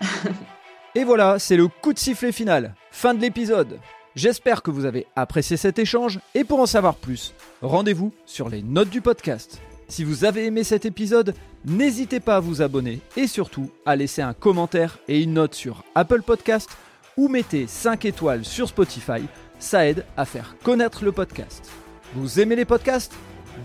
et 0.94 1.04
voilà, 1.04 1.38
c'est 1.38 1.56
le 1.56 1.68
coup 1.68 1.92
de 1.92 1.98
sifflet 1.98 2.32
final. 2.32 2.74
Fin 2.90 3.14
de 3.14 3.20
l'épisode. 3.20 3.78
J'espère 4.14 4.62
que 4.62 4.70
vous 4.70 4.84
avez 4.84 5.06
apprécié 5.16 5.56
cet 5.56 5.78
échange 5.78 6.20
et 6.34 6.44
pour 6.44 6.60
en 6.60 6.66
savoir 6.66 6.96
plus, 6.96 7.32
rendez-vous 7.62 8.12
sur 8.26 8.50
les 8.50 8.62
notes 8.62 8.90
du 8.90 9.00
podcast. 9.00 9.58
Si 9.88 10.04
vous 10.04 10.24
avez 10.26 10.44
aimé 10.44 10.64
cet 10.64 10.84
épisode, 10.84 11.34
n'hésitez 11.64 12.20
pas 12.20 12.36
à 12.36 12.40
vous 12.40 12.60
abonner 12.60 13.00
et 13.16 13.26
surtout 13.26 13.70
à 13.86 13.96
laisser 13.96 14.20
un 14.20 14.34
commentaire 14.34 14.98
et 15.08 15.22
une 15.22 15.32
note 15.32 15.54
sur 15.54 15.82
Apple 15.94 16.20
Podcast 16.20 16.68
ou 17.16 17.28
mettez 17.28 17.66
5 17.66 18.04
étoiles 18.04 18.44
sur 18.44 18.68
Spotify, 18.68 19.22
ça 19.58 19.86
aide 19.86 20.04
à 20.18 20.26
faire 20.26 20.56
connaître 20.62 21.04
le 21.04 21.12
podcast. 21.12 21.70
Vous 22.14 22.38
aimez 22.38 22.56
les 22.56 22.66
podcasts? 22.66 23.14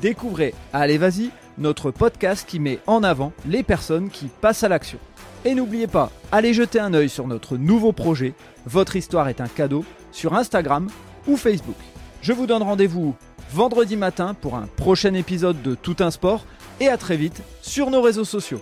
Découvrez 0.02 0.54
Allez 0.72 0.98
Vas-y, 0.98 1.30
notre 1.58 1.91
podcast 1.91 2.48
qui 2.48 2.60
met 2.60 2.80
en 2.88 3.04
avant 3.04 3.34
les 3.45 3.64
personnes 3.64 4.10
qui 4.10 4.28
passent 4.28 4.64
à 4.64 4.70
l'action. 4.70 5.00
Et 5.43 5.56
n'oubliez 5.56 5.88
pas, 5.88 6.10
allez 6.32 6.54
jeter 6.54 6.80
un 6.80 6.93
œil 6.93 7.10
sur 7.10 7.28
notre 7.28 7.58
nouveau 7.58 7.91
projet, 7.91 8.34
Votre 8.66 8.95
histoire 8.95 9.28
est 9.30 9.41
un 9.41 9.48
cadeau 9.48 9.86
sur 10.18 10.34
Instagram 10.34 10.88
ou 11.28 11.38
Facebook. 11.38 11.78
Je 12.22 12.34
vous 12.34 12.47
donne 12.47 12.63
rendez-vous 12.63 13.15
vendredi 13.51 13.95
matin 13.95 14.34
pour 14.34 14.55
un 14.55 14.65
prochain 14.65 15.13
épisode 15.13 15.61
de 15.61 15.76
Tout 15.76 15.97
un 15.99 16.09
sport 16.09 16.43
et 16.80 16.88
à 16.88 16.97
très 16.97 17.18
vite 17.18 17.43
sur 17.61 17.91
nos 17.91 18.01
réseaux 18.01 18.26
sociaux. 18.26 18.61